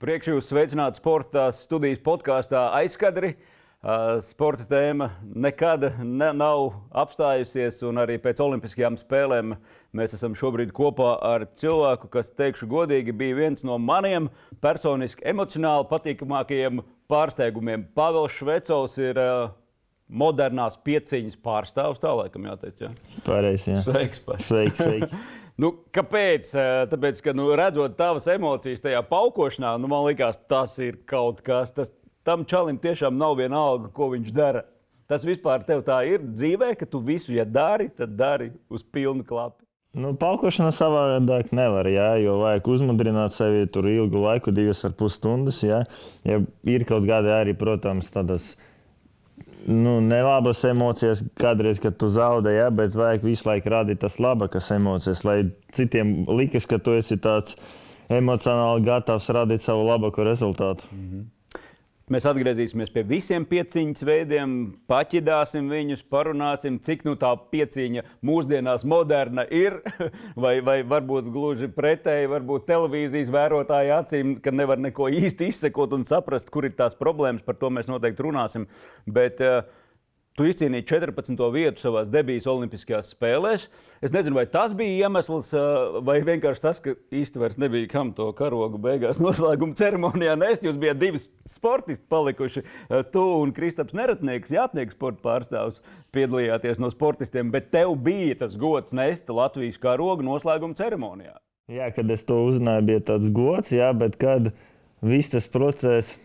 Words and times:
Priekš 0.00 0.30
jūs 0.30 0.46
sveicināt 0.48 0.96
sporta 0.96 1.50
studijas 1.52 1.98
podkāstā 2.00 2.70
aizkadri. 2.78 3.34
Sporta 4.24 4.64
tēma 4.64 5.10
nekad 5.44 5.82
ne, 6.00 6.30
nav 6.36 6.70
apstājusies, 7.02 7.82
un 7.84 8.00
arī 8.00 8.16
pēc 8.20 8.40
Olimpiskajām 8.40 8.96
spēlēm 8.96 9.52
mēs 9.96 10.14
esam 10.16 10.32
šobrīd 10.40 10.72
kopā 10.72 11.10
ar 11.20 11.44
cilvēku, 11.52 12.08
kas, 12.16 12.32
teikšu 12.32 12.70
godīgi, 12.72 13.12
bija 13.12 13.36
viens 13.42 13.64
no 13.68 13.76
maniem 13.76 14.30
personiski 14.64 15.26
emocionāli 15.34 15.84
patīkamākajiem 15.92 16.80
pārsteigumiem. 17.12 17.84
Pāvils 17.92 18.38
Švecovs 18.40 18.96
ir 19.04 19.20
modernās 20.08 20.80
pieciņas 20.80 21.36
pārstāvs, 21.44 22.00
tā 22.00 22.16
laikam 22.16 22.48
jāteic. 22.48 22.86
Ja? 22.86 22.94
Pareizi. 23.28 23.74
Jā. 23.76 23.84
Sveiks! 23.84 24.24
Par. 24.24 24.40
Sveiki, 24.48 24.80
sveiki. 24.80 25.22
Nu, 25.60 25.74
kāpēc? 25.92 26.54
Tāpēc, 26.88 27.18
ka 27.24 27.32
nu, 27.36 27.50
redzot 27.58 27.96
tavas 27.98 28.28
emocijas 28.32 28.80
tajā 28.80 29.00
paukošanā, 29.10 29.74
nu, 29.82 29.90
man 29.92 30.06
liekas, 30.06 30.38
tas 30.48 30.78
ir 30.80 31.00
kaut 31.10 31.42
kas. 31.44 31.74
Tas, 31.76 31.90
tam 32.24 32.46
čalim 32.48 32.78
tiešām 32.80 33.18
nav 33.20 33.36
viena 33.40 33.58
alga, 33.60 33.90
ko 33.92 34.08
viņš 34.14 34.30
dara. 34.36 34.64
Tas 35.10 35.26
vispār 35.26 35.64
tev 35.66 35.82
tā 35.84 35.98
ir 36.06 36.22
dzīvē, 36.22 36.72
ka 36.78 36.86
tu 36.88 37.02
visu, 37.04 37.34
ja 37.34 37.44
dari, 37.44 37.90
tad 37.92 38.14
dari 38.16 38.52
uz 38.72 38.84
pilnu 38.86 39.26
klapu. 39.26 39.58
Nu, 39.98 40.12
Paukošana 40.14 40.70
savādāk 40.70 41.50
nevar, 41.50 41.88
jā, 41.90 42.12
jo 42.22 42.36
vajag 42.44 42.68
uzmundrināt 42.70 43.34
sevi 43.34 43.64
tur 43.74 43.88
ilgu 43.90 44.22
laiku, 44.22 44.54
divas 44.54 44.84
ar 44.86 44.94
pus 44.94 45.16
stundas. 45.18 45.58
Jā. 45.66 45.82
Ja 46.22 46.38
ir 46.70 46.86
kaut 46.86 47.08
kādi 47.10 47.32
arī, 47.34 47.56
protams, 47.58 48.06
tādas 48.14 48.52
nu, 49.66 49.98
nelabas 50.00 50.62
emocijas, 50.64 51.22
kādreiz, 51.40 51.80
kad 51.82 51.96
tu 52.00 52.08
zaudē, 52.12 52.54
jā, 52.56 52.68
bet 52.74 52.96
vajag 52.96 53.26
visu 53.26 53.48
laiku 53.48 53.72
rādīt 53.72 54.00
tās 54.02 54.18
labākas 54.22 54.70
emocijas, 54.74 55.24
lai 55.24 55.42
citiem 55.76 56.24
likas, 56.28 56.66
ka 56.70 56.78
tu 56.78 56.94
esi 56.98 57.18
tāds 57.20 57.56
emocionāli 58.10 58.84
gatavs 58.86 59.28
radīt 59.30 59.64
savu 59.64 59.84
labāko 59.86 60.24
rezultātu. 60.26 60.88
Mm 60.92 61.06
-hmm. 61.10 61.28
Mēs 62.10 62.24
atgriezīsimies 62.26 62.90
pie 62.90 63.04
visiem 63.06 63.44
pieciņas 63.46 64.02
veidiem, 64.02 64.54
paķidāsim 64.90 65.68
viņus, 65.70 66.00
parunāsim, 66.10 66.80
cik 66.82 67.04
nu 67.06 67.14
tā 67.20 67.30
pieciņa 67.52 68.02
mūsdienās 68.26 68.82
moderna 68.82 69.44
ir. 69.46 69.78
Vai, 70.40 70.54
vai 70.64 70.78
varbūt 70.86 71.26
gluži 71.32 71.68
pretēji, 71.74 72.28
varbūt 72.30 72.64
televīzijas 72.68 73.28
vērotāja 73.32 73.98
acīm, 74.00 74.32
ka 74.42 74.52
nevar 74.54 74.80
neko 74.80 75.10
īsti 75.12 75.50
izsekot 75.50 75.92
un 75.94 76.06
saprast, 76.08 76.48
kur 76.52 76.64
ir 76.66 76.72
tās 76.78 76.96
problēmas. 76.98 77.44
Par 77.44 77.58
to 77.60 77.70
mēs 77.74 77.90
noteikti 77.90 78.24
runāsim. 78.24 78.66
Bet, 79.06 79.42
uh, 79.44 79.66
Tu 80.40 80.46
izcīnīji 80.48 80.86
14. 80.88 81.36
vietu 81.52 81.82
savā 81.82 82.00
debijas 82.08 82.46
Olimpiskajās 82.48 83.10
spēlēs. 83.12 83.66
Es 84.00 84.14
nezinu, 84.14 84.38
vai 84.38 84.46
tas 84.48 84.72
bija 84.72 85.04
iemesls, 85.04 85.50
vai 86.06 86.14
vienkārši 86.24 86.62
tas, 86.64 86.78
ka 86.80 86.94
īstenībā 87.12 87.50
nebija 87.60 87.90
kam 87.92 88.14
to 88.16 88.30
karogu 88.38 88.80
beigās 88.80 89.20
noslēguma 89.26 89.76
ceremonijā 89.76 90.38
nest. 90.40 90.64
Jūs 90.64 90.78
bijat 90.80 90.96
divi 91.02 91.20
sportisti 91.20 92.08
palikuši. 92.08 92.62
Tu 93.12 93.26
un 93.42 93.52
Kristaps 93.52 93.92
Neratnieks, 94.00 94.54
jātnieks 94.56 94.96
sporta 94.96 95.20
pārstāvs, 95.26 95.84
piedalījāties 96.16 96.80
no 96.80 96.88
sportistiem, 96.88 97.52
bet 97.52 97.68
tev 97.76 97.92
bija 98.00 98.40
tas 98.46 98.56
gods 98.56 98.96
nest 98.96 99.28
Latvijas 99.28 99.76
karogu 99.84 100.24
noslēguma 100.24 100.80
ceremonijā. 100.80 101.36
Jā, 101.68 101.92
kad 101.92 102.08
es 102.16 102.24
to 102.24 102.40
uzzināju, 102.48 102.88
bija 102.88 103.04
tāds 103.12 103.28
gods, 103.36 103.76
jā, 103.76 103.92
bet 103.92 104.16
kad 104.16 104.54
viss 105.04 105.36
tas 105.36 105.52
process 105.52 106.16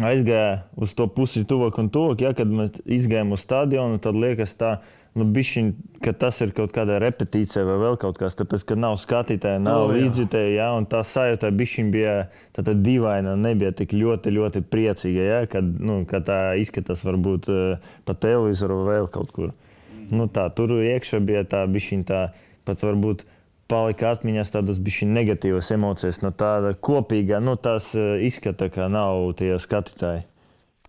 aizgāja 0.00 0.62
uz 0.76 0.94
to 0.96 1.06
pusi 1.10 1.44
tuvāk 1.48 1.78
un 1.82 1.90
tuvāk. 1.92 2.24
Ja, 2.24 2.32
kad 2.36 2.50
mēs 2.50 2.80
izgājām 2.86 3.34
uz 3.36 3.44
stadionu, 3.44 4.00
tad 4.02 4.16
liekas, 4.16 4.54
tā, 4.58 4.76
nu, 5.18 5.26
bišķiņ, 5.34 5.72
ka 6.04 6.14
tas 6.16 6.40
ir 6.44 6.54
kaut 6.56 6.72
kāda 6.74 6.96
repetīcija 7.02 7.64
vai 7.68 7.76
vēl 7.82 7.98
kaut 8.00 8.20
kas, 8.20 8.36
tāpēc, 8.38 8.64
ka 8.68 8.78
nav 8.78 8.96
skatītāja, 9.02 9.60
nav 9.62 9.86
oh, 9.86 9.92
līdzjutēja, 9.92 10.54
ja, 10.56 10.68
un 10.78 10.88
tā 10.90 11.02
sajūta 11.06 11.52
bija 11.52 12.14
tāda 12.56 12.74
dīvaina, 12.78 13.36
nebija 13.36 13.74
tik 13.76 13.92
ļoti, 13.92 14.32
ļoti 14.38 14.64
priecīga, 14.72 15.26
ja, 15.28 15.42
kad, 15.50 15.64
nu, 15.64 16.02
kad 16.08 16.26
tā 16.30 16.40
izskatās 16.60 17.04
varbūt 17.04 17.50
uh, 17.52 17.92
pa 18.08 18.16
televizoru 18.16 18.82
vai 18.86 18.96
vēl 19.00 19.12
kaut 19.12 19.34
kur. 19.36 19.52
Mm. 19.52 20.08
Nu, 20.16 20.28
tā, 20.32 20.48
tur 20.56 20.78
iekšā 20.80 21.20
bija 21.20 21.44
tā 21.44 21.66
bišķiņ 21.68 22.08
tā, 22.08 22.26
pat 22.64 22.82
varbūt 22.84 23.26
palika 23.72 24.10
atmiņās 24.12 24.52
tādas 24.52 24.80
negatīvas 25.08 25.70
emocijas 25.72 26.20
no 26.22 26.30
tāda 26.36 26.74
kopīga, 26.76 27.40
nu, 27.40 27.56
tās 27.56 27.92
eh, 27.96 28.24
izskata, 28.26 28.68
ka 28.72 28.88
nav 28.92 29.32
tie 29.38 29.54
skatītāji. 29.56 30.26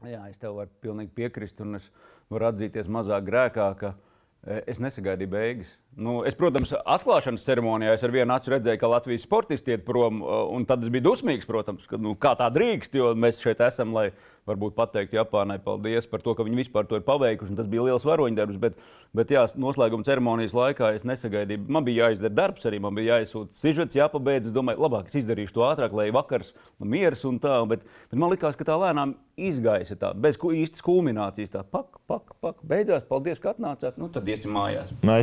Jā, 0.04 0.26
es 0.28 0.40
tev 0.42 0.58
varu 0.60 0.72
pilnīgi 0.84 1.14
piekrist, 1.16 1.62
un 1.64 1.80
es 1.80 1.86
varu 2.34 2.50
atzīties 2.50 2.90
mazāk 2.92 3.24
grēkā, 3.30 3.70
ka 3.80 3.94
eh, 3.94 4.60
es 4.68 4.84
nesagaidīju 4.84 5.32
beigas. 5.32 5.72
Nu, 5.94 6.24
es, 6.26 6.34
protams, 6.34 6.72
atklāšanas 6.74 7.44
ceremonijā 7.46 7.94
es 7.94 8.04
ar 8.06 8.14
vienu 8.14 8.34
acu 8.34 8.54
redzēju, 8.56 8.80
ka 8.82 8.90
Latvijas 8.90 9.26
sportisti 9.28 9.76
iet 9.76 9.84
prom, 9.86 10.24
un 10.26 10.66
tad 10.66 10.82
es 10.82 10.90
biju 10.94 11.12
dusmīgs, 11.12 11.46
protams, 11.46 11.86
ka 11.90 12.00
nu, 12.02 12.16
kā 12.18 12.34
tā 12.40 12.48
drīkst, 12.54 12.98
jo 12.98 13.12
mēs 13.14 13.42
šeit 13.44 13.62
esam, 13.62 13.94
lai 13.94 14.08
varbūt 14.50 14.76
pateiktu 14.76 15.18
Japānai 15.18 15.58
paldies 15.64 16.08
par 16.10 16.24
to, 16.24 16.34
ka 16.36 16.46
viņi 16.46 16.64
vispār 16.64 16.88
to 16.88 17.00
ir 17.00 17.06
paveikuši. 17.08 17.56
Tas 17.58 17.70
bija 17.72 17.86
liels 17.88 18.06
varoņdarbs, 18.08 18.60
bet, 18.62 18.80
bet 19.16 19.32
jā, 19.32 19.44
noslēguma 19.60 20.06
ceremonijas 20.08 20.56
laikā 20.58 20.94
es 20.98 21.06
nesagaidīju. 21.08 21.64
Man 21.72 21.88
bija 21.88 22.10
jāizdara 22.10 22.36
darbs, 22.42 22.68
arī 22.68 22.82
man 22.84 22.98
bija 22.98 23.20
jāizsūta 23.20 23.56
sižets, 23.56 23.98
jāpabeidz. 24.00 24.50
Es 24.50 24.56
domāju, 24.56 24.84
labāk 24.84 25.12
es 25.12 25.22
izdarīšu 25.22 25.56
to 25.56 25.68
ātrāk, 25.68 25.96
lai 25.96 26.10
vakars 26.16 26.52
mieras 26.80 27.24
un 27.30 27.40
tā. 27.44 27.56
Bet, 27.70 27.86
bet 28.12 28.20
man 28.20 28.34
likās, 28.34 28.58
ka 28.60 28.68
tā 28.68 28.78
lēnām 28.82 29.16
izgaisa 29.40 29.96
tā, 30.00 30.12
bez 30.14 30.38
īstas 30.38 30.84
kulminācijas. 30.86 31.54
Tā 31.54 31.64
pak, 31.64 32.02
pak, 32.10 32.36
pak, 32.44 32.60
beidzās. 32.68 33.08
Paldies, 33.08 33.40
ka 33.42 33.54
atnācāt. 33.56 33.96
Nu, 34.02 34.12
tad 34.14 34.28
iesim 34.30 34.54
mājās. 34.56 34.92
No, 35.06 35.16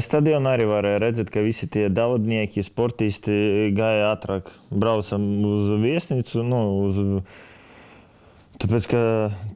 arī 0.60 0.68
varēja 0.68 1.00
redzēt, 1.02 1.30
ka 1.32 1.42
visi 1.44 1.68
tie 1.72 1.88
daudnieki, 1.92 2.64
sportisti 2.66 3.70
gāja 3.76 4.12
ātrāk, 4.12 4.52
braucam 4.70 5.24
uz 5.48 5.72
viesnīcu. 5.80 6.44
Nu, 6.46 6.60
uz 6.88 7.00
Tāpēc, 8.60 8.86
ka 8.92 8.98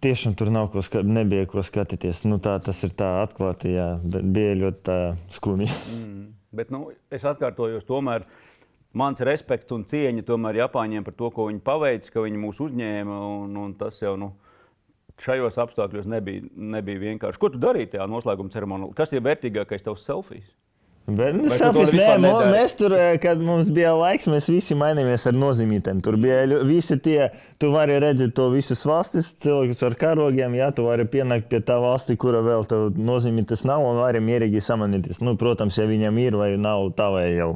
tiešām 0.01 0.33
tur 0.33 0.49
nav 0.49 0.71
ko 0.73 0.81
skatīties, 0.81 1.13
nebija 1.13 1.45
ko 1.51 1.61
skatīties. 1.61 2.23
Nu, 2.25 2.39
tā, 2.41 2.55
tas 2.65 2.79
ir 2.87 2.95
tā 2.97 3.11
atklāti, 3.21 3.75
jā, 3.75 3.99
bet 4.01 4.25
bija 4.33 4.57
ļoti 4.65 4.97
skumji. 5.37 5.69
Mm. 5.95 6.33
Bet 6.55 6.69
nu, 6.71 6.85
es 7.11 7.25
atkārtojos, 7.27 7.83
tomēr 7.83 8.23
mans 8.95 9.19
respekts 9.27 9.75
un 9.75 9.83
cieņa 9.91 10.23
tomēr 10.23 10.61
Japāņiem 10.61 11.03
par 11.03 11.17
to, 11.19 11.33
ko 11.35 11.49
viņi 11.49 11.59
paveica, 11.67 12.13
ka 12.15 12.23
viņi 12.23 12.39
mūs 12.39 12.61
uzņēma. 12.63 13.17
Un, 13.43 13.57
un 13.59 13.73
tas 13.79 13.99
jau 13.99 14.15
nu, 14.21 14.31
šajos 15.21 15.59
apstākļos 15.65 16.07
nebija, 16.11 16.47
nebija 16.55 17.03
vienkārši. 17.09 17.41
Ko 17.43 17.51
tu 17.51 17.59
darīji 17.63 17.97
tajā 17.97 18.07
noslēguma 18.11 18.55
ceremonijā? 18.55 18.95
Kas 19.01 19.13
ir 19.13 19.25
vērtīgākais 19.27 19.83
tavs 19.83 20.07
selfijas? 20.07 20.47
Bet, 21.05 21.35
nu, 21.37 21.51
sapis, 21.53 21.91
nē, 21.93 22.15
mēs 22.49 22.73
tur, 22.79 22.95
kad 23.21 23.41
mums 23.45 23.69
bija 23.77 23.91
laiks, 23.93 24.25
mēs 24.33 24.47
visi 24.49 24.77
mainījāmies 24.81 25.27
ar 25.29 25.37
nozīmītēm. 25.37 25.99
Tur 26.05 26.17
bija 26.21 26.63
visi 26.65 26.97
tie, 27.05 27.27
tu 27.61 27.69
vari 27.75 27.99
redzēt 28.01 28.33
to 28.39 28.47
visus 28.55 28.87
valstis, 28.89 29.29
cilvēkus 29.45 29.85
ar 29.85 29.99
karogiem, 30.01 30.57
jā, 30.57 30.71
tu 30.73 30.87
vari 30.87 31.05
pienākt 31.05 31.51
pie 31.51 31.61
tā 31.61 31.77
valsti, 31.83 32.17
kura 32.17 32.41
vēl 32.47 32.65
tev 32.71 32.97
nozīmītas 32.97 33.67
nav, 33.69 33.85
un 33.85 34.01
vari 34.01 34.25
mierīgi 34.25 34.65
samanīties. 34.65 35.21
Nu, 35.21 35.37
protams, 35.37 35.77
ja 35.77 35.85
viņam 35.91 36.23
ir 36.25 36.39
vai 36.41 36.55
nav 36.57 36.89
tā 36.97 37.11
vai 37.13 37.27
jau 37.35 37.51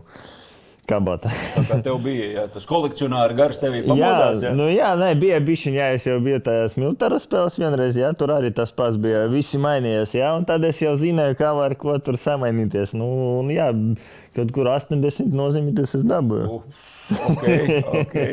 kabata. 0.88 1.30
Tā 1.68 1.78
tev 1.84 1.98
bija 2.04 2.28
jā, 2.32 2.44
tas 2.52 2.66
kolekcionārs 2.68 3.36
gars, 3.38 3.58
tev 3.60 3.76
bija 3.76 3.86
pamodās. 3.86 4.40
Jā, 4.40 4.48
jā? 4.48 4.52
Nu, 4.56 4.68
jā 4.72 4.90
nē, 4.98 5.10
bija 5.20 5.40
bišķiņ, 5.44 5.78
jā, 5.78 5.88
es 5.96 6.06
jau 6.08 6.18
biju 6.24 6.40
tajās 6.46 6.76
militāras 6.80 7.26
spēles 7.28 7.58
vienreiz, 7.60 7.98
jā, 7.98 8.12
tur 8.18 8.32
arī 8.36 8.52
tas 8.56 8.72
pats 8.74 8.98
bija, 9.00 9.26
visi 9.32 9.60
mainījās, 9.62 10.14
jā, 10.18 10.32
un 10.38 10.48
tad 10.48 10.64
es 10.68 10.80
jau 10.82 10.94
zināju, 11.00 11.38
kā 11.40 11.52
var 11.58 11.76
ko 11.80 11.98
tur 12.04 12.18
samainīties. 12.20 12.96
Nu, 12.98 13.08
un 13.42 13.52
jā, 13.54 13.68
kaut 14.38 14.54
kur 14.56 14.72
80 14.72 15.36
nozīmītas 15.36 15.98
es 16.00 16.08
dabūju. 16.08 16.48
Uh, 16.48 16.86
okay, 17.32 17.82
okay. 18.02 18.32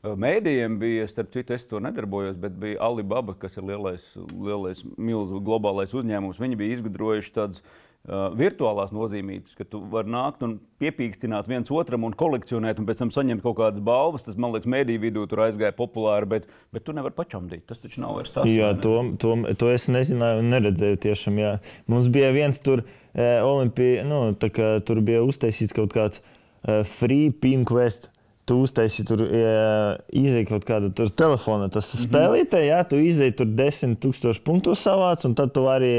Mēdījiem 0.00 0.78
bija, 0.80 1.04
starp 1.10 1.28
citu, 1.34 1.52
es 1.52 1.66
to 1.68 1.76
nedarbojos, 1.82 2.38
bet 2.40 2.54
bija 2.56 2.80
Alibaba, 2.86 3.34
kas 3.36 3.58
ir 3.60 3.66
lielais, 3.68 4.06
lielais 4.32 4.80
milzu 4.96 5.42
globālais 5.44 5.92
uzņēmums. 5.92 6.40
Viņi 6.40 6.56
bija 6.56 6.78
izgudrojuši 6.78 7.34
tādus 7.34 7.60
Uh, 8.08 8.30
virtuālās 8.32 8.94
nozīmītas, 8.96 9.52
ka 9.58 9.66
tu 9.68 9.82
vari 9.92 10.08
nākt 10.08 10.40
un 10.46 10.54
piepīkstināt 10.80 11.44
viens 11.50 11.68
otram 11.68 12.06
un 12.08 12.14
kolekcionēt, 12.16 12.78
un 12.80 12.86
pēc 12.88 13.02
tam 13.02 13.10
saņemt 13.12 13.44
kaut 13.44 13.58
kādas 13.58 13.84
balvas. 13.84 14.24
Tas, 14.24 14.38
man 14.40 14.54
liekas, 14.54 14.70
mēdīju 14.72 15.02
vidū 15.02 15.24
tur 15.28 15.42
aizgāja 15.44 15.76
populāri, 15.76 16.30
bet, 16.30 16.48
bet 16.72 16.86
tu 16.86 16.94
nevari 16.96 17.12
pačamdīt. 17.18 17.66
Tas 17.68 17.82
taču 17.82 18.00
nav 18.00 18.16
vairs 18.16 18.32
tas. 18.32 18.48
Jā, 18.48 18.72
to, 18.80 18.94
to, 19.20 19.36
to 19.60 19.68
es 19.68 19.84
nezināju 19.92 20.40
un 20.40 20.48
neredzēju 20.54 21.02
tiešām. 21.04 21.42
Jā. 21.44 21.52
Mums 21.92 22.08
bija 22.16 22.32
viens 22.32 22.64
tur, 22.64 22.86
eh, 23.12 23.44
Olimpija, 23.44 24.08
nu, 24.08 24.22
kā, 24.48 24.72
tur 24.88 25.04
bija 25.04 25.20
uztaisīts 25.28 25.76
kaut 25.76 25.92
kāds 25.92 26.24
eh, 26.24 26.80
free 26.96 27.28
pin 27.28 27.68
quest. 27.68 28.08
Tu 28.48 28.56
uztaisīji 28.64 29.10
tur, 29.12 29.28
ja, 29.28 29.98
izdeji 30.08 30.48
kaut 30.48 30.64
kādu 30.66 30.88
tur 30.96 31.12
telefonu, 31.12 31.68
tas 31.68 31.84
mm 31.84 31.98
-hmm. 31.98 32.08
spēlītē, 32.08 32.64
jā, 32.64 32.80
tu 32.88 32.96
izdeji 32.96 33.36
tur 33.36 33.46
desmit 33.46 34.00
tūkstošu 34.00 34.40
punktu 34.42 34.72
savāc, 34.72 35.28
un 35.28 35.36
tad 35.36 35.52
tu 35.52 35.68
vari. 35.68 35.92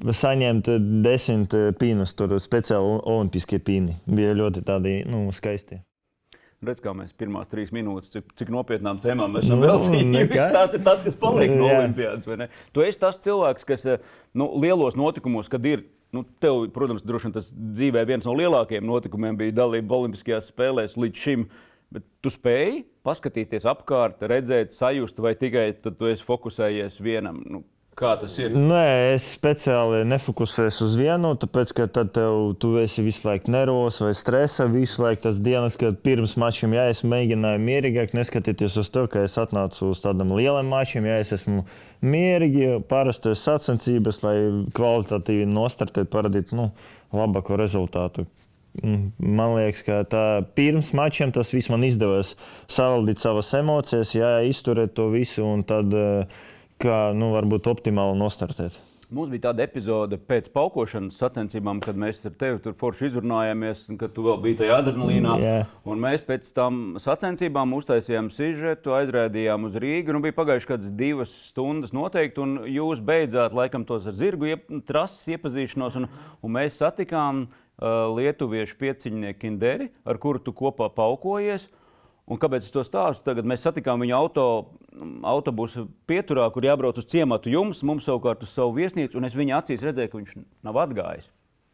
Eh, 0.00 0.14
saņemt 0.16 0.72
desmit 1.04 1.54
pīnus, 1.80 2.16
tur 2.16 2.38
speciāli 2.40 2.98
olimpiskie 3.04 3.60
pīni. 3.62 3.98
Bija 4.08 4.34
ļoti 4.38 4.64
tādi 4.66 5.00
nu, 5.08 5.26
skaisti. 5.34 5.82
Redz, 6.60 6.82
kā 6.84 6.92
mēs 6.92 7.14
pirmās 7.16 7.48
trīs 7.48 7.70
minūtes, 7.72 8.10
cik, 8.12 8.34
cik 8.36 8.50
nopietnām 8.52 8.98
tēmām 9.00 9.32
mēs 9.32 9.46
esam 9.46 9.62
nu, 9.62 9.70
veltījuši. 9.70 10.50
Tas 10.58 10.74
ir 10.76 10.82
tas, 10.84 11.00
kas 11.06 11.16
paliek 11.16 11.54
no 11.56 11.70
Olimpijas. 11.70 12.28
Tu 12.76 12.84
esi 12.84 13.00
tas 13.00 13.16
cilvēks, 13.24 13.64
kas 13.64 13.86
nu, 14.36 14.50
lielos 14.60 14.98
notikumos, 14.98 15.48
kad 15.52 15.64
ir. 15.68 15.86
Nu, 16.10 16.24
tev, 16.42 16.64
protams, 16.74 17.04
droši 17.06 17.28
vien 17.28 17.34
tas 17.36 17.48
dzīvē 17.54 18.00
viens 18.02 18.24
no 18.26 18.32
lielākajiem 18.34 18.82
notikumiem 18.82 19.36
bija 19.38 19.54
dalība 19.60 19.94
Olimpiskajās 19.94 20.48
spēlēs 20.50 20.96
līdz 20.98 21.20
šim. 21.22 21.44
Bet 21.94 22.02
tu 22.18 22.32
spēji 22.34 22.80
paskatīties 23.06 23.62
apkārt, 23.70 24.24
redzēt, 24.26 24.74
sajust, 24.74 25.22
vai 25.22 25.36
tikai 25.38 25.68
tu 25.84 26.10
esi 26.10 26.26
fokusējies 26.26 26.98
vienam. 27.06 27.38
Nu, 27.46 27.62
Kā 28.00 28.14
tas 28.16 28.32
ir? 28.40 28.54
Nē, 28.56 29.12
es 29.12 29.26
speciāli 29.34 29.98
nefokusējos 30.08 30.78
uz 30.86 30.94
vienu, 30.96 31.34
tāpēc, 31.36 31.72
ka 31.76 31.84
tad 31.92 32.14
tev, 32.16 32.54
tu 32.62 32.70
esi 32.80 33.04
visu 33.04 33.26
laiku 33.28 33.52
nervos 33.52 33.98
vai 34.00 34.14
stresā. 34.16 34.64
Visu 34.72 35.02
laiku 35.04 35.26
tas 35.26 35.40
dienas, 35.44 35.76
kad 35.80 35.98
pirms 36.00 36.32
mačiem, 36.40 36.72
ja 36.78 36.86
es 36.88 37.02
mēģināju 37.04 37.60
mierīgāk 37.60 38.14
neskatīties 38.16 38.78
uz 38.80 38.88
to, 38.94 39.04
ka 39.12 39.26
es 39.26 39.36
atnācu 39.40 39.90
uz 39.92 40.00
tādam 40.00 40.32
lielam 40.38 40.70
mačam, 40.72 41.04
ja 41.04 41.18
es 41.20 41.34
esmu 41.36 41.66
mierīgi, 42.00 42.78
parastos 42.88 43.42
sacensības, 43.44 44.22
lai 44.24 44.36
kvalitatīvi 44.78 45.44
nostartētu, 45.50 46.08
parādītu 46.14 46.56
nu, 46.56 46.70
labāko 47.12 47.58
rezultātu. 47.60 48.24
Mm, 48.80 49.10
man 49.36 49.58
liekas, 49.58 49.82
ka 49.84 49.98
tā, 50.08 50.22
pirms 50.56 50.94
mačiem 50.96 51.34
tas 51.36 51.52
viss 51.52 51.68
man 51.68 51.84
izdevās 51.84 52.32
savaldīt 52.70 53.20
savas 53.20 53.52
emocijas, 53.60 54.14
jā, 54.16 54.38
izturēt 54.48 54.96
to 54.96 55.10
visu 55.12 55.44
un 55.44 55.66
tad. 55.68 55.92
Uh, 55.92 56.48
kā 56.80 57.00
nu, 57.16 57.34
varbūt 57.36 57.68
optimāli 57.70 58.18
nostartēt. 58.20 58.78
Mums 59.10 59.32
bija 59.32 59.48
tāda 59.48 59.64
epizode 59.64 60.14
pēc 60.22 60.46
paukošanas 60.54 61.16
sacensībām, 61.18 61.80
kad 61.82 61.96
mēs 61.98 62.20
ar 62.28 62.34
tevi 62.38 62.60
tur 62.62 62.76
forši 62.78 63.08
izrunājāmies, 63.08 63.80
kad 63.98 64.12
tu 64.14 64.22
vēl 64.22 64.36
biji 64.44 64.58
tajā 64.60 64.76
adrenalīnā. 64.84 65.32
Yeah. 65.42 65.72
Mēs 66.04 66.22
pēc 66.28 66.46
tam 66.54 66.78
sacensībām 67.02 67.74
uztaisījām 67.74 68.28
sižetu, 68.30 68.94
aizrādījām 68.94 69.66
uz 69.66 69.80
Rīgu. 69.82 70.14
Nu, 70.14 70.20
bija 70.22 70.36
pagājušas 70.36 70.70
kādas 70.70 70.94
divas 70.94 71.32
stundas 71.48 71.90
noteikti, 71.96 72.38
un 72.44 72.70
jūs 72.70 73.02
beidzāt 73.02 73.56
laikam 73.56 73.82
tos 73.88 74.06
ar 74.06 74.14
zirgu 74.14 74.52
iep, 74.52 74.70
trases 74.86 75.26
iepazīšanos, 75.34 75.98
un, 75.98 76.06
un 76.38 76.56
mēs 76.60 76.78
satikām 76.78 77.48
uh, 77.48 78.14
lietuviešu 78.14 78.78
pieciņnieku 78.78 79.42
Kinderi, 79.42 79.90
ar 80.06 80.22
kuru 80.22 80.38
tu 80.38 80.54
kopā 80.54 80.86
paukojies. 80.94 81.66
Un 82.30 82.38
kāpēc 82.38 82.62
es 82.62 82.70
to 82.70 82.84
stāstu? 82.86 83.24
Tagad 83.26 83.48
mēs 83.48 83.64
satikām 83.66 84.04
viņu 84.04 84.14
auto, 84.14 84.46
autobusu 85.26 85.88
pieturā, 86.06 86.46
kur 86.54 86.66
jābrauc 86.68 87.00
uz 87.00 87.08
ciematu 87.10 87.50
jums, 87.50 87.82
mums 87.86 88.06
savukārt 88.06 88.44
uz 88.46 88.52
savu 88.54 88.76
viesnīcu. 88.78 89.18
Un 89.18 89.26
es 89.26 89.34
viņa 89.34 89.58
acīs 89.58 89.82
redzēju, 89.88 90.12
ka 90.12 90.20
viņš 90.20 90.38
nav 90.68 90.78
atgājis. 90.84 91.26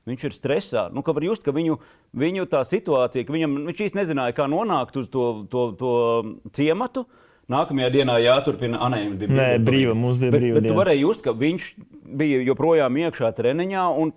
Viņš 0.07 0.25
ir 0.25 0.35
stresā. 0.37 0.87
Nu, 0.95 1.03
var 1.05 1.25
just, 1.27 1.43
ka 1.45 1.53
viņu, 1.53 1.77
viņu 2.17 2.47
tā 2.49 2.63
situācija, 2.65 3.27
ka 3.27 3.35
viņam, 3.35 3.61
viņš 3.69 3.85
īsti 3.89 3.99
nezināja, 3.99 4.37
kā 4.39 4.47
nonākt 4.49 4.97
uz 4.97 5.11
to, 5.13 5.27
to, 5.53 5.69
to 5.77 5.95
ciematu. 6.57 7.05
Nākamajā 7.53 7.91
dienā 7.95 8.17
jāturpina 8.23 8.81
anēmas. 8.87 9.27
Nē, 9.29 9.51
brīva, 9.63 9.93
mums 9.99 10.17
bija 10.23 10.33
brīva. 10.35 10.57
Bet, 10.57 10.65
bet 10.65 10.73
tu 10.73 10.79
varēji 10.79 11.03
just, 11.03 11.23
ka 11.27 11.35
viņš 11.37 11.67
bija 12.23 12.41
joprojām 12.47 12.97
iekšā 13.05 13.31
treniņā, 13.37 13.85
un 14.03 14.15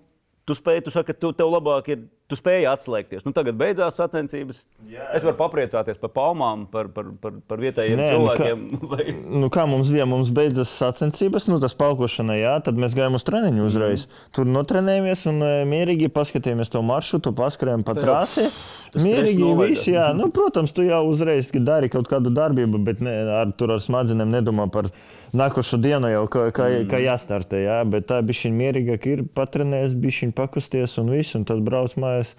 tu 0.49 0.57
spēji, 0.57 0.87
tu 0.87 0.93
saki, 0.93 1.15
tu, 1.17 1.31
tev 1.37 1.51
labāk 1.53 1.93
ir 1.93 2.07
tu 2.29 2.37
spēji 2.37 2.67
atslēgties. 2.69 3.23
Nu, 3.25 3.33
tagad 3.33 3.57
beidzās 3.57 3.97
sacensības. 3.97 4.59
Jā, 4.85 4.99
jā. 4.99 5.07
Es 5.17 5.25
varu 5.25 5.37
papriecāties 5.39 5.97
par 6.01 6.11
palmām, 6.13 6.67
par, 6.69 6.91
par, 6.93 7.09
par, 7.21 7.37
par 7.49 7.61
vietējiem 7.61 7.97
Nē, 7.97 8.09
cilvēkiem. 8.13 8.65
Nu, 8.69 8.89
kā, 8.91 9.05
nu, 9.43 9.49
kā 9.53 9.65
mums 9.69 9.89
bija, 9.93 10.05
mums 10.09 10.29
beidzās 10.33 10.73
sacensības, 10.81 11.47
nu, 11.49 11.57
tas 11.63 11.73
paukošana, 11.79 12.37
jā, 12.37 12.55
tad 12.65 12.77
mēs 12.81 12.93
gājām 12.97 13.17
uz 13.17 13.25
treniņu 13.27 13.65
uzreiz. 13.65 14.05
Mm. 14.05 14.33
Tur 14.37 14.51
notrenējāmies 14.53 15.25
un 15.31 15.41
e, 15.45 15.53
mierīgi 15.69 16.11
paskatījāmies 16.13 16.73
to 16.73 16.83
maršrutu, 16.85 17.33
paskrējām 17.37 17.85
pa 17.87 17.97
trasi. 17.97 18.49
Mierīgi 18.97 19.49
viss, 19.59 19.89
jā. 19.89 20.09
Nu, 20.17 20.29
protams, 20.33 20.73
tu 20.73 20.85
jau 20.85 21.03
uzreiz 21.09 21.49
dari 21.53 21.89
kaut 21.93 22.09
kādu 22.09 22.33
darbību, 22.33 22.81
bet 22.85 23.01
ne, 23.05 23.15
ar, 23.41 23.53
tur 23.57 23.75
ar 23.75 23.81
smadzenēm 23.83 24.37
nedomā 24.37 24.69
par 24.73 24.89
nākošo 25.35 25.79
dienu 25.81 26.09
jau, 26.11 26.23
kā, 26.31 26.47
kā, 26.55 26.69
mm. 26.71 26.87
kā 26.91 27.01
jāstartē. 27.03 27.61
Jā. 27.65 27.81
Bet 27.89 28.09
tā 28.09 28.21
bija 28.25 28.51
mierīgāk, 28.53 29.05
ir 29.11 29.23
patrenējies, 29.37 29.97
bija 29.99 30.31
pakusties 30.37 30.97
un 31.01 31.13
viss, 31.13 31.37
un 31.37 31.45
tad 31.49 31.61
brauc 31.65 31.95
mājās 31.99 32.33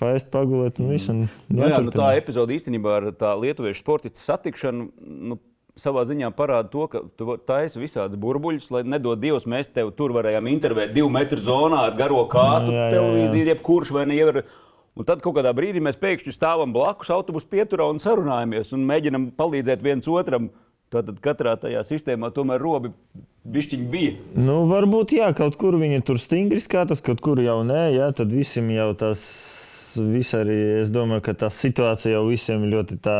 paēst, 0.00 0.30
pagulēt 0.32 0.80
un 0.82 0.90
viss. 0.92 1.10
Un 1.12 1.24
nu, 1.26 1.62
jā, 1.62 1.78
nu, 1.84 1.94
tā 1.94 2.12
epizode 2.18 2.56
īstenībā 2.56 2.98
ar 2.98 3.08
tā 3.18 3.32
lietuviešu 3.38 3.84
sportistu 3.84 4.22
satikšanu. 4.24 4.90
Nu, 5.32 5.40
Savā 5.72 6.02
ziņā 6.04 6.28
parāda 6.36 6.68
to, 6.68 6.82
ka 6.92 7.00
tu 7.16 7.32
taisi 7.48 7.80
visādus 7.80 8.18
burbuļus, 8.20 8.66
lai 8.74 8.82
nedod 8.84 9.16
Dievs, 9.16 9.46
mēs 9.48 9.70
tev 9.72 9.88
tur 9.96 10.12
varējām 10.12 10.50
intervēt 10.50 10.92
divu 10.92 11.08
metru 11.08 11.40
zonā 11.40 11.86
ar 11.86 11.94
garo 11.96 12.26
kātu, 12.28 12.74
televīziju, 12.92 13.46
jebkurš 13.48 13.94
vai 13.96 14.02
neievar. 14.10 14.42
Un 14.92 15.08
tad 15.08 15.22
kaut 15.24 15.38
kādā 15.38 15.54
brīdī 15.56 15.80
mēs 15.80 15.96
pēkšņi 15.96 16.34
stāvam 16.36 16.74
blakus 16.76 17.08
autobusu 17.14 17.48
pieturā 17.48 17.86
un 17.88 18.02
sarunājamies 18.04 18.74
un 18.76 18.84
mēģinam 18.90 19.30
palīdzēt 19.38 19.80
viens 19.86 20.10
otram. 20.12 20.50
Tad 20.92 21.08
katrā 21.24 21.54
tajā 21.56 21.80
sistēmā 21.88 22.28
tomēr 22.36 22.60
robi 22.60 22.90
bišķiņi 23.48 23.86
bija. 23.92 24.12
Nu, 24.36 24.62
varbūt 24.68 25.14
jā, 25.16 25.30
kaut 25.36 25.56
kur 25.60 25.78
viņi 25.80 26.02
tur 26.06 26.20
stingri 26.20 26.60
skatās, 26.60 27.00
kaut 27.04 27.22
kur 27.24 27.40
jau 27.42 27.62
nē, 27.66 27.86
jā, 27.96 28.10
tad 28.16 28.34
visiem 28.34 28.68
jau 28.74 28.90
tas 28.98 29.24
viss 29.96 30.36
arī, 30.36 30.58
es 30.82 30.92
domāju, 30.92 31.24
ka 31.26 31.34
tā 31.44 31.50
situācija 31.52 32.16
jau 32.16 32.26
visiem 32.28 32.68
ļoti 32.68 33.00
tā. 33.04 33.18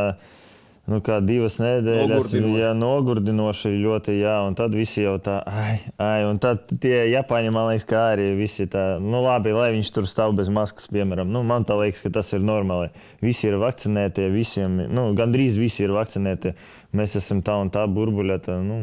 Nu, 0.90 0.98
kā 0.98 1.20
divas 1.22 1.60
nedēļas, 1.62 2.32
jā, 2.34 2.72
nogurdinoši 2.74 3.70
ļoti, 3.84 4.16
jā, 4.18 4.32
un 4.42 4.56
tad 4.58 4.72
visi 4.74 5.04
jau 5.04 5.14
tā, 5.22 5.36
ai, 5.46 5.76
ai, 6.02 6.24
un 6.26 6.40
tad 6.42 6.72
tie 6.82 7.04
Japāņi, 7.12 7.52
man 7.54 7.68
liekas, 7.68 7.86
kā 7.86 8.00
arī 8.16 8.32
visi 8.34 8.66
tā, 8.70 8.96
nu, 8.98 9.20
labi, 9.22 9.52
lai 9.54 9.68
viņš 9.76 9.92
tur 9.94 10.08
stāv 10.10 10.34
bez 10.40 10.50
maskas, 10.50 10.90
piemēram, 10.90 11.30
nu, 11.30 11.44
man 11.46 11.62
tā 11.68 11.76
liekas, 11.78 12.02
ka 12.02 12.10
tas 12.18 12.34
ir 12.34 12.42
normāli. 12.42 12.90
Visi 13.22 13.46
ir 13.46 13.60
vakcinēti, 13.62 14.26
visiem, 14.34 14.80
nu, 14.90 15.06
gandrīz 15.18 15.60
visi 15.62 15.86
ir 15.86 15.94
vakcinēti, 15.94 16.56
mēs 16.98 17.14
esam 17.22 17.44
tā 17.46 17.60
un 17.62 17.70
tā 17.70 17.86
burbuļā, 17.86 18.42
tā, 18.42 18.58
nu, 18.66 18.82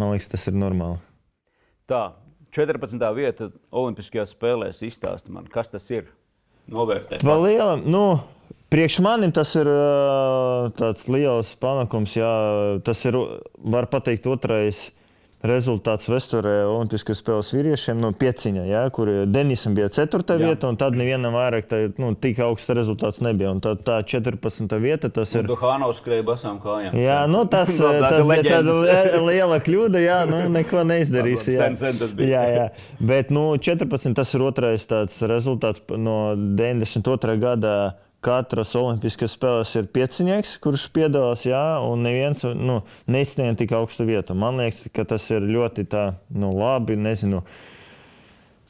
man 0.00 0.14
liekas, 0.14 0.32
tas 0.32 0.48
ir 0.48 0.56
normāli. 0.56 0.96
Tā, 1.92 2.06
14. 2.56 2.96
vieta 3.18 3.52
Olimpiskajās 3.68 4.32
spēlēs 4.32 4.80
izstāsta 4.86 5.32
man, 5.34 5.44
kas 5.52 5.68
tas 5.68 5.92
ir 5.92 6.08
novērtēt? 6.72 7.20
Vēl 7.20 7.50
liela, 7.50 7.74
nu, 7.84 8.06
priekš 8.74 8.98
manim 9.06 9.30
tas 9.34 9.54
ir 9.54 9.70
tāds 10.78 11.06
liels 11.06 11.54
panākums. 11.62 12.18
Jā, 12.18 12.34
tas 12.86 13.06
ir, 13.06 13.18
var 13.62 13.86
teikt, 13.94 14.26
otrais 14.26 14.88
rezultāts 15.44 16.08
Vesturē 16.08 16.62
Olimpiskajās 16.64 17.20
spēlēs 17.20 17.50
vīriešiem 17.52 17.98
no 18.00 18.10
pieciņa, 18.16 18.62
ja, 18.64 18.82
kur 18.94 19.10
Denisam 19.28 19.74
bija 19.76 19.90
4. 19.92 20.38
vieta, 20.40 20.70
un 20.70 20.78
tad 20.80 20.96
nevienam 20.96 21.36
vairāk 21.36 21.68
tā, 21.68 21.80
nu, 22.00 22.14
tik 22.18 22.40
augsts 22.42 22.72
rezultāts 22.74 23.20
nebija. 23.24 23.52
Un 23.52 23.60
tad 23.64 23.82
tā 23.86 23.98
14. 24.08 24.72
vieta 24.82 25.10
tas 25.12 25.34
ir. 25.36 25.46
Duhānovs 25.50 26.00
skrēja 26.00 26.24
basām 26.26 26.58
kājām. 26.64 26.96
Jā, 26.98 27.18
nu, 27.30 27.44
tas, 27.52 27.74
no, 27.82 27.92
tas 28.00 28.24
bija 28.24 28.56
tāda 28.56 29.20
liela 29.20 29.60
kļūda, 29.64 30.00
jā, 30.02 30.20
nu, 30.30 30.40
neko 30.54 30.86
neizdarīs. 30.88 31.44
Jā. 31.52 31.68
Sen, 31.68 31.78
sen 31.82 32.00
tas 32.00 32.16
bija. 32.16 32.40
Jā, 32.40 32.44
jā. 32.56 33.04
Bet, 33.12 33.30
nu, 33.34 33.50
14. 33.60 34.16
tas 34.16 34.34
ir 34.34 34.46
otrais 34.48 34.88
tāds 34.88 35.20
rezultāts 35.28 35.84
no 36.00 36.18
92. 36.56 37.36
gada 37.44 37.76
katras 38.24 38.72
Olimpiskas 38.78 39.36
spēles 39.36 39.74
ir 39.78 39.86
piecinieks, 39.92 40.56
kurš 40.64 40.88
piedalās, 40.96 41.44
jā, 41.46 41.62
un 41.84 42.04
neviens 42.06 42.44
nu, 42.56 42.80
neizsniedz 43.10 43.60
tik 43.60 43.74
augstu 43.76 44.06
vietu. 44.08 44.36
Man 44.38 44.58
liekas, 44.62 44.86
ka 44.94 45.06
tas 45.14 45.28
ir 45.32 45.46
ļoti 45.46 45.86
tā, 45.92 46.10
nu, 46.34 46.54
labi. 46.58 46.98
Nezinu, 47.00 47.44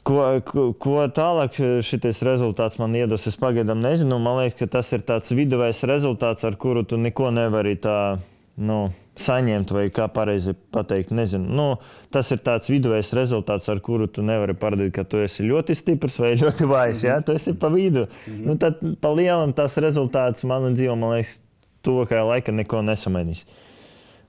Ko, 0.05 0.19
ko, 0.45 0.67
ko 0.77 0.99
tālāk 1.09 1.55
šis 1.81 2.19
rezultāts 2.21 2.75
man 2.77 2.93
iedos, 2.93 3.23
es 3.25 3.39
pagaidām 3.41 3.79
nezinu. 3.81 4.19
Man 4.21 4.37
liekas, 4.37 4.59
ka 4.59 4.67
tas 4.75 4.91
ir 4.93 5.01
tāds 5.01 5.33
viduvējs 5.33 5.81
rezultāts, 5.89 6.45
ar 6.45 6.59
kuru 6.61 6.83
tu 6.85 6.99
neko 7.01 7.31
nevari 7.33 7.73
tā 7.81 8.19
nu, 8.61 8.83
saņemt, 9.19 9.71
vai 9.71 9.85
kā 9.93 10.07
pareizi 10.11 10.53
pateikt, 10.75 11.13
nezinu. 11.15 11.47
Nu, 11.55 11.67
tas 12.13 12.31
ir 12.35 12.41
tāds 12.43 12.69
viduvējs 12.71 13.13
rezultāts, 13.15 13.69
ar 13.71 13.79
kuru 13.83 14.07
tu 14.11 14.25
nevari 14.25 14.57
parādīt, 14.59 14.91
ka 14.95 15.05
tu 15.07 15.21
esi 15.23 15.47
ļoti 15.47 15.75
stiprs 15.77 16.19
vai 16.19 16.33
ļoti 16.43 16.67
vājš. 16.67 16.97
Mm 16.97 17.01
-hmm. 17.01 17.07
ja? 17.07 17.21
Tu 17.21 17.31
esi 17.31 17.53
pa 17.53 17.69
vidu. 17.69 18.05
Mm 18.05 18.33
-hmm. 18.33 18.45
nu, 18.45 18.57
tad 18.57 18.79
pa 19.01 19.13
lielam 19.13 19.53
tas 19.53 19.77
rezultāts 19.77 20.43
manā 20.43 20.73
dzīvē, 20.75 20.95
man 20.95 21.15
liekas, 21.15 21.41
tuvākajā 21.83 22.23
laikā 22.27 22.51
neko 22.51 22.81
nesamainīs. 22.81 23.45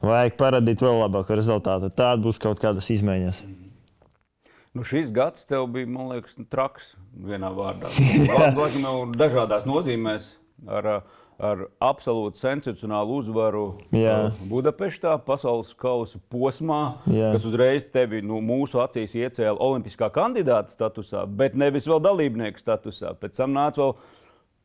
Vajag 0.03 0.37
parādīt 0.37 0.83
vēl 0.83 1.01
labāku 1.01 1.35
rezultātu. 1.35 1.91
Tāda 1.91 2.23
būs 2.23 2.39
kaut 2.39 2.61
kādas 2.61 2.91
izmaiņas. 2.91 3.43
Mm 3.43 3.51
-hmm. 3.51 3.67
Nu, 4.77 4.85
šis 4.85 5.09
gads 5.11 5.47
tev 5.49 5.67
bija, 5.73 5.89
man 5.89 6.11
liekas, 6.13 6.35
traks 6.53 6.91
vienā 7.17 7.49
vārdā. 7.57 7.89
Gan 8.29 9.15
dažādās 9.17 9.65
nozīmēs. 9.65 10.35
Ar, 10.69 10.87
uh, 10.87 11.03
ar 11.43 11.67
absolūti 11.85 12.41
sensacionālu 12.41 13.21
uzvaru 13.21 13.65
Jā. 13.95 14.17
Uh, 14.31 14.43
Budapeštā, 14.51 15.17
pasaules 15.27 15.75
kausa 15.79 16.21
posmā, 16.33 16.81
Jā. 17.13 17.33
kas 17.35 17.45
uzreiz 17.49 17.87
tevi 17.93 18.23
nu, 18.25 18.41
mūsu 18.45 18.81
acīs 18.83 19.15
iecēla 19.19 19.61
Olimpiskā 19.61 20.09
kandidāta 20.15 20.73
statusā, 20.73 21.27
bet 21.29 21.57
nevis 21.59 21.89
vēl 21.89 22.01
dalībnieku 22.05 22.63
statusā. 22.63 23.13
Pēc 23.21 23.37
tam 23.41 23.53
nāca 23.57 23.83
vēl 23.83 23.97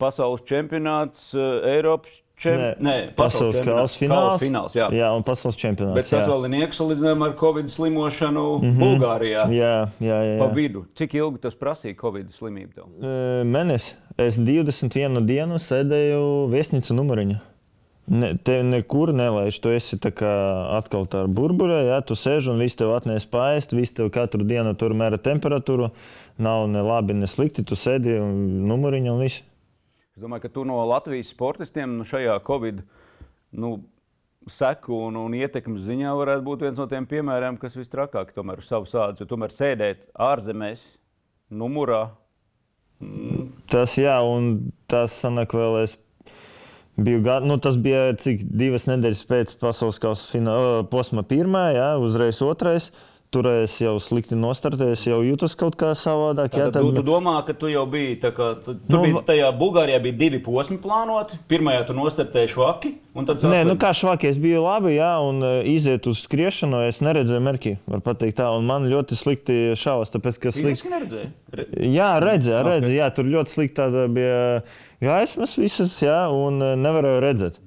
pasaules 0.01 0.45
čempionāts, 0.47 1.29
uh, 1.35 1.59
Eiropas 1.73 2.21
Čem... 2.41 2.61
Nē, 2.81 2.95
pasaules 3.13 3.59
kausa 3.61 3.99
fināls. 4.01 4.39
fināls 4.41 4.73
jā. 4.73 4.87
jā, 4.97 5.09
un 5.13 5.21
pasaules 5.25 5.59
čempionāts. 5.61 5.99
Bet 5.99 6.07
tas 6.09 6.23
jā. 6.23 6.29
vēl 6.31 6.47
ir 6.47 6.63
iekšsalīdzinājumā 6.65 7.27
ar 7.29 7.35
Covid 7.37 7.69
slimošanu 7.69 8.45
mm 8.47 8.63
-hmm. 8.65 8.81
Bulgārijā. 8.81 9.43
Jā, 9.53 9.75
jā, 9.99 10.07
jā, 10.07 10.17
jā. 10.31 10.39
Pa 10.39 10.47
vidu. 10.55 10.85
Cik 10.97 11.13
ilgi 11.19 11.41
tas 11.43 11.55
prasīja 11.55 11.99
Covid 12.01 12.33
slimību 12.33 12.73
tev? 12.73 12.89
E, 12.97 13.43
Mēnesis. 13.45 13.93
Es 14.17 14.37
21 14.37 15.25
dienu 15.25 15.61
sēdēju 15.61 16.49
viesnīcu 16.49 16.97
numuriņā. 16.97 17.37
Ne, 18.07 18.33
te 18.43 18.57
nekur 18.63 19.13
nelaiž. 19.13 19.59
Tu 19.61 19.69
esi 19.77 19.99
atkal 20.01 21.05
tā 21.05 21.27
burbuļā, 21.29 21.83
ja 21.91 22.01
tu 22.01 22.17
sēž 22.17 22.49
un 22.51 22.59
viss 22.59 22.75
tev 22.75 22.95
atnēs 22.97 23.29
pāriest, 23.29 23.77
viss 23.77 23.93
tev 23.93 24.09
katru 24.09 24.43
dienu 24.43 24.73
tur 24.75 24.97
mēra 24.97 25.21
temperatūru. 25.21 25.91
Nav 26.41 26.67
ne 26.73 26.81
labi, 26.81 27.13
ne 27.13 27.27
slikti. 27.27 27.63
Tu 27.63 27.77
sēdi 27.77 28.17
un 28.17 28.65
numuriņā 28.67 29.13
un 29.13 29.21
viss. 29.21 29.45
Es 30.11 30.23
domāju, 30.23 30.43
ka 30.43 30.51
tu 30.51 30.65
no 30.67 30.81
Latvijas 30.89 31.31
sportistiem 31.31 31.93
nu, 31.95 32.05
šajā 32.07 32.35
Covid 32.47 32.81
nu, 33.55 33.77
seku 34.51 34.97
un, 35.07 35.19
un 35.21 35.35
ietekmes 35.37 35.85
ziņā 35.87 36.11
varētu 36.17 36.43
būt 36.47 36.65
viens 36.65 36.81
no 36.81 36.87
tiem 36.91 37.07
piemēriem, 37.07 37.59
kas 37.61 37.77
visstrakāk 37.79 38.33
tomēr 38.35 38.59
ir 38.59 38.67
savs 38.67 38.95
ādas. 38.97 39.21
Jo 39.21 39.29
tomēr 39.29 39.55
sēdēt 39.55 40.09
ārzemēs, 40.19 40.83
numurā. 41.51 42.09
Mm. 42.99 43.51
Tas 43.71 43.95
jā, 43.99 44.17
un 44.25 44.73
tas 44.91 45.15
sanāk 45.23 45.55
vēl 45.55 45.83
es. 45.85 45.95
Biju, 47.01 47.23
nu, 47.47 47.55
tas 47.63 47.77
bija 47.79 48.11
cik 48.19 48.43
divas 48.51 48.83
nedēļas 48.89 49.23
pēc 49.29 49.53
pasaules 49.61 49.97
kausa 50.03 50.41
posma 50.91 51.23
pirmā, 51.25 51.69
jā, 51.77 51.87
uzreiz 52.03 52.43
otrais. 52.43 52.91
Uh, 52.91 53.10
Tur 53.31 53.47
es 53.47 53.77
jau 53.79 53.93
slikti 54.03 54.35
nostartējos, 54.35 55.05
jau 55.07 55.21
jūtos 55.23 55.53
kaut 55.55 55.77
kā 55.79 55.93
savādāk. 55.95 56.51
Jā, 56.59 56.65
tad... 56.67 56.83
tu, 56.83 56.89
tu 56.97 57.03
domā, 57.07 57.37
ka 57.47 57.53
tu 57.55 57.69
jau 57.71 57.85
biji, 57.87 58.17
kā, 58.19 58.47
tu, 58.59 58.73
tu 58.75 58.91
nu, 58.91 58.99
biji 59.05 59.21
tajā 59.29 59.53
Bulgārijā, 59.55 60.01
bija 60.03 60.17
divi 60.19 60.41
posmi 60.43 60.75
plānoti. 60.83 61.39
Pirmajā 61.47 61.85
tu 61.87 61.95
nostartēji 61.95 62.51
švaki. 62.51 62.91
Nē, 63.15 63.61
nu 63.69 63.77
kā 63.79 63.93
švaki, 63.95 64.27
es 64.33 64.41
biju 64.41 64.65
labi, 64.65 64.97
jā, 64.97 65.13
un 65.23 65.39
uh, 65.47 65.53
iziet 65.63 66.09
uz 66.11 66.25
skriešanu, 66.25 66.81
es 66.89 66.99
neredzēju 66.99 67.45
merki, 67.45 67.73
var 67.87 68.03
pateikt 68.03 68.41
tā, 68.41 68.49
un 68.51 68.67
man 68.67 68.89
ļoti 68.91 69.15
slikti 69.19 69.57
šaus, 69.79 70.11
tāpēc, 70.11 70.41
ka 70.43 70.53
slikti. 70.57 70.91
Re... 71.55 71.69
Jā, 71.87 72.09
redzēju, 72.19 72.65
redzēju, 72.67 72.89
okay. 72.89 72.97
jā, 72.99 73.09
tur 73.15 73.31
ļoti 73.31 73.55
slikti 73.55 73.77
tāda 73.79 74.09
bija 74.11 74.43
gaismas 75.07 75.55
visas, 75.55 75.95
jā, 76.03 76.19
un 76.35 76.59
uh, 76.59 76.75
nevarēju 76.83 77.23
redzēt. 77.29 77.63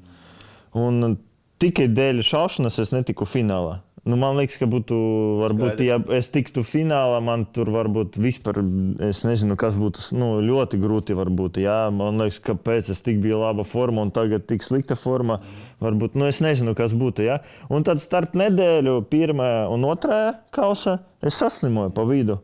Un 0.77 1.17
tikai 1.65 1.89
dēļ 1.89 2.21
šaušanas 2.21 2.83
es 2.85 2.93
netiku 2.93 3.25
finālā. 3.25 3.79
Nu, 4.05 4.19
man 4.21 4.37
liekas, 4.37 4.59
ka 4.61 4.67
būtu, 4.69 4.97
varbūt, 5.41 5.79
ja 5.81 5.97
es 6.13 6.27
tiktu 6.29 6.61
finālā, 6.67 7.23
man 7.25 7.47
tur 7.57 7.71
varbūt 7.73 8.19
vispār, 8.21 8.59
es 9.07 9.23
nezinu, 9.25 9.57
kas 9.57 9.79
būtu 9.81 10.11
nu, 10.19 10.29
ļoti 10.45 10.77
grūti. 10.83 11.17
Varbūt, 11.17 11.63
jā. 11.65 11.79
Man 11.89 12.21
liekas, 12.21 12.43
kāpēc 12.45 12.91
es 12.93 13.01
tik 13.07 13.23
biju 13.25 13.41
laba 13.41 13.65
forma 13.65 14.05
un 14.05 14.13
tagad 14.13 14.45
tik 14.51 14.67
slikta 14.67 14.99
forma. 15.01 15.39
Varbūt, 15.81 16.19
nu, 16.21 16.29
es 16.29 16.43
nezinu, 16.45 16.77
kas 16.77 16.93
būtu. 16.93 17.25
Jā. 17.25 17.39
Un 17.73 17.89
tad 17.89 18.05
starp 18.05 18.37
nedēļu, 18.37 18.99
pirmā 19.09 19.51
un 19.73 19.89
otrā 19.89 20.21
kausa, 20.53 20.99
es 21.25 21.41
saslimoju 21.41 21.97
pa 21.97 22.05
vidu. 22.09 22.43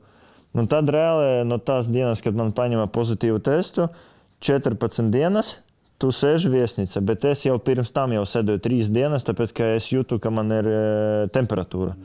Un 0.57 0.67
tad 0.71 0.88
reāli 0.88 1.45
no 1.45 1.61
tās 1.61 1.93
dienas, 1.93 2.25
kad 2.25 2.40
man 2.40 2.57
paņēma 2.57 2.88
pozitīvu 2.95 3.37
testu, 3.45 3.90
14 4.40 5.12
dienas 5.12 5.59
tu 6.00 6.11
sēž 6.14 6.49
viesnīcā, 6.52 7.02
bet 7.04 7.25
es 7.28 7.45
jau 7.45 7.59
pirms 7.62 7.92
tam 7.95 8.14
jau 8.16 8.23
sēdēju 8.28 8.62
trīs 8.64 8.90
dienas, 8.92 9.26
tāpēc 9.26 9.52
ka 9.57 9.73
es 9.76 9.90
jūtu, 9.92 10.19
ka 10.23 10.33
man 10.33 10.52
ir 10.57 10.69
e, 10.71 10.78
temperatūra. 11.35 11.97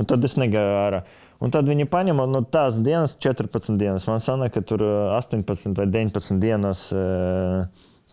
Un 0.00 0.08
tad 0.10 0.26
es 0.26 0.34
negāju 0.40 0.74
ārā. 0.80 1.04
Un 1.44 1.52
tad 1.54 1.68
viņi 1.68 1.86
paņem 1.90 2.22
no 2.30 2.40
tās 2.46 2.76
dienas 2.80 3.16
14 3.20 3.78
dienas. 3.78 4.06
Man 4.10 4.22
sanāk, 4.24 4.54
ka 4.56 4.64
tur 4.66 4.82
18 5.18 5.76
vai 5.78 5.86
19 5.90 6.40
dienas 6.42 6.88
e, 6.94 7.04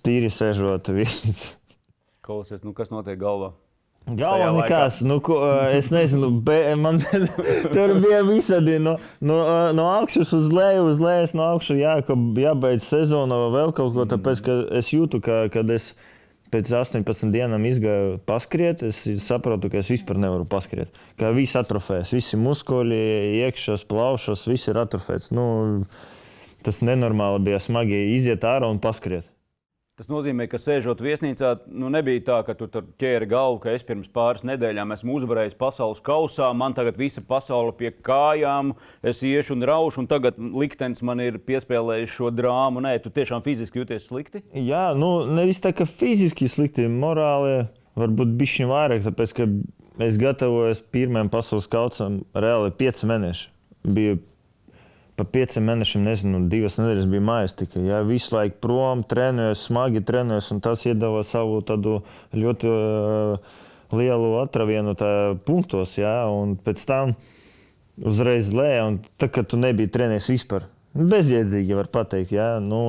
tīri 0.06 0.30
sēžot 0.34 0.94
viesnīcā. 0.94 1.58
Klausies, 2.26 2.62
nu 2.66 2.76
kas 2.78 2.94
notiek 2.94 3.18
galvā? 3.22 3.54
Galvā 4.10 4.50
nekas, 4.56 4.98
nu, 5.06 5.20
ko, 5.24 5.38
es 5.72 5.92
nezinu, 5.94 6.32
be, 6.44 6.58
man 6.76 6.98
tur 7.76 7.94
bija 8.02 8.24
visādi 8.26 8.80
no, 8.82 8.96
no, 9.22 9.38
no 9.78 9.86
augšas 9.94 10.32
uz 10.36 10.48
leju, 10.52 10.88
uz 10.90 11.02
lejas 11.04 11.36
no 11.38 11.46
augšas, 11.54 11.78
jā, 11.80 11.94
ka 12.08 12.18
jābeidz 12.42 12.88
sezona 12.90 13.38
vai 13.44 13.52
vēl 13.60 13.76
kaut 13.78 13.94
ko, 13.96 14.08
tāpēc, 14.10 14.42
ka 14.48 14.58
es 14.80 14.90
jūtu, 14.92 15.22
ka, 15.24 15.44
kad 15.54 15.70
es 15.72 15.92
pēc 16.52 16.72
18 16.82 17.32
dienām 17.32 17.64
izgāju 17.70 18.18
paskriet, 18.28 18.82
es 18.90 19.04
saprotu, 19.24 19.70
ka 19.72 19.80
es 19.80 19.92
vispār 19.94 20.20
nevaru 20.20 20.50
paskriet. 20.50 20.90
Ka 21.22 21.30
viss 21.36 21.56
atrofēs, 21.60 22.12
visi 22.16 22.40
muskuļi, 22.42 23.04
iekšas, 23.46 23.86
plaušas, 23.88 24.48
viss 24.50 24.68
ir 24.68 24.82
atrofēts. 24.82 25.30
Nu, 25.36 25.46
tas 26.66 26.82
nenormāli 26.84 27.46
bija 27.48 27.62
smagi 27.64 28.02
iziet 28.18 28.50
ārā 28.50 28.68
un 28.74 28.82
paskriet. 28.84 29.30
Tas 30.00 30.08
nozīmē, 30.08 30.46
ka 30.48 30.56
sēžot 30.56 31.02
viesnīcā, 31.04 31.50
nu 31.76 31.90
nebija 31.92 32.22
tā, 32.24 32.38
ka 32.48 32.54
tu 32.56 32.66
tur 32.72 32.86
ķēri 33.02 33.28
galvu, 33.30 33.58
ka 33.66 33.74
es 33.76 33.84
pirms 33.84 34.08
pāris 34.16 34.46
nedēļām 34.48 34.96
esmu 34.96 35.18
uzvarējis 35.20 35.58
pasaules 35.60 36.00
kausā, 36.06 36.48
man 36.56 36.72
tagad 36.78 36.96
visa 36.98 37.20
pasaule 37.28 37.74
pie 37.76 37.92
kājām, 37.92 38.72
es 39.04 39.20
iešu 39.28 39.58
un 39.58 39.68
raušu, 39.68 40.02
un 40.02 40.08
tagad 40.10 40.40
liktenis 40.40 41.04
man 41.06 41.20
ir 41.22 41.42
piespēlējis 41.44 42.16
šo 42.16 42.32
drāmu. 42.32 42.82
Nē, 42.88 42.96
tu 43.04 43.12
tiešām 43.12 43.44
fiziski 43.44 43.84
jūties 43.84 44.08
slikti? 44.08 44.46
Jā, 44.56 44.88
nu 44.96 45.12
nevis 45.28 45.60
tā, 45.62 45.74
ka 45.76 45.86
fiziski 45.86 46.48
slikti, 46.50 46.88
morāli 46.88 47.68
varbūt 48.00 48.34
bišķiņ 48.40 48.72
vairāk, 48.72 49.04
tāpēc, 49.12 49.36
ka 49.38 49.50
es 50.08 50.18
gatavojos 50.24 50.86
pirmajam 50.96 51.36
pasaules 51.36 51.68
kausam 51.70 52.22
reāli 52.32 52.72
pieci 52.80 53.12
mēneši. 53.12 53.50
Biju 53.92 54.22
pa 55.22 55.28
pieciem 55.38 55.68
mēnešiem, 55.70 56.06
nezinu, 56.08 56.40
divas 56.50 56.80
nedēļas 56.80 57.10
bija 57.12 57.26
mājās 57.28 57.54
tikai. 57.60 57.84
Ja, 57.86 58.02
visu 58.08 58.34
laiku 58.34 58.58
prom, 58.66 59.04
trenējos, 59.06 59.68
smagi 59.70 60.02
trenējos, 60.08 60.50
un 60.56 60.62
tas 60.66 60.86
iedeva 60.88 61.22
savu 61.28 61.60
tādu 61.68 62.00
ļoti 62.34 62.72
uh, 62.72 63.60
lielu 63.94 64.32
atravienu 64.42 64.96
punktos. 65.46 65.98
Ja, 66.02 66.26
un 66.32 66.58
pēc 66.58 66.84
tam 66.90 67.16
uzreiz 68.02 68.50
lēja, 68.56 68.88
un 68.90 69.02
tā, 69.22 69.30
kad 69.30 69.52
tu 69.52 69.62
nebija 69.62 69.92
trenējis 69.94 70.32
vispār. 70.34 70.66
Bezjēdzīgi 70.98 71.78
var 71.78 71.92
pateikt. 71.94 72.34
Ja, 72.36 72.56
nu, 72.64 72.82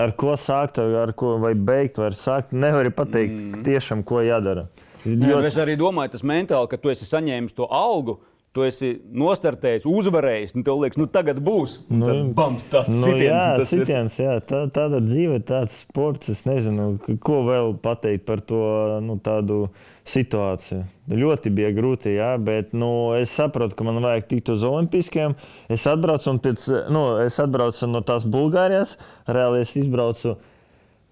ar 0.00 0.14
ko 0.18 0.36
sākt, 0.40 0.78
ar 0.78 1.12
ko 1.18 1.36
vai 1.42 1.54
beigt, 1.58 1.98
var 2.00 2.16
sākt. 2.18 2.54
Nevar 2.54 2.88
pateikt 2.94 3.34
mm. 3.34 3.64
tiešām, 3.66 4.04
ko 4.06 4.22
jādara. 4.24 4.68
Jo... 5.04 5.42
Es 5.44 5.58
arī 5.60 5.74
domāju, 5.76 6.14
tas 6.14 6.24
mentāli, 6.24 6.70
ka 6.70 6.78
tu 6.80 6.92
esi 6.92 7.08
saņēmis 7.08 7.56
to 7.58 7.66
algu 7.68 8.22
tu 8.54 8.62
esi 8.62 8.92
nostartējis, 9.18 9.86
uzvarējis, 9.90 10.52
un 10.54 10.64
tev 10.66 10.78
liekas, 10.78 10.98
nu 11.00 11.08
tagad 11.10 11.40
būs. 11.42 11.74
Nu, 11.90 12.06
tad, 12.06 12.20
bams, 12.38 12.66
tāds 12.70 12.92
nu, 12.92 13.08
sitiens, 13.08 13.26
jā, 13.26 13.66
sitiens, 13.66 14.18
ir. 14.20 14.28
jā, 14.28 14.36
tā, 14.46 14.60
tāda 14.74 15.00
dzīve, 15.02 15.40
tāds 15.48 15.80
sports. 15.82 16.30
Es 16.30 16.44
nezinu, 16.46 16.92
ko 17.24 17.40
vēl 17.48 17.74
pateikt 17.82 18.26
par 18.28 18.44
to 18.46 18.62
nu, 19.02 19.18
tādu 19.24 19.64
situāciju. 20.06 20.84
Ļoti 21.10 21.50
bija 21.56 21.74
grūti, 21.74 22.14
jā, 22.14 22.30
bet 22.38 22.76
nu, 22.78 22.92
es 23.18 23.34
saprotu, 23.34 23.74
ka 23.78 23.86
man 23.88 23.98
vajag 24.04 24.30
tikt 24.30 24.54
uz 24.54 24.62
Olimpiskiem. 24.68 25.34
Es 25.72 25.88
atbraucu, 25.90 26.38
pēc, 26.44 26.68
nu, 26.94 27.06
es 27.24 27.40
atbraucu 27.42 27.90
no 27.90 28.04
tās 28.06 28.26
Bulgārijas, 28.28 28.94
reāli 29.26 29.64
es 29.66 29.74
izbraucu 29.82 30.38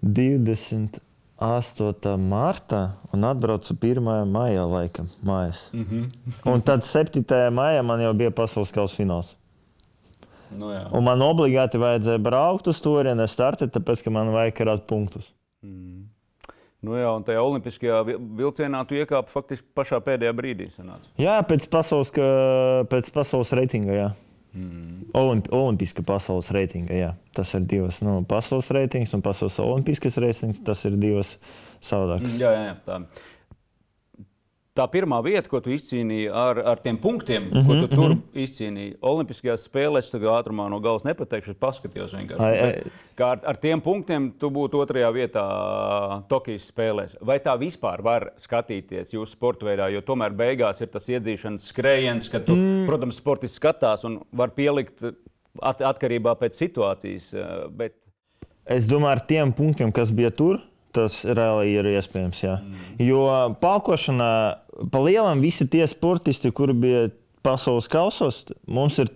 20. 0.03 1.03
8. 1.41 2.17
martā 2.17 2.83
un 3.13 3.25
atbraucu 3.27 3.75
1. 3.75 4.01
maijā, 4.29 4.65
laikam, 4.69 5.09
mājas. 5.25 5.69
Mm 5.73 5.85
-hmm. 5.89 6.27
un 6.53 6.61
tad 6.61 6.85
7. 6.85 7.23
maijā 7.51 7.81
man 7.83 8.01
jau 8.01 8.13
bija 8.13 8.31
pasaules 8.31 8.71
kausa 8.71 8.95
fināls. 9.03 9.35
Nu, 10.57 10.69
jā. 10.69 10.87
un 10.93 11.03
man 11.03 11.21
obligāti 11.21 11.79
vajadzēja 11.81 12.21
braukt 12.21 12.67
uz 12.67 12.81
turieni, 12.81 13.27
startēt, 13.27 13.71
tāpēc, 13.73 14.03
ka 14.03 14.09
man 14.09 14.29
vajag 14.29 14.53
karāt 14.53 14.85
punktus. 14.87 15.33
Mm. 15.63 16.03
Nu 16.83 16.97
jā, 16.99 17.07
un 17.15 17.23
tajā 17.23 17.39
olimpiskajā 17.39 18.01
vilcienā 18.19 18.81
tu 18.87 18.97
iekāpi 18.99 19.31
faktiski 19.31 19.65
pašā 19.75 20.01
pēdējā 20.03 20.33
brīdī. 20.35 20.67
Sanāca. 20.75 21.07
Jā, 21.17 21.37
pēc 21.47 21.69
pasaules, 21.71 22.11
ka, 22.11 22.25
pēc 22.91 23.07
pasaules 23.15 23.53
reitinga. 23.55 23.93
Jā. 23.95 24.09
Mm. 24.53 25.09
Olimp 25.17 25.49
Olimpiska 25.53 26.05
pasaules 26.05 26.51
reitinga. 26.53 26.93
Jā. 26.93 27.11
Tas 27.33 27.53
ir 27.57 27.65
divas 27.69 27.99
nu, 28.05 28.19
pasaules 28.29 28.69
reitings 28.75 29.13
un 29.17 29.23
pasaules 29.25 29.57
olimpiskas 29.63 30.19
reitings. 30.21 30.61
Tas 30.65 30.85
ir 30.89 30.97
divas 31.01 31.35
savādākas. 31.83 32.37
Jā, 32.39 32.53
jā, 32.53 32.65
jā, 32.69 32.75
tā 32.85 33.01
tā 34.77 34.85
pirmā 34.89 35.19
vieta, 35.25 35.45
ko 35.49 35.59
tu 35.61 35.71
izcīnīji 35.73 36.29
ar, 36.33 36.59
ar 36.73 36.81
tiem 36.81 36.97
punktiem, 37.01 37.45
mm 37.45 37.53
-hmm, 37.53 37.67
ko 37.67 37.73
tu 37.75 37.87
tur 37.95 38.09
mm 38.09 38.15
-hmm. 38.17 38.43
izcīnīji 38.43 38.95
Olimpiskajās 39.01 39.67
spēlēs, 39.69 40.09
tad 40.11 40.21
ātrumā 40.21 40.69
no 40.69 40.79
galas 40.79 41.03
nepateikšu, 41.03 41.53
paskatījos 41.59 42.13
vienkārši. 42.13 42.43
Ai, 42.43 42.59
ai. 42.59 42.91
Kā 43.17 43.31
ar, 43.35 43.39
ar 43.45 43.57
tiem 43.57 43.81
punktiem 43.81 44.31
tu 44.39 44.49
būtu 44.49 44.81
otrajā 44.81 45.11
vietā 45.13 46.23
Tokijas 46.27 46.71
spēlēs. 46.73 47.15
Vai 47.21 47.39
tā 47.39 47.57
vispār 47.59 48.01
var 48.01 48.31
skatīties 48.37 49.13
jūsu 49.13 49.31
sporta 49.31 49.65
veidā, 49.65 49.91
jo 49.93 50.01
tomēr 50.01 50.33
beigās 50.33 50.81
ir 50.81 50.87
tas 50.87 51.09
iedzīšanas 51.09 51.69
skrējiens, 51.69 52.31
ka 52.31 52.39
tu, 52.39 52.55
mm. 52.55 52.85
protams, 52.87 53.17
sportists 53.17 53.57
skatās 53.57 54.03
un 54.03 54.21
var 54.31 54.49
pielikt 54.49 55.03
at, 55.61 55.81
atkarībā 55.81 56.35
pēc 56.35 56.57
situācijas. 56.57 57.33
Bet... 57.69 57.93
Es 58.65 58.85
domāju, 58.85 59.11
ar 59.11 59.19
tiem 59.19 59.53
punktiem, 59.53 59.91
kas 59.91 60.11
bija 60.11 60.31
tur, 60.31 60.59
tas 60.93 61.23
reāli 61.25 61.73
ir 61.73 61.85
iespējams. 61.85 62.43
Jā. 62.43 62.57
Mm. 62.61 63.05
Jo 63.05 63.55
paukošanā 63.61 64.62
pa 64.91 65.01
lielam 65.03 65.43
visi 65.43 65.67
tie 65.69 65.85
sportisti, 65.89 66.51
kuri 66.51 66.73
bija 66.73 67.03
pasaules 67.43 67.89
kausos, 67.91 68.45
mums 68.67 68.99
ir 69.03 69.11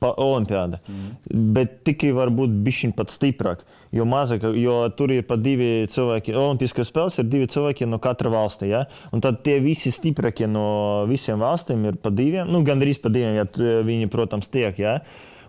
olimpiāda. 0.00 0.78
Mm. 0.86 1.12
Bet 1.54 1.78
tikai 1.86 2.12
var 2.16 2.30
būt 2.34 2.52
bišķiņ 2.66 2.92
pat 2.96 3.12
stiprāk. 3.14 3.64
Jo 3.96 4.04
mazāk, 4.08 4.44
jo 4.58 4.78
tur 4.96 5.12
ir 5.14 5.24
pat 5.26 5.42
divi 5.42 5.86
cilvēki. 5.92 6.34
Olimpiskās 6.36 6.90
spēles 6.90 7.18
ir 7.20 7.28
divi 7.30 7.48
cilvēki 7.50 7.88
no 7.88 7.98
katra 8.02 8.30
valsts. 8.32 8.66
Ja? 8.68 8.84
Un 9.12 9.24
tad 9.24 9.42
tie 9.46 9.58
visi 9.64 9.92
stiprākie 9.94 10.48
no 10.50 11.06
visiem 11.08 11.40
valstīm 11.40 11.86
ir 11.88 12.00
pa 12.02 12.12
diviem. 12.14 12.50
Nu, 12.50 12.62
Gan 12.66 12.82
arī 12.82 12.96
pa 13.00 13.12
diviem, 13.12 13.38
ja 13.40 13.46
viņi, 13.86 14.10
protams, 14.12 14.50
tiek. 14.52 14.76
Ja? 14.82 14.98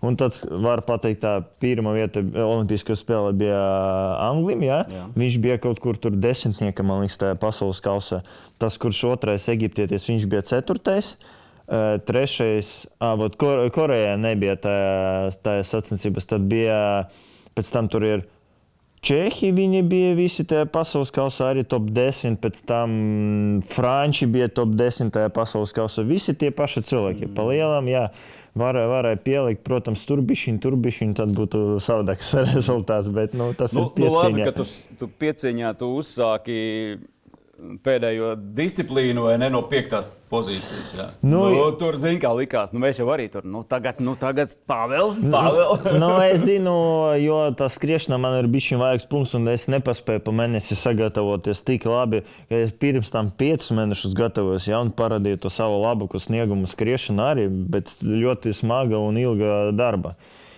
Un 0.07 0.15
tad 0.19 0.37
var 0.63 0.81
pateikt, 0.87 1.19
tā 1.25 1.33
pirmā 1.61 1.91
vieta 1.97 2.21
Olimpiskajā 2.23 2.99
spēlē 3.01 3.33
bija 3.37 3.57
Anglijam. 4.23 4.63
Ja? 4.63 4.77
Jā. 4.87 5.07
Viņš 5.19 5.39
bija 5.43 5.57
kaut 5.63 5.81
kur 5.83 5.99
tur 5.99 6.15
desmitnieka, 6.15 6.85
man 6.87 7.03
liekas, 7.03 7.19
tajā 7.19 7.35
pasaules 7.41 7.81
kausā. 7.83 8.21
Tas, 8.61 8.79
kurš 8.81 9.03
otrais 9.11 9.49
eģiptietis, 9.51 10.07
viņš 10.07 10.29
bija 10.31 10.45
ceturtais. 10.47 11.15
Trešais, 12.07 12.71
Kor 13.41 13.65
Korejā 13.75 14.15
nebija 14.21 14.55
tajā, 14.63 15.35
tajā 15.43 15.67
sacensībās. 15.67 16.29
Tad 16.29 16.47
bija, 16.47 16.79
pēc 17.57 17.75
tam 17.75 17.91
tur 17.91 18.07
ir 18.07 18.27
Čehi 19.07 19.51
viņi 19.53 19.83
bija 19.85 20.15
visi 20.17 20.43
tajā 20.47 20.65
pasaules 20.73 21.11
kausā, 21.13 21.51
arī 21.51 21.61
top 21.69 21.85
10, 21.93 22.39
pēc 22.41 22.57
tam 22.67 22.95
Franči 23.69 24.25
bija 24.31 24.49
top 24.49 24.73
10 24.79 25.13
tajā 25.13 25.29
pasaules 25.35 25.71
kausā. 25.75 26.03
Visi 26.07 26.33
tie 26.33 26.49
paši 26.51 26.81
cilvēki. 26.87 27.29
Pa 27.37 27.45
lielam, 27.45 27.87
jā, 27.91 28.07
varēja, 28.59 28.89
varēja 28.91 29.19
pielikt, 29.25 29.61
protams, 29.67 30.03
turbišķiņu, 30.09 30.61
turbišķiņu, 30.65 31.15
tad 31.19 31.33
būtu 31.37 31.61
savādāks 31.83 32.33
rezultāts. 32.53 33.11
Bet 33.13 33.35
nu, 33.37 33.51
tas 33.57 33.75
Nu, 33.77 33.89
ir 33.95 34.07
nu 34.07 34.15
labi, 34.15 34.41
pieciņā. 34.41 34.49
ka 34.49 34.57
tu, 34.57 34.67
tu 35.01 35.09
pieciņā 35.23 35.73
tu 35.79 35.91
uzsāki 35.99 36.57
pēdējo 37.83 38.35
disciplīnu 38.57 39.23
vai 39.25 39.35
ne 39.41 39.47
no 39.53 39.63
piektās 39.69 40.05
pozīcijas. 40.31 40.91
Jā. 40.97 41.05
Nu, 41.23 41.39
Nu, 41.47 41.49
nu, 41.55 41.65
tur 41.79 41.95
zin, 42.01 42.17
kā 42.21 42.29
likās. 42.35 42.73
Nu, 42.75 42.81
mēs 42.83 42.99
jau 42.99 43.07
arī 43.13 43.27
tur. 43.33 43.45
Nu, 43.47 43.63
tagad, 43.67 44.01
nu, 44.03 44.13
tagad 44.19 44.53
Pāvils, 44.69 45.19
Pāvils. 45.33 45.85
nu, 45.97 46.09
es 46.25 46.43
zinu, 46.45 46.75
jo 47.21 47.39
tā 47.57 47.69
skriešana 47.71 48.19
man 48.21 48.37
ir 48.41 48.49
bijis 48.51 48.73
vajadzīgs 48.77 49.09
punkts, 49.11 49.35
un 49.39 49.47
es 49.53 49.67
nepaspēju 49.71 50.25
pa 50.25 50.35
mēnesi 50.35 50.77
sagatavoties 50.77 51.63
tik 51.67 51.87
labi, 51.89 52.23
ka 52.51 52.63
es 52.65 52.73
pirms 52.77 53.11
tam 53.13 53.31
piecus 53.39 53.71
mēnešus 53.77 54.15
gatavojos, 54.17 54.67
ja, 54.69 54.81
un 54.83 54.91
parādīju 54.97 55.43
to 55.45 55.53
savu 55.53 55.79
labāko 55.85 56.21
sniegumu 56.21 56.69
skriešanu 56.69 57.23
arī, 57.25 57.47
bet 57.73 57.93
ļoti 58.03 58.53
smaga 58.57 58.99
un 59.01 59.17
ilga 59.21 59.71
darba. 59.77 60.17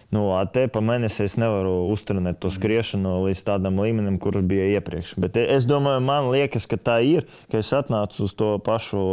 Nu, 0.10 0.24
te 0.50 0.64
pa 0.74 0.82
mēnesi 0.82 1.22
es 1.28 1.36
nevaru 1.38 1.84
uztrenēt 1.94 2.40
to 2.42 2.50
skriešanu 2.50 3.12
līdz 3.28 3.44
tādam 3.46 3.78
līmenim, 3.78 4.16
kur 4.22 4.40
bija 4.42 4.66
iepriekš. 4.80 5.12
Bet 5.22 5.38
e- 5.38 5.46
es 5.54 5.68
domāju, 5.70 6.02
man 6.02 6.32
liekas, 6.34 6.66
ka 6.70 6.80
tā 6.82 6.96
ir, 7.06 7.28
ka 7.52 7.62
es 7.62 7.70
atnācu 7.78 8.26
uz 8.26 8.34
to 8.34 8.56
pašu 8.66 9.04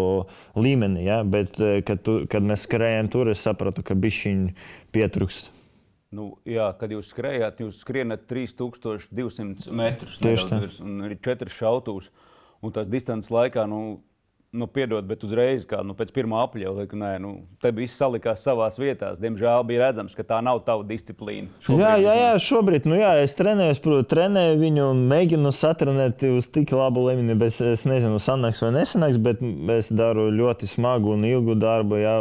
līmeni. 0.56 1.04
Ja? 1.04 1.20
Bet, 1.20 1.60
e, 1.60 1.82
kad, 1.84 2.00
tu, 2.06 2.22
kad 2.32 2.46
mēs 2.48 2.64
skrējām 2.64 3.12
tur, 3.12 3.28
es 3.28 3.44
sapratu, 3.44 3.84
ka 3.84 3.92
bišķiņi 3.92 4.56
pietrūkst. 4.96 5.52
Nu, 6.16 6.30
jā, 6.48 6.70
kad 6.80 6.94
jūs 6.94 7.10
skrējāt, 7.12 7.60
jūs 7.60 7.82
skrienat 7.82 8.24
3200 8.30 9.68
metrus. 9.76 10.16
Tieši 10.22 10.48
tā. 10.48 10.62
ir 11.10 11.16
četras 11.20 11.56
šautavas. 11.58 12.08
Un 12.64 12.72
tas 12.72 12.88
distances 12.88 13.28
laikā, 13.34 13.66
nu, 13.68 13.98
nu 14.56 14.66
piedod, 14.70 15.04
bet 15.06 15.24
uzreiz, 15.26 15.64
kā 15.68 15.82
nu, 15.84 15.94
pēc 15.96 16.12
pirmā 16.16 16.40
apļauja, 16.46 16.86
ka 16.90 16.98
nē, 16.98 17.10
nu, 17.22 17.32
te 17.62 17.72
viss 17.74 17.98
salikās 17.98 18.44
savās 18.46 18.78
vietās. 18.80 19.20
Diemžēl 19.22 19.64
bija 19.68 19.86
redzams, 19.86 20.14
ka 20.16 20.24
tā 20.26 20.38
nav 20.44 20.62
tava 20.66 20.86
disciplīna. 20.86 21.50
Šobrīd 21.64 21.82
Jā, 21.82 21.92
jā, 22.00 22.14
jā, 22.20 22.32
šobrīd 22.46 22.88
nu, 22.88 22.96
jā, 23.00 23.12
es 23.24 23.36
trenēju, 23.38 23.78
protams, 23.84 24.10
trenēju 24.12 24.58
viņu 24.62 24.88
mēģinu 25.12 25.52
satrenēt 25.54 26.26
uz 26.30 26.50
tik 26.52 26.72
labu 26.76 27.06
līmeni. 27.08 27.36
bet 27.38 27.60
Es, 27.66 27.86
nezinu, 27.88 28.18
sanāks 28.22 28.60
vai 28.64 28.72
nesanāks, 28.74 29.20
bet 29.22 29.40
es 29.76 29.88
daru 29.94 30.28
ļoti 30.34 30.68
smagu 30.70 31.14
un 31.14 31.24
ilgu 31.28 31.56
darbu, 31.60 32.00
jā, 32.02 32.16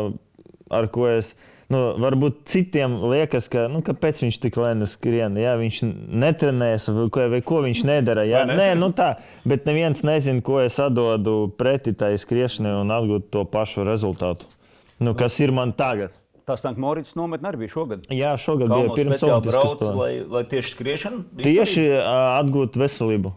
ar 0.73 0.89
ko 0.93 1.09
es. 1.11 1.33
Nu, 1.73 1.79
varbūt 1.97 2.43
citiem 2.45 2.99
liekas, 3.09 3.47
ka 3.49 3.63
nu, 3.73 3.79
kāpēc 3.85 4.19
viņš 4.21 4.37
tik 4.43 4.57
lēni 4.61 4.85
skrien. 4.89 5.37
Jā, 5.41 5.55
viņš 5.57 5.79
netrenējas, 6.13 6.89
vai 6.93 7.05
ko, 7.09 7.23
vai 7.31 7.39
ko 7.45 7.61
viņš 7.65 7.81
nedara. 7.89 8.25
Ne? 8.45 8.57
Nē, 8.59 8.67
nu 8.77 8.91
tā, 8.93 9.15
bet 9.49 9.65
neviens 9.65 10.03
nezina, 10.05 10.43
ko 10.45 10.59
es 10.61 10.77
atdodu 10.81 11.47
pretī 11.57 11.95
tai 11.97 12.11
skriešanai 12.21 12.75
un 12.83 12.93
atgūtu 12.93 13.31
to 13.33 13.45
pašu 13.49 13.87
rezultātu. 13.87 14.45
Nu, 15.01 15.15
kas 15.17 15.39
ir 15.41 15.55
man 15.55 15.73
tagad? 15.73 16.13
Tā 16.45 16.53
Sankt 16.61 16.77
Morits 16.77 17.15
nometne 17.17 17.49
arī 17.49 17.63
bija 17.63 17.73
šogad. 17.73 18.03
Jā, 18.13 18.35
šogad 18.37 18.69
bija 18.69 18.83
Kalnos 18.85 18.99
pirms 18.99 19.15
speciāli 19.17 19.33
Olimpiskās 19.33 19.55
brauc, 19.55 19.79
spēles. 19.79 19.97
lai, 19.97 20.11
lai 20.35 20.43
tieši 20.51 20.73
skriešana. 20.75 21.23
Tieši 21.41 21.85
atgūt 22.05 22.77
veselību. 22.77 23.31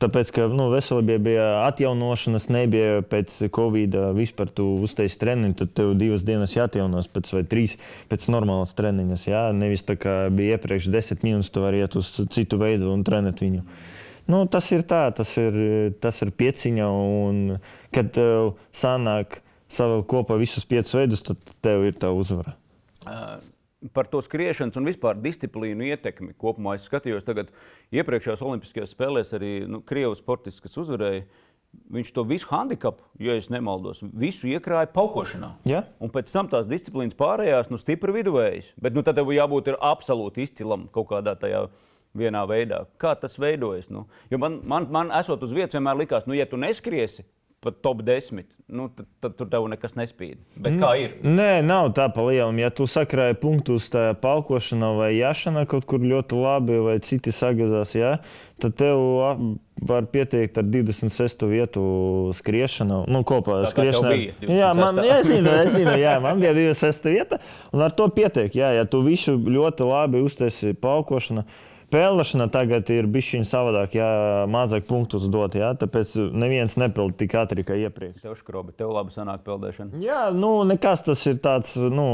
Tāpēc, 0.00 0.30
ka 0.32 0.46
nu, 0.48 0.70
veselībai 0.72 1.18
bija 1.20 1.46
atjaunošanas, 1.66 2.46
nebija 2.48 3.02
pēc 3.04 3.34
Covid. 3.52 3.96
Vispār 4.16 4.48
tu 4.56 4.64
uztaisīji 4.86 5.20
treniņu, 5.20 5.56
tad 5.60 5.74
tev 5.76 5.92
divas 6.00 6.24
dienas 6.24 6.54
jāatjaunos 6.56 7.10
pēc 7.12 7.28
vai 7.36 7.42
trīs 7.50 7.76
pēc 8.08 8.24
normālas 8.32 8.72
treniņas. 8.78 9.26
Jā? 9.28 9.42
Nevis 9.56 9.84
tā 9.84 9.98
kā 10.00 10.14
bija 10.32 10.56
iepriekš 10.56 10.88
desmit 10.94 11.26
minūtes, 11.28 11.52
tu 11.52 11.64
vari 11.66 11.82
iet 11.84 11.98
uz 12.00 12.08
citu 12.32 12.60
veidu 12.62 12.88
un 12.94 13.04
trenēt 13.04 13.44
viņu. 13.44 13.66
Nu, 14.32 14.46
tas 14.48 14.70
ir 14.72 14.86
tā, 14.88 15.02
tas 15.12 15.34
ir, 15.42 15.60
tas 16.00 16.24
ir 16.24 16.32
pieciņa. 16.32 16.88
Un, 16.88 17.60
kad 17.92 18.12
tev 18.16 18.54
sanāk 18.72 19.42
savu 19.68 20.00
kopā 20.08 20.40
visus 20.40 20.64
piecus 20.64 20.96
veidus, 20.96 21.26
tad 21.26 21.52
tev 21.60 21.84
ir 21.90 22.00
tā 22.00 22.14
uzvara. 22.16 22.56
Uh, 23.04 23.36
Par 23.96 24.08
to 24.12 24.20
skriešanas 24.20 24.76
un 24.76 24.88
vispār 24.88 25.16
disciplīnu 25.16 25.86
ietekmi 25.88 26.34
kopumā 26.40 26.74
es 26.76 26.84
skatījos. 26.88 27.24
Tagad 27.24 27.48
iepriekšējās 27.96 28.42
Olimpiskajās 28.44 28.92
spēlēs 28.92 29.32
arī 29.36 29.52
nu, 29.64 29.80
Krievijas 29.86 30.20
sportists, 30.20 30.60
kas 30.60 30.76
uzvarēja. 30.82 31.24
Viņš 31.94 32.08
to 32.12 32.24
visu 32.26 32.48
handikapu, 32.50 33.04
ja 33.22 33.36
es 33.38 33.46
nemaldos, 33.48 34.00
visu 34.02 34.48
iekrāja 34.50 34.90
paukošanā. 34.90 35.52
Jā. 35.70 35.84
Un 36.02 36.10
pēc 36.10 36.32
tam 36.34 36.48
tās 36.50 36.66
disciplīnas 36.66 37.14
pārējās, 37.18 37.70
nu, 37.70 37.78
stipri 37.78 38.16
viduvējas. 38.16 38.72
Bet 38.82 38.96
nu, 38.96 39.04
tad 39.06 39.20
tev 39.20 39.30
jābūt 39.30 39.70
ir 39.70 39.78
absolūti 39.78 40.42
izcilam 40.48 40.88
kaut 40.92 41.12
kādā 41.12 41.36
tajā 41.38 41.68
vienā 42.18 42.42
veidā. 42.50 42.82
Kā 43.00 43.14
tas 43.18 43.38
veidojas? 43.38 43.86
Nu? 43.88 44.08
Jo 44.32 44.40
man, 44.42 44.58
man, 44.66 44.90
man 44.90 45.14
esot 45.14 45.46
uz 45.46 45.54
vietas, 45.54 45.78
vienmēr 45.78 46.02
likās, 46.02 46.26
nu, 46.26 46.34
ja 46.34 46.48
tu 46.50 46.58
neskriesi 46.58 47.24
pat 47.60 47.76
top 47.84 48.00
10, 48.02 48.44
nu, 48.72 48.86
tad, 48.96 49.06
tad 49.20 49.34
tur 49.36 49.48
tev 49.52 49.66
nekas 49.68 49.92
nespīd. 49.98 50.38
Bet 50.64 50.78
kā 50.80 50.94
ir? 50.96 51.16
Nē, 51.20 51.60
nav 51.66 51.90
tā 51.96 52.06
pa 52.12 52.24
lielam. 52.24 52.56
Ja 52.60 52.70
tu 52.72 52.86
sakrāji 52.88 53.36
punktus 53.42 53.90
tajā 53.92 54.14
palkošanā 54.22 54.88
vai 54.96 55.10
jāšanā 55.18 55.66
kaut 55.68 55.84
kur 55.90 56.00
ļoti 56.00 56.38
labi, 56.40 56.78
vai 56.86 56.96
citi 57.04 57.34
sagazās, 57.36 57.92
jā, 57.98 58.14
tad 58.64 58.78
tev 58.80 59.02
var 59.90 60.08
pieteikt 60.12 60.56
ar 60.60 60.68
26. 60.72 61.44
vietu 61.50 61.84
skriešanu. 62.40 63.02
Nu, 63.12 63.20
kopā 63.28 63.60
tev 63.66 63.74
skriešanā. 63.74 64.14
Jā, 64.48 64.72
man, 64.76 65.02
26.. 65.02 65.10
jā, 65.10 65.18
es 65.20 65.28
zinu, 65.28 65.56
es 65.60 65.74
zinu, 65.76 65.96
jā, 66.00 66.14
man 66.24 66.40
bija 66.40 66.54
26. 66.56 67.10
vieta, 67.12 67.40
un 67.74 67.84
ar 67.84 67.92
to 67.96 68.08
pietiek. 68.16 68.56
Jā, 68.56 68.72
ja 68.78 68.88
tu 68.88 69.02
visu 69.04 69.36
ļoti 69.36 69.90
labi 69.92 70.24
uztaisīji 70.24 70.80
palkošanu. 70.80 71.44
Pelnīšana 71.90 72.46
tagad 72.54 72.90
ir 72.94 73.08
bijusi 73.10 73.40
savādāk, 73.48 73.96
ja 73.98 74.08
mazāk 74.50 74.86
punktus 74.86 75.24
dot. 75.32 75.56
Jā, 75.58 75.72
tāpēc 75.78 76.12
neviens 76.38 76.76
nepelna 76.78 77.16
tik 77.18 77.34
ātri 77.40 77.64
kā 77.66 77.78
iepriekš. 77.80 78.22
Tev 78.22 78.36
skrobi, 78.38 78.74
tev 78.78 78.92
labi 78.94 79.14
sanāk 79.14 79.42
peldēšana. 79.46 79.98
Jā, 80.02 80.20
nu, 80.34 80.52
nekas 80.68 81.02
tas 81.06 81.24
ir 81.26 81.40
tāds, 81.42 81.74
nu, 81.80 82.06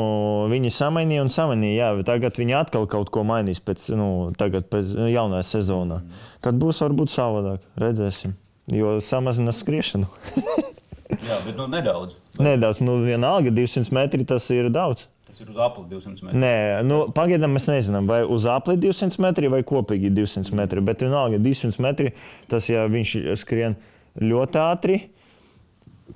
viņi 0.52 0.72
samainīja 0.72 1.26
un 1.26 1.32
samainīja. 1.32 1.76
Jā, 1.76 2.06
tagad 2.08 2.40
viņi 2.40 2.56
atkal 2.56 2.88
kaut 2.88 3.12
ko 3.12 3.26
mainīs 3.28 3.60
pēc, 3.60 3.90
nu, 4.00 4.08
tagad 4.40 4.70
pēc 4.72 4.96
jaunajā 5.12 5.50
sezonā. 5.50 6.00
Tad 6.44 6.56
būs 6.62 6.80
varbūt 6.84 7.12
savādāk, 7.12 7.64
redzēsim. 7.80 8.32
Jo 8.72 8.96
samazinās 9.04 9.60
skriešanu. 9.62 10.08
Jā, 11.06 11.36
bet 11.44 11.54
nu, 11.54 11.68
nedaudz. 11.70 12.16
Nedaudz, 12.42 12.80
nu, 12.82 12.96
vienalga, 13.04 13.52
200 13.54 13.94
metri 13.94 14.26
tas 14.26 14.48
ir 14.50 14.72
daudz. 14.74 15.06
Tas 15.26 15.40
ir 15.42 15.48
uz 15.50 15.56
apli 15.58 15.82
200 15.90 16.22
metru. 16.22 16.38
Nē, 16.38 16.54
nu, 16.86 17.00
pagaidām 17.14 17.56
mēs 17.56 17.66
nezinām, 17.66 18.06
vai 18.06 18.20
uz 18.22 18.44
apli 18.46 18.76
200 18.78 19.18
metri 19.24 19.50
vai 19.50 19.64
kopīgi 19.66 20.12
200 20.14 20.54
metri. 20.54 20.82
Bet 20.86 21.02
vienalga, 21.02 21.40
200 21.42 21.82
metri 21.82 22.12
tas, 22.50 22.68
ja 22.70 22.84
viņš 22.90 23.14
skrien 23.40 23.74
ļoti 24.22 24.60
ātri, 24.62 25.00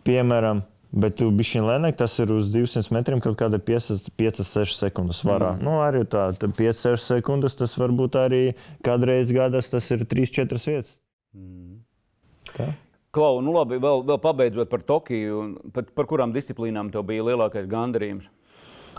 piemēram, 0.06 0.62
bet 1.02 1.18
tu 1.18 1.26
bišķiņ 1.34 1.66
lēnāk, 1.66 1.98
tas 1.98 2.14
ir 2.22 2.30
uz 2.36 2.52
200 2.54 2.94
metriem 2.94 3.22
kaut 3.24 3.34
kāda 3.42 3.58
5-6 3.58 4.78
sekundes 4.78 5.24
svarā. 5.24 5.56
Mm. 5.58 5.66
Nu, 5.66 5.76
arī 5.82 6.04
tā, 6.10 6.30
5-6 6.38 7.10
sekundes 7.10 7.58
tas 7.58 7.74
varbūt 7.82 8.18
arī 8.22 8.42
kādreiz 8.86 9.34
gadas 9.34 9.74
tas 9.74 9.90
ir 9.90 10.06
3-4 10.06 10.62
vietas. 10.70 10.94
Tā. 12.54 12.70
Klau, 13.10 13.40
nu 13.42 13.58
labi, 13.58 13.78
vēl, 13.82 14.04
vēl 14.06 14.18
pabeidzot 14.22 14.70
par 14.70 14.86
Tokiju, 14.86 15.46
par, 15.74 15.90
par 15.98 16.06
kurām 16.06 16.30
disciplīnām 16.34 16.92
tev 16.94 17.08
bija 17.08 17.26
lielākais 17.26 17.66
gandarījums? 17.70 18.30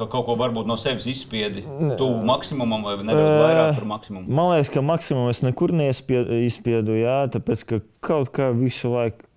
Ka 0.02 0.08
kaut 0.10 0.26
ko 0.26 0.36
varbūt 0.40 0.66
no 0.66 0.78
sevis 0.82 1.06
izspiedi, 1.12 1.62
tuvu 2.00 2.22
maksimumam 2.26 2.88
vai 2.88 2.96
nedaudz 3.06 3.36
vairāk 3.38 3.76
par 3.78 3.90
maksimumu. 3.96 4.32
Man 4.34 4.48
liekas, 4.56 4.72
ka 4.74 4.82
maksimumu 4.86 5.30
es 5.30 5.44
nekur 5.46 5.74
neizspiedu, 5.78 6.96
jā, 6.98 7.20
tāpēc 7.36 7.68
ka 7.70 7.80
kaut 8.02 8.32
kā 8.34 8.50
visu 8.56 8.90
laiku. 8.96 9.28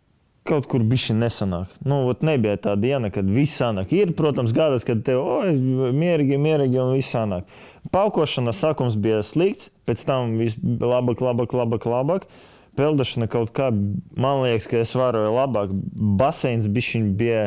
Kaut 0.45 0.67
kur 0.69 0.83
bija 0.85 1.15
nesanāk. 1.17 1.71
Nu, 1.89 2.03
nebija 2.21 2.59
tā 2.61 2.75
diena, 2.77 3.09
kad 3.09 3.25
viss 3.25 3.57
sanāk. 3.57 3.95
Ir, 3.97 4.11
protams, 4.13 4.53
gadas, 4.53 4.85
kad 4.85 5.01
tev 5.07 5.23
oi, 5.23 5.55
mierīgi, 5.97 6.37
mierīgi 6.37 6.83
un 6.83 6.93
viss 6.99 7.15
sanāk. 7.15 7.49
Paukošana 7.95 8.53
sākums 8.53 8.99
bija 9.01 9.23
slikts, 9.25 9.71
pēc 9.89 10.05
tam 10.05 10.35
viss 10.37 10.61
bija 10.61 10.91
labāk, 10.99 11.25
labāk, 11.25 11.57
labāk. 11.57 11.89
labāk. 11.89 12.29
Peldēšana 12.77 13.29
kaut 13.31 13.55
kā, 13.57 13.71
man 14.19 14.43
liekas, 14.43 14.69
ka 14.69 14.81
es 14.83 14.93
varu 14.99 15.25
labāk. 15.33 15.73
Baseins 16.21 16.69
bija, 16.69 17.47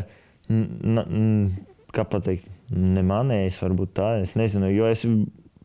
kā 1.93 2.05
pateikt, 2.07 2.49
nemanējis, 2.73 3.61
varbūt 3.63 3.95
tā, 3.97 4.09
es 4.23 4.35
nezinu, 4.39 4.69
jo 4.73 4.89
es 4.89 5.05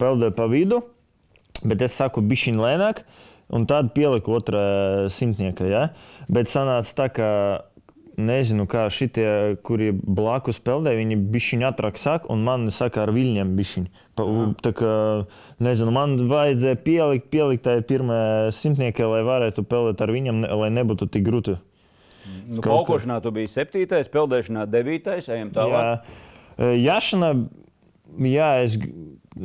peldēju 0.00 0.36
pa 0.36 0.46
vidu, 0.50 0.82
bet 1.64 1.82
es 1.82 1.96
saku 1.98 2.22
bišķiņ 2.24 2.62
lēnāk, 2.62 3.02
un 3.52 3.66
tad 3.70 3.92
pieliku 3.96 4.38
otrā 4.38 4.64
simtnieka, 5.12 5.66
ja? 5.68 5.82
Bet 6.32 6.50
sanāca 6.52 6.96
tā, 7.02 7.08
ka 7.12 7.28
nezinu, 8.20 8.66
kā 8.70 8.86
šitie, 8.92 9.56
kuri 9.64 9.90
blakus 9.92 10.60
peldē, 10.62 10.94
viņi 10.98 11.18
bišķiņ 11.32 11.66
ātrāk 11.70 11.98
sāk, 12.00 12.28
un 12.32 12.44
man 12.46 12.68
saka 12.74 13.04
ar 13.06 13.12
viļņiem 13.14 13.52
bišķiņ. 13.58 13.86
Pa, 14.18 14.26
tā 14.64 14.72
kā, 14.76 14.94
nezinu, 15.64 15.94
man 15.94 16.16
vajadzēja 16.30 16.80
pielikt, 16.84 17.30
pielikt 17.32 17.64
tai 17.66 17.78
pirmā 17.86 18.52
simtnieka, 18.54 19.08
lai 19.08 19.22
varētu 19.26 19.64
peldēt 19.68 20.02
ar 20.04 20.12
viņiem, 20.12 20.42
ne- 20.44 20.58
lai 20.62 20.70
nebūtu 20.74 21.08
tik 21.12 21.24
grūti. 21.28 21.56
Nu, 22.46 22.60
Paukošanā 22.62 23.16
tu 23.22 23.32
biji 23.34 23.50
septītais, 23.50 24.10
peldēšanā 24.12 24.66
devītais, 24.70 25.26
ejam 25.32 25.50
tālāk. 25.50 25.72
Jā, 25.72 26.20
Jāšana, 26.58 27.32
jā, 28.28 28.50
es 28.66 28.78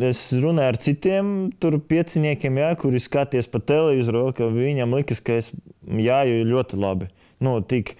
es 0.09 0.19
runāju 0.35 0.73
ar 0.73 0.77
citiem 0.83 1.31
pieciniekiem, 1.61 2.59
jā, 2.59 2.73
kuri 2.79 2.99
skatījās 2.99 3.47
pa 3.51 3.61
televizoru, 3.63 4.33
ka 4.35 4.49
viņam 4.51 4.95
likas, 4.97 5.21
ka 5.23 5.39
es 5.39 5.51
jāju 5.87 6.43
ļoti 6.49 6.79
labi. 6.81 7.11
Nu, 7.39 7.59
tik, 7.61 7.95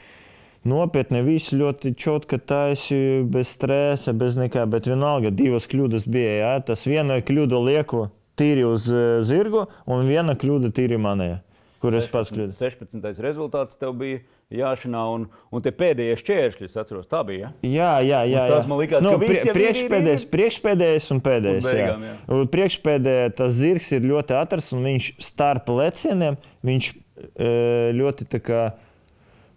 Nopietni, 0.68 1.22
viss 1.24 1.54
ļoti 1.56 1.94
čotki 1.96 2.42
taisīja, 2.44 3.22
bez 3.32 3.54
stresa, 3.56 4.12
bez 4.12 4.36
nekā. 4.36 4.66
Bet 4.68 4.90
vienalga, 4.90 5.32
divas 5.32 5.64
kļūdas 5.72 6.04
bija. 6.12 6.34
Jā. 6.42 6.50
Tas 6.68 6.84
viena 6.84 7.22
kļūda 7.24 7.62
lieku 7.64 8.10
tīri 8.36 8.66
uz 8.68 8.90
zirgu, 9.30 9.70
un 9.88 10.04
viena 10.10 10.36
kļūda 10.36 10.74
tīri 10.76 11.00
manējā 11.00 11.38
kur 11.82 11.94
16, 11.94 12.04
es 12.04 12.12
pats 12.14 12.34
kļūdu. 12.34 12.56
16. 12.58 13.22
rezultāts 13.24 13.80
tev 13.80 13.96
bija 14.00 14.22
jāšanā, 14.54 15.02
un, 15.12 15.28
un 15.52 15.64
tie 15.64 15.74
pēdējie 15.76 16.16
šķēršļi, 16.22 16.70
es 16.70 16.80
atceros, 16.80 17.08
tā 17.12 17.20
bija. 17.28 17.52
Ja? 17.60 17.68
Jā, 17.68 17.92
jā, 18.00 18.22
jā. 18.32 18.46
jā. 18.48 18.48
Tas 18.54 18.70
man 18.70 18.80
likās, 18.80 19.04
nu, 19.04 19.14
ka 19.18 19.26
prie, 19.26 19.54
priekšpēdējais, 19.58 20.26
priekšpēdējais 20.32 21.12
un 21.16 21.22
pēdējais. 21.26 21.68
Beigām, 21.68 22.08
jā. 22.08 22.16
Jā. 22.16 22.42
Priekšpēdējais 22.56 23.38
tas 23.42 23.56
zirgs 23.60 23.94
ir 23.98 24.08
ļoti 24.08 24.38
ātrs, 24.40 24.72
un 24.78 24.88
viņš 24.88 25.14
starp 25.28 25.72
lecieniem 25.76 26.40
viņš 26.68 26.92
e, 26.94 27.50
ļoti 28.00 28.30
tā 28.32 28.42
kā 28.48 28.64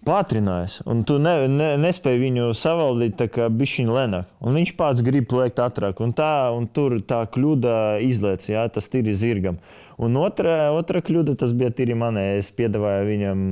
pātrinājis. 0.06 0.80
Un 0.90 1.04
tu 1.06 1.20
ne, 1.22 1.36
ne, 1.52 1.70
nespēji 1.78 2.24
viņu 2.24 2.50
savaldīt, 2.56 3.14
tā 3.20 3.30
kā 3.30 3.46
bišķiņa 3.52 3.94
lēnāk. 3.94 4.36
Un 4.42 4.58
viņš 4.58 4.74
pats 4.78 5.06
grib 5.06 5.30
plēkt 5.30 5.62
ātrāk. 5.62 6.02
Un, 6.02 6.16
tā, 6.16 6.50
un 6.56 6.66
tur 6.66 6.98
tā 7.06 7.22
kļūda 7.30 8.00
izlaiž, 8.08 8.50
jā, 8.56 8.66
tas 8.74 8.90
ir 8.96 9.14
zirgam. 9.14 9.60
Un 10.00 10.16
otra, 10.18 10.72
otra 10.74 11.04
kļūda 11.04 11.36
tas 11.38 11.54
bija 11.54 11.70
tīri 11.76 11.94
manē. 11.94 12.32
Es 12.40 12.50
piedāvāju 12.50 13.10
viņam. 13.12 13.42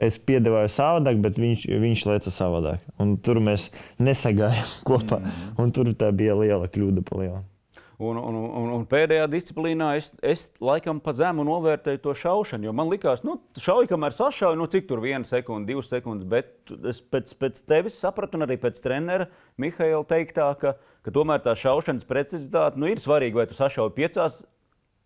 Es 0.00 0.16
piedāvāju 0.16 0.70
savādāk, 0.72 1.20
bet 1.20 1.36
viņš, 1.36 1.66
viņš 1.82 2.02
lēca 2.08 2.32
savādāk. 2.32 2.84
Un 3.02 3.18
tur 3.20 3.42
mēs 3.44 3.68
nesagājām 4.00 4.74
kopā. 4.88 5.20
Un 5.60 5.72
tur 5.76 5.92
tā 5.98 6.08
bija 6.16 6.38
liela 6.38 6.70
kļūda. 6.72 7.04
Liela. 7.20 7.42
Un, 8.00 8.16
un, 8.16 8.36
un, 8.56 8.68
un 8.78 8.84
pēdējā 8.88 9.26
disciplīnā 9.28 9.90
es, 9.98 10.06
es 10.24 10.46
laikam 10.64 11.02
pa 11.04 11.12
zemu 11.12 11.44
novērtēju 11.44 12.00
to 12.00 12.14
šaušanu. 12.16 12.72
Man 12.72 12.88
liekas, 12.88 13.20
ka 13.20 13.28
nu, 13.28 13.34
šauja, 13.60 13.90
kamēr 13.90 14.16
sašauja, 14.16 14.56
nu, 14.56 14.64
cik 14.72 14.88
tur 14.88 15.02
viena 15.04 15.28
sekunde, 15.28 15.68
divas 15.68 15.90
sekundes. 15.92 16.24
Bet 16.30 16.72
es 16.88 17.02
pēc, 17.04 17.34
pēc 17.36 17.60
tevis 17.68 18.00
sapratu, 18.00 18.40
un 18.40 18.46
arī 18.48 18.56
pēc 18.62 18.80
treneru 18.80 19.28
Mihaila 19.60 20.00
teiktā, 20.08 20.48
ka, 20.62 20.78
ka 21.04 21.12
tomēr 21.12 21.44
tā 21.44 21.52
šaušanas 21.60 22.08
precizitāte 22.08 22.80
nu, 22.80 22.88
ir 22.88 23.04
svarīga. 23.04 23.42
Vai 23.42 23.50
tu 23.52 23.60
sašauji 23.60 23.98
piecās 24.00 24.40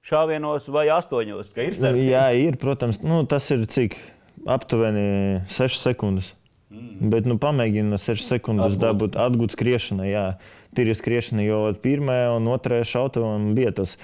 šāvienos 0.07 0.71
vai 0.71 0.87
astoņos? 0.95 1.51
Ir 1.59 1.99
Jā, 1.99 2.29
ir, 2.47 2.63
protams. 2.63 3.03
Nu, 3.03 3.25
tas 3.27 3.51
ir 3.51 3.67
cik 3.75 3.99
aptuveni 4.47 5.44
6 5.53 5.85
sekundes. 5.85 6.33
Mm. 6.75 7.11
Bet 7.12 7.29
nu, 7.31 7.38
pamēģini 7.40 7.92
no 7.92 8.01
6 8.03 8.29
sekundes 8.29 8.75
Atgūt. 8.75 8.83
dabūt 8.83 9.18
atgūt 9.20 9.55
skriešanai. 9.55 10.11
Jā 10.11 10.27
tīri 10.75 10.94
skriešana, 10.97 11.44
jo 11.47 11.59
pirmā 11.83 12.18
un 12.35 12.51
otrā 12.53 12.83
šautavā 12.87 13.37
bija 13.57 13.75
tas. 13.81 13.99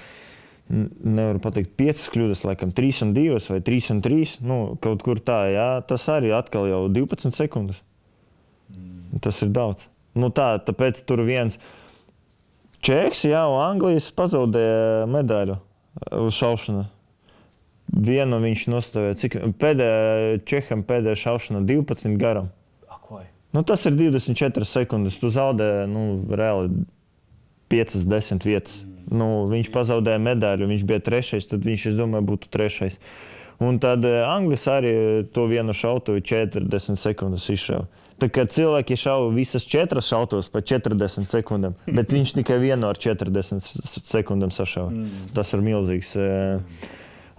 Nevaru 0.71 1.41
pateikt, 1.43 1.73
piecas 1.75 2.05
kļūdas, 2.13 2.45
laikam, 2.47 2.69
trīs 2.71 3.01
un 3.03 3.09
divas 3.11 3.49
vai 3.51 3.57
trīs 3.65 3.89
un 3.91 3.99
trīs. 4.05 4.37
Nu, 4.39 4.77
kaut 4.79 5.01
kur 5.03 5.19
tā, 5.19 5.41
jā, 5.51 5.65
tas 5.83 6.05
arī 6.13 6.31
atkal 6.31 6.69
jau 6.69 6.85
12 6.87 7.35
sekundes. 7.35 7.81
Mm. 8.71 9.19
Tas 9.25 9.41
ir 9.43 9.51
daudz. 9.51 9.83
Nu, 10.15 10.29
tā, 10.31 10.53
tāpēc 10.63 11.01
tur 11.07 11.25
viens 11.27 11.59
čeks, 12.79 13.25
jā, 13.27 13.43
un 13.51 13.59
Anglijas 13.65 14.07
pazaudēja 14.15 15.09
medaļu 15.11 15.59
uz 16.21 16.39
šaušanu. 16.39 16.87
Vienu 17.91 18.39
viņš 18.39 18.65
nostāvēja, 18.71 19.19
cik 19.19 19.37
pēdējā 19.59 20.41
Čeham 20.47 20.85
pēdējā 20.87 21.17
šaušana 21.25 21.63
12 21.67 22.15
garam. 22.21 22.47
Nu, 23.51 23.63
tas 23.67 23.85
ir 23.85 23.97
24 23.97 24.65
sekundes. 24.65 25.17
Tu 25.19 25.29
zaudē 25.29 25.85
nu, 25.91 26.23
reāli 26.31 26.85
5, 27.71 27.97
10 28.07 28.47
vietas. 28.47 28.79
Nu, 29.11 29.45
viņš 29.51 29.71
pazaudēja 29.73 30.21
medaļu, 30.23 30.69
viņš 30.71 30.83
bija 30.87 31.03
trešais, 31.03 31.49
tad 31.51 31.65
viņš, 31.67 31.89
es 31.91 31.97
domāju, 31.97 32.29
būtu 32.31 32.51
trešais. 32.53 32.95
Un 33.61 33.77
tad 33.81 34.05
eh, 34.07 34.21
Anglis 34.25 34.63
arī 34.71 34.93
to 35.35 35.45
vienu 35.51 35.75
šautuvi 35.75 36.23
40 36.25 36.97
sekundes 36.97 37.49
izšāva. 37.51 37.89
Tā 38.21 38.29
kā 38.29 38.45
cilvēki 38.45 38.95
šauja 39.01 39.33
visas 39.33 39.65
četras 39.67 40.07
šautos 40.09 40.47
pa 40.53 40.61
40 40.61 41.27
sekundēm, 41.29 41.75
bet 41.97 42.15
viņš 42.15 42.35
tikai 42.39 42.59
vienu 42.61 42.87
ar 42.87 42.97
40 43.01 43.67
sekundēm 44.07 44.53
sašāva. 44.55 44.93
Mm. 44.93 45.29
Tas 45.35 45.51
ir 45.57 45.65
milzīgs 45.65 46.15
uh, 46.17 46.87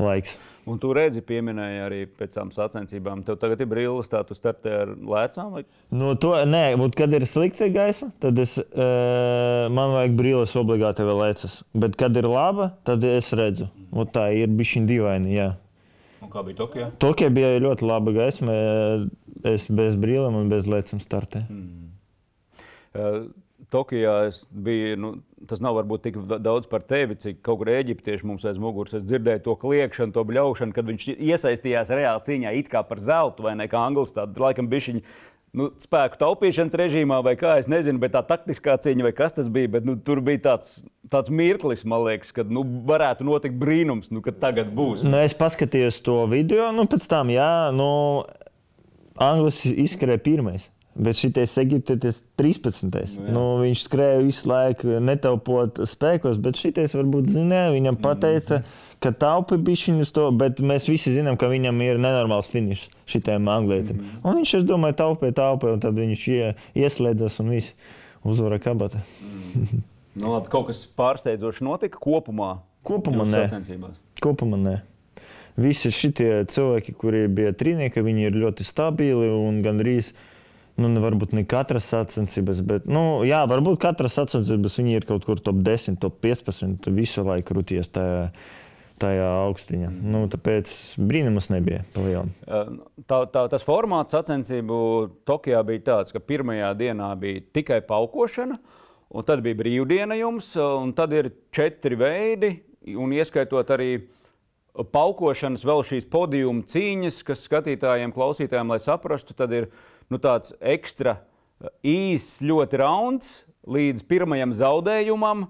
laiks. 0.01 0.37
Un 0.71 0.79
tu 0.79 0.93
redzi, 0.95 1.19
pieminēji 1.27 1.81
arī 1.83 2.01
pēc 2.07 2.37
tam 2.37 2.53
sacensībām. 2.55 3.25
Tev 3.27 3.39
tagad 3.43 3.65
ir 3.65 3.69
brilles, 3.71 4.11
tā 4.11 4.21
tu 4.27 4.37
startē 4.39 4.75
ar 4.85 4.93
lēcām? 4.95 5.57
Vai? 5.57 5.65
Nu, 5.91 6.13
to, 6.15 6.37
nē, 6.47 6.77
bet 6.79 6.95
kad 7.01 7.17
ir 7.19 7.27
slikta 7.27 7.67
gaisma, 7.75 8.13
tad 8.23 8.39
es, 8.39 8.55
uh, 8.63 9.67
man 9.75 9.97
vajag 9.97 10.15
brilles 10.21 10.55
obligāti 10.61 11.07
vēl 11.09 11.19
lēcas. 11.25 11.59
Bet 11.75 11.99
kad 11.99 12.15
ir 12.19 12.31
laba, 12.31 12.71
tad 12.87 13.03
es 13.09 13.33
redzu. 13.35 13.67
Un 13.91 14.07
tā 14.15 14.29
ir 14.39 14.55
bišķiņ 14.55 14.89
dīvaini, 14.93 15.35
jā. 15.35 15.51
Un 16.23 16.31
kā 16.31 16.47
bija 16.47 16.61
Tokijā? 16.63 16.89
Tokijā 17.03 17.35
bija 17.35 17.59
ļoti 17.67 17.89
laba 17.89 18.15
gaisma. 18.15 18.57
Es 19.43 19.67
bez 19.67 19.99
brīlēm 19.99 20.39
un 20.39 20.51
bez 20.53 20.71
lēcām 20.71 21.03
startēju. 21.03 21.51
Mm. 21.51 21.89
Uh, 22.93 23.25
Tokijā 23.73 24.15
es 24.29 24.43
biju, 24.53 24.97
nu, 25.01 25.11
tas 25.49 25.63
nav 25.65 25.79
varbūt 25.79 26.05
tik 26.07 26.19
daudz 26.45 26.69
par 26.71 26.85
tevi, 26.85 27.17
cik 27.19 27.41
kaut 27.45 27.63
kur 27.63 27.73
eģiptieši 27.73 28.29
mums 28.29 28.45
aiz 28.49 28.61
muguras. 28.61 28.99
Es 28.99 29.07
dzirdēju 29.07 29.45
to 29.47 29.57
kliēkšanu, 29.63 30.13
to 30.15 30.25
bļaušanu, 30.29 30.77
kad 30.77 30.89
viņš 30.91 31.07
iesaistījās 31.17 31.93
reāli 31.97 32.27
cīņā, 32.29 32.57
it 32.61 32.73
kā 32.73 32.85
par 32.87 33.01
zeltu, 33.03 33.47
vai 33.49 33.57
ne 33.59 33.69
kā 33.73 33.81
anglis. 33.81 34.13
Tāda 34.17 34.45
laikam 34.45 34.69
bija 34.73 34.99
nu, 35.57 35.69
spēku 35.81 36.21
taupīšanas 36.21 36.77
režīmā, 36.81 37.21
vai 37.25 37.35
kā 37.41 37.57
es 37.61 37.69
nezinu, 37.71 38.01
bet 38.03 38.15
tā 38.17 38.23
taktiskā 38.29 38.77
cīņa, 38.83 39.07
vai 39.09 39.15
kas 39.17 39.37
tas 39.37 39.49
bija. 39.53 39.71
Bet, 39.77 39.89
nu, 39.89 39.97
tur 40.01 40.23
bija 40.25 40.45
tāds, 40.51 40.79
tāds 41.13 41.33
mirklis, 41.33 41.87
man 41.89 42.07
liekas, 42.07 42.33
kad 42.37 42.53
nu, 42.53 42.65
varētu 42.89 43.27
notikt 43.29 43.59
brīnums, 43.61 44.13
nu, 44.13 44.25
kad 44.25 44.41
tagad 44.43 44.73
būs. 44.77 45.05
Nu, 45.07 45.19
es 45.21 45.37
paskatījos 45.37 46.01
to 46.05 46.23
video, 46.33 46.71
nu, 46.77 46.87
pēc 46.91 47.09
tam, 47.11 47.33
jā, 47.33 47.53
nu, 47.77 47.91
Anglis 49.21 49.61
izskrēja 49.69 50.23
pirmais. 50.25 50.71
Bet 50.95 51.17
šitais 51.17 51.55
Eģiptes 51.57 52.19
13. 52.37 53.17
Nu, 53.17 53.31
nu, 53.33 53.43
viņš 53.63 53.85
skrēja 53.87 54.19
visu 54.21 54.49
laiku, 54.51 54.99
netaupot 55.01 55.81
spēkos, 55.89 56.41
bet 56.43 56.59
šitais 56.61 56.93
varbūt 56.93 57.31
zināja, 57.33 57.71
viņam 57.73 57.97
pateica, 58.03 58.59
mm 58.59 58.67
-hmm. 58.67 58.99
ka 59.01 59.13
taupi 59.25 59.57
bišķiņus 59.57 60.13
to, 60.13 60.27
bet 60.37 60.61
mēs 60.61 60.91
visi 60.91 61.15
zinām, 61.15 61.39
ka 61.41 61.49
viņam 61.49 61.81
ir 61.81 62.01
nenormāls 62.03 62.53
finišs 62.53 62.91
šitajam 63.07 63.49
anglietim. 63.49 63.97
Mm 63.97 64.03
-hmm. 64.03 64.29
Un 64.29 64.37
viņš, 64.37 64.55
es 64.59 64.65
domāju, 64.69 64.99
taupīja, 65.01 65.33
taupīja, 65.33 65.73
un 65.73 65.81
tad 65.81 65.95
viņš 65.95 66.29
ie, 66.29 66.55
ieslēdzas 66.75 67.41
un 67.41 67.49
viss 67.49 67.75
uzvara 68.25 68.59
kabata. 68.59 69.01
mm. 69.55 69.83
nu, 70.21 70.33
labi, 70.33 70.49
kaut 70.49 70.67
kas 70.67 70.87
pārsteidzošs 70.97 71.63
notika 71.65 71.99
kopumā? 71.99 72.59
Kopumā 72.85 73.25
nē. 73.25 73.49
Kopumā 74.21 74.59
nē. 74.59 74.81
Visi 75.57 75.91
šie 75.93 76.45
cilvēki, 76.49 76.95
kuri 76.97 77.29
bija 77.29 77.53
trīnieki, 77.53 78.03
viņi 78.03 78.23
ir 78.27 78.37
ļoti 78.45 78.65
stabili 78.65 79.29
un 79.29 79.63
gandrīz 79.63 80.13
nu, 80.81 80.89
varbūt 81.03 81.35
ne 81.37 81.45
katras 81.49 81.87
sacensības, 81.93 82.63
bet, 82.67 82.89
nu, 82.91 83.23
jā, 83.29 83.43
varbūt 83.51 83.81
katras 83.83 84.17
sacensības 84.19 84.79
viņi 84.81 84.99
ir 84.99 85.07
kaut 85.09 85.27
kur 85.29 85.41
top 85.43 85.61
10, 85.65 86.01
top 86.03 86.21
15, 86.25 86.91
visu 86.97 87.27
laiku 87.27 87.61
ruties 87.61 87.93
tajā. 87.93 88.29
Tajā 89.03 89.25
augstiņā. 89.49 89.89
Nu, 90.13 90.21
tāpēc 90.31 90.71
brīnums 91.01 91.49
nebija 91.51 91.81
liels. 91.97 92.29
Tā, 92.47 93.17
tā, 93.35 93.41
tas 93.51 93.65
formāts 93.67 94.15
sacensību 94.15 94.77
Tokijā 95.27 95.59
bija 95.67 95.83
tāds, 95.89 96.15
ka 96.15 96.23
pirmajā 96.23 96.69
dienā 96.79 97.09
bija 97.19 97.43
tikai 97.57 97.81
paukošana, 97.89 98.61
un 99.11 99.27
tad 99.27 99.43
bija 99.43 99.59
brīvdiena 99.59 100.21
jums, 100.21 100.53
un 100.61 100.93
tad 100.95 101.17
ir 101.19 101.33
četri 101.51 101.99
veidi, 101.99 102.53
un 102.95 103.17
ieskaitot 103.17 103.75
arī 103.75 103.91
paukošanas, 104.73 105.65
vēl 105.67 105.83
šīs 105.89 106.07
podiuma 106.13 106.65
cīņas, 106.69 107.21
kas 107.27 107.45
skatītājiem, 107.49 108.15
klausītājiem, 108.15 108.71
lai 108.73 108.81
saprastu, 108.81 109.35
tad 109.37 109.53
ir 109.57 109.69
nu, 110.13 110.21
tāds 110.23 110.53
ekstra 110.61 111.19
īss, 111.87 112.41
ļoti 112.45 112.81
rauns 112.81 113.35
līdz 113.69 114.07
pirmajam 114.11 114.55
zaudējumam. 114.57 115.47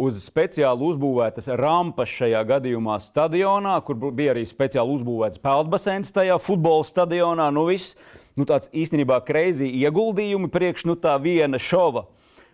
Uz 0.00 0.20
speciāli 0.22 0.86
uzbūvētas 0.86 1.48
rampas 1.58 2.12
šajā 2.14 2.40
gadījumā 2.46 3.00
stadionā, 3.02 3.74
kur 3.84 3.98
bija 4.14 4.30
arī 4.36 4.44
speciāli 4.46 4.94
uzbūvēts 4.94 5.40
peldbaseins 5.42 6.14
tajā 6.14 6.36
futbola 6.40 6.86
stadionā. 6.86 7.48
Nu, 7.52 7.66
viss, 7.68 7.96
nu, 8.38 8.46
tāds 8.48 8.70
īstenībā 8.70 9.18
kreizi 9.26 9.66
ieguldījumi 9.82 10.50
priekš 10.54 10.86
nu, 10.88 10.94
tā 10.94 11.16
viena 11.20 11.58
šova. 11.58 12.06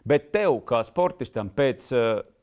Bet 0.07 0.31
tev, 0.33 0.63
kā 0.65 0.81
sportistam, 0.87 1.51
pēc, 1.53 1.91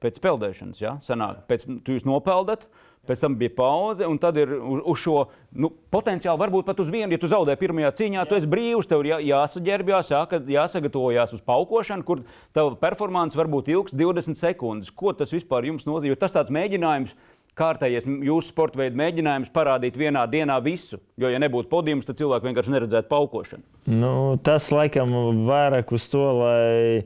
pēc 0.03 0.21
peldēšanas, 0.23 0.79
ja, 0.83 0.97
sanāk, 1.03 1.45
pēc, 1.49 1.65
tu 1.83 1.95
jūs 1.95 2.05
nopeldat, 2.05 2.67
uh, 2.67 2.92
Pēc 3.03 3.19
tam 3.19 3.33
bija 3.35 3.51
pauze, 3.51 4.05
un 4.07 4.15
tad 4.15 4.37
ir 4.39 4.53
uz, 4.55 4.79
uz 4.93 4.99
šo 5.01 5.17
nu, 5.59 5.67
potenciāli, 5.91 6.39
varbūt 6.39 6.63
pat 6.69 6.77
uz 6.79 6.87
vienu, 6.93 7.11
ja 7.11 7.19
tu 7.19 7.27
zaudē 7.27 7.57
pirmajā 7.59 7.89
cīņā, 7.99 8.21
Jā. 8.21 8.27
tu 8.29 8.37
esi 8.37 8.47
brīvs, 8.47 8.87
tev 8.87 9.03
ir 9.03 9.09
jā, 9.09 9.17
jāsaģērbjās, 9.27 10.11
jā, 10.13 10.21
jāsagatavojās 10.55 11.35
uz 11.35 11.41
paukošanu, 11.43 12.05
kur 12.07 12.21
tava 12.55 12.77
performance 12.79 13.35
varbūt 13.35 13.73
ilgs 13.75 13.97
20 13.99 14.39
sekundes. 14.39 14.93
Ko 14.95 15.11
tas 15.11 15.35
vispār 15.35 15.67
jums 15.67 15.83
nozīmē? 15.83 16.13
Jo 16.13 16.19
tas 16.23 16.35
tāds 16.35 16.53
mēģinājums. 16.55 17.15
Kārtējies 17.53 18.07
jūsu 18.25 18.49
sporta 18.49 18.79
veidu 18.79 18.97
mēģinājums 18.97 19.51
parādīt 19.53 19.93
vienā 19.99 20.23
dienā 20.25 20.55
visu. 20.65 20.97
Jo, 21.21 21.29
ja 21.29 21.37
nebūtu 21.43 21.69
podiums, 21.69 22.07
tad 22.07 22.17
cilvēki 22.17 22.47
vienkārši 22.47 22.73
neredzētu 22.73 23.11
paukošanu. 23.11 23.61
Nu, 23.93 24.13
tas 24.41 24.71
laikam 24.73 25.13
vairāk 25.45 25.93
uz 25.93 26.07
to, 26.09 26.23
lai 26.39 27.05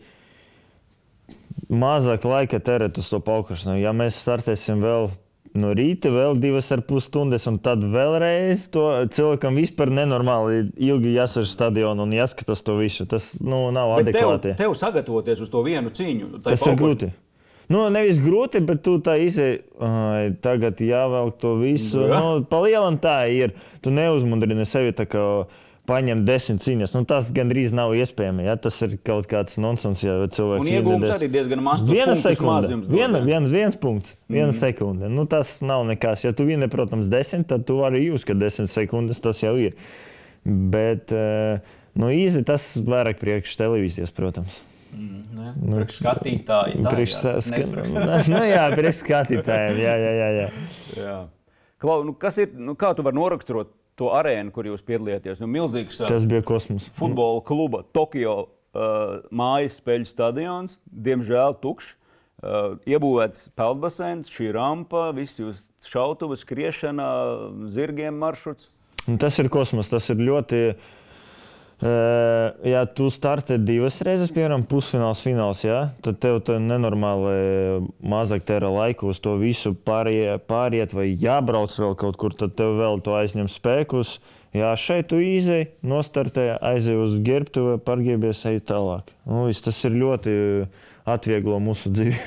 mazāk 1.68 2.24
laika 2.24 2.62
tērēt 2.64 3.02
uz 3.02 3.10
to 3.12 3.20
paukošanu. 3.20 3.76
Ja 3.82 3.92
mēs 3.92 4.22
startēsim 4.24 4.80
vēl 4.86 5.10
no 5.60 5.74
rīta, 5.78 6.10
vēl 6.13 6.38
divas 6.41 6.72
ar 6.72 6.82
pus 6.88 7.08
stundas, 7.10 7.48
un 7.50 7.58
tad 7.63 7.80
vēlreiz 7.84 8.67
to 8.74 8.86
cilvēkam 9.13 9.58
vispār 9.60 9.91
nenormāli 9.93 10.67
ilgi 10.78 11.13
jāsaka 11.17 11.50
stadionā 11.52 12.06
un 12.08 12.15
jāskatās 12.15 12.63
to 12.63 12.78
visu. 12.80 13.06
Tas 13.10 13.34
nu, 13.41 13.67
nav 13.76 13.96
Bet 14.00 14.13
tev, 14.13 14.32
adekvāti. 14.34 14.56
tev 14.58 14.74
sagatavoties 14.78 15.41
uz 15.41 15.50
to 15.54 15.63
vienu 15.65 15.89
cīņu, 15.89 16.32
tai 16.43 16.52
Tas 16.54 16.62
ir 16.62 16.74
paukošana- 16.74 16.82
grūti. 16.84 17.12
Nu, 17.70 17.82
nevis 17.91 18.15
grūti, 18.24 18.62
bet 18.65 18.80
tu 18.86 18.93
tā 19.04 19.17
izēji, 19.20 19.58
ai, 19.84 20.30
tagad 20.39 20.78
jāvelk 20.80 21.36
to 21.41 21.56
visu. 21.60 22.00
Jā. 22.08 22.20
Nu, 22.22 22.46
Palielam 22.48 22.96
tā 23.04 23.28
ir. 23.28 23.52
Tu 23.84 23.91
neuzmundrini 23.91 24.63
sevi 24.65 24.93
tā 24.96 25.04
kā 25.06 25.46
paņemt 25.88 26.26
desmit 26.28 26.62
cīņas. 26.65 26.93
Nu, 26.97 27.04
tas 27.08 27.30
gandrīz 27.36 27.71
nav 27.76 27.93
iespējams. 27.95 28.43
Ja? 28.43 28.56
Tas 28.60 28.78
ir 28.84 28.97
kaut 29.08 29.30
kāds 29.32 29.56
nonsens, 29.62 30.04
ja 30.04 30.17
cilvēks 30.34 30.67
viena 30.67 30.82
iegūms 30.82 31.06
des- 31.06 31.15
arī 31.15 31.30
diezgan 31.32 31.63
tos 31.63 31.86
Viena 31.88 32.15
sekunde, 32.19 32.76
maz 32.76 32.91
viena, 32.91 33.21
jā. 33.21 33.26
viens, 33.30 33.52
viens 33.56 33.80
punkts, 33.80 34.15
viena 34.28 34.52
mm. 34.52 34.58
sekunde. 34.60 35.10
Nu, 35.13 35.26
tas 35.32 35.58
nav 35.63 35.86
nekas. 35.88 36.26
Ja 36.28 36.34
tu 36.36 36.45
vini, 36.47 36.67
protams, 36.71 37.08
desmit, 37.12 37.47
tad 37.47 37.65
tu 37.69 37.80
arī 37.88 38.04
jūs, 38.10 38.28
ka 38.28 38.36
desmit 38.36 38.71
sekundes 38.73 39.23
tas 39.23 39.39
jau 39.43 39.56
ir. 39.62 39.76
Bet 40.45 41.12
eh, 41.15 41.63
nu, 41.95 42.12
īsi 42.12 42.43
tas 42.47 42.69
vairāk 42.84 43.19
priekš 43.23 43.56
televīzijas, 43.60 44.12
protams. 44.15 44.62
Ne? 44.97 45.52
Priekš 45.60 45.97
skatītāji. 46.02 46.78
tā 46.84 46.91
Priekš 46.93 47.15
ska- 47.19 47.34
priekš- 47.47 48.30
nu, 48.34 48.43
jā, 48.47 48.67
priekš 48.76 49.02
skatītājiem. 49.04 49.82
Jā, 49.84 49.95
jā, 50.04 50.13
jā, 50.19 50.30
jā. 50.41 50.47
Jā. 50.97 51.17
Klau, 51.78 52.00
nu, 52.08 52.15
kas 52.17 52.39
ir, 52.41 52.56
nu, 52.58 52.73
kā 52.80 52.89
tu 52.97 53.04
vari 53.06 53.19
noraksturot 53.19 53.69
to 53.98 54.12
arēnu, 54.14 54.54
kur 54.56 54.70
jūs 54.70 54.84
piedalījāties? 54.88 55.42
Nu, 55.44 55.50
milzīgs 55.52 56.02
Tas 56.04 56.28
bija 56.30 56.46
kosmos. 56.46 56.90
futbola 56.98 57.42
kluba 57.46 57.84
Tokio 57.96 58.36
uh, 58.46 59.24
mājas 59.34 59.80
spēļu 59.82 60.10
stadions, 60.10 60.80
diemžēl 60.88 61.58
tukšs. 61.64 61.96
Uh, 62.38 62.76
iebūvēts 62.86 63.48
peldbaseins, 63.58 64.30
šī 64.30 64.52
rampa, 64.54 65.08
visi 65.18 65.42
uz 65.48 65.64
šautuves, 65.90 66.44
skriešana, 66.46 67.08
zirgiem 67.74 68.20
maršruts. 68.22 68.70
Un 69.10 69.18
Tas 69.18 69.40
ir 69.42 69.50
kosmos. 69.50 69.90
Tas 69.90 70.06
ir 70.14 70.22
ļoti. 70.22 70.62
Uh, 70.76 70.96
ja 71.82 72.86
tu 72.98 73.06
startē 73.13 73.60
divas 73.62 74.00
reizes, 74.02 74.32
piemēram, 74.34 74.63
pusfināls, 74.66 75.22
fināls, 75.22 75.62
ja, 75.62 75.92
tad 76.02 76.18
tev 76.24 76.40
tā 76.48 76.58
nenormāli 76.58 77.86
mazāk 78.02 78.48
tērē 78.48 78.72
laiku 78.74 79.12
uz 79.12 79.22
to 79.22 79.36
visu 79.38 79.76
pārie, 79.86 80.40
pāriet, 80.50 80.96
vai 80.98 81.12
jābrauc 81.12 81.76
vēl 81.78 81.94
kaut 82.02 82.18
kur, 82.18 82.34
tad 82.34 82.56
tev 82.58 82.80
vēl 82.82 83.02
to 83.06 83.13
aizņem 83.20 83.52
spēkus. 83.52 84.18
Jā, 84.58 84.72
šeit 84.80 85.12
tu 85.12 85.20
izēji, 85.22 85.68
nostartē, 85.86 86.56
aizēji 86.66 87.02
uz 87.04 87.18
gerbtuvi, 87.22 87.78
pārgiebies, 87.86 88.42
ej 88.50 88.63
tālāk. 88.66 89.12
Nu, 89.28 89.46
viss, 89.46 89.62
tas 89.62 89.78
ir 89.86 90.00
ļoti 90.00 90.34
atvieglo 91.08 91.60
mūsu 91.62 91.92
dzīvi. 91.94 92.18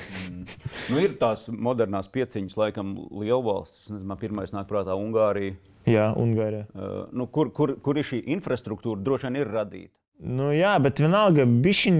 Nu, 0.92 1.00
ir 1.02 1.16
tās 1.18 1.48
modernās 1.50 2.06
pieciņas, 2.12 2.54
laikam, 2.60 2.94
lielvalstis. 3.18 3.90
Pirmais 4.20 4.54
nāk 4.54 4.70
prātā 4.70 4.94
Ungārija. 4.98 5.56
Jā, 5.86 6.10
Ungārijā. 6.16 6.66
Uh, 6.74 7.06
nu, 7.12 7.26
kur, 7.26 7.50
kur, 7.52 7.76
kur 7.80 7.96
ir 7.96 8.04
šī 8.04 8.20
infrastruktūra? 8.36 9.00
Droši 9.02 9.28
vien 9.28 9.36
ir 9.40 9.46
radīta. 9.48 9.90
Nu, 10.20 10.50
jā, 10.52 10.74
bet 10.84 10.98
vienalga 11.00 11.46
bija 11.48 11.94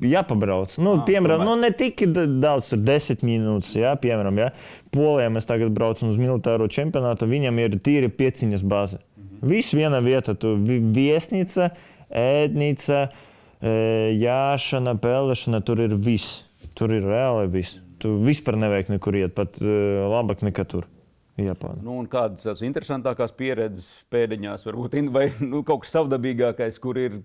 jāpabrauc. 0.00 0.72
Nu, 0.80 0.94
Ah, 0.96 1.04
piemēram, 1.04 1.42
tomēr. 1.42 1.44
nu, 1.44 1.56
ne 1.60 1.70
tik 1.76 2.00
da- 2.14 2.24
daudz, 2.26 2.70
tur 2.70 2.78
desmit 2.78 3.20
minūtes. 3.20 3.74
Jā, 3.76 3.92
piemēram, 4.00 4.38
jā. 4.40 4.46
Polijā 4.90 5.28
mēs 5.34 5.44
tagad 5.44 5.74
braucam 5.76 6.08
uz 6.08 6.16
militāro 6.16 6.64
čempionātu. 6.72 7.28
Viņam 7.28 7.58
ir 7.60 7.76
tīri 7.76 8.08
pieciņas 8.08 8.62
bāze. 8.64 8.98
Mhm. 9.18 9.48
Viss 9.50 9.74
viena 9.74 10.00
vieta, 10.00 10.32
tu 10.38 10.56
vi- 10.56 10.80
viesnīca, 10.80 11.70
ēdnīca, 12.10 13.10
jāšana, 14.16 14.96
peldēšana. 14.98 15.62
Tur 15.64 15.80
ir 15.84 15.94
viss. 15.96 16.44
Tur 16.74 16.92
ir 16.94 17.02
reāli 17.02 17.48
viss. 17.50 17.78
Tu 17.98 18.08
vispār 18.22 18.56
nevajag 18.56 18.88
nekur 18.94 19.12
iet, 19.18 19.34
pat 19.34 19.58
labāk 19.58 20.40
nekā 20.46 20.66
tur. 20.68 20.84
Japānā. 21.38 21.78
Nu, 21.86 22.00
kādas 22.10 22.42
tās 22.46 22.64
interesantākās 22.66 23.30
pieredzes 23.38 23.86
pēdiņās, 24.12 24.64
varbūt 24.66 24.96
in- 24.98 25.12
vai 25.14 25.28
nu, 25.40 25.62
kaut 25.66 25.84
kas 25.84 25.92
savdabīgākais, 25.94 26.80
kur 26.82 26.98
ir, 26.98 27.20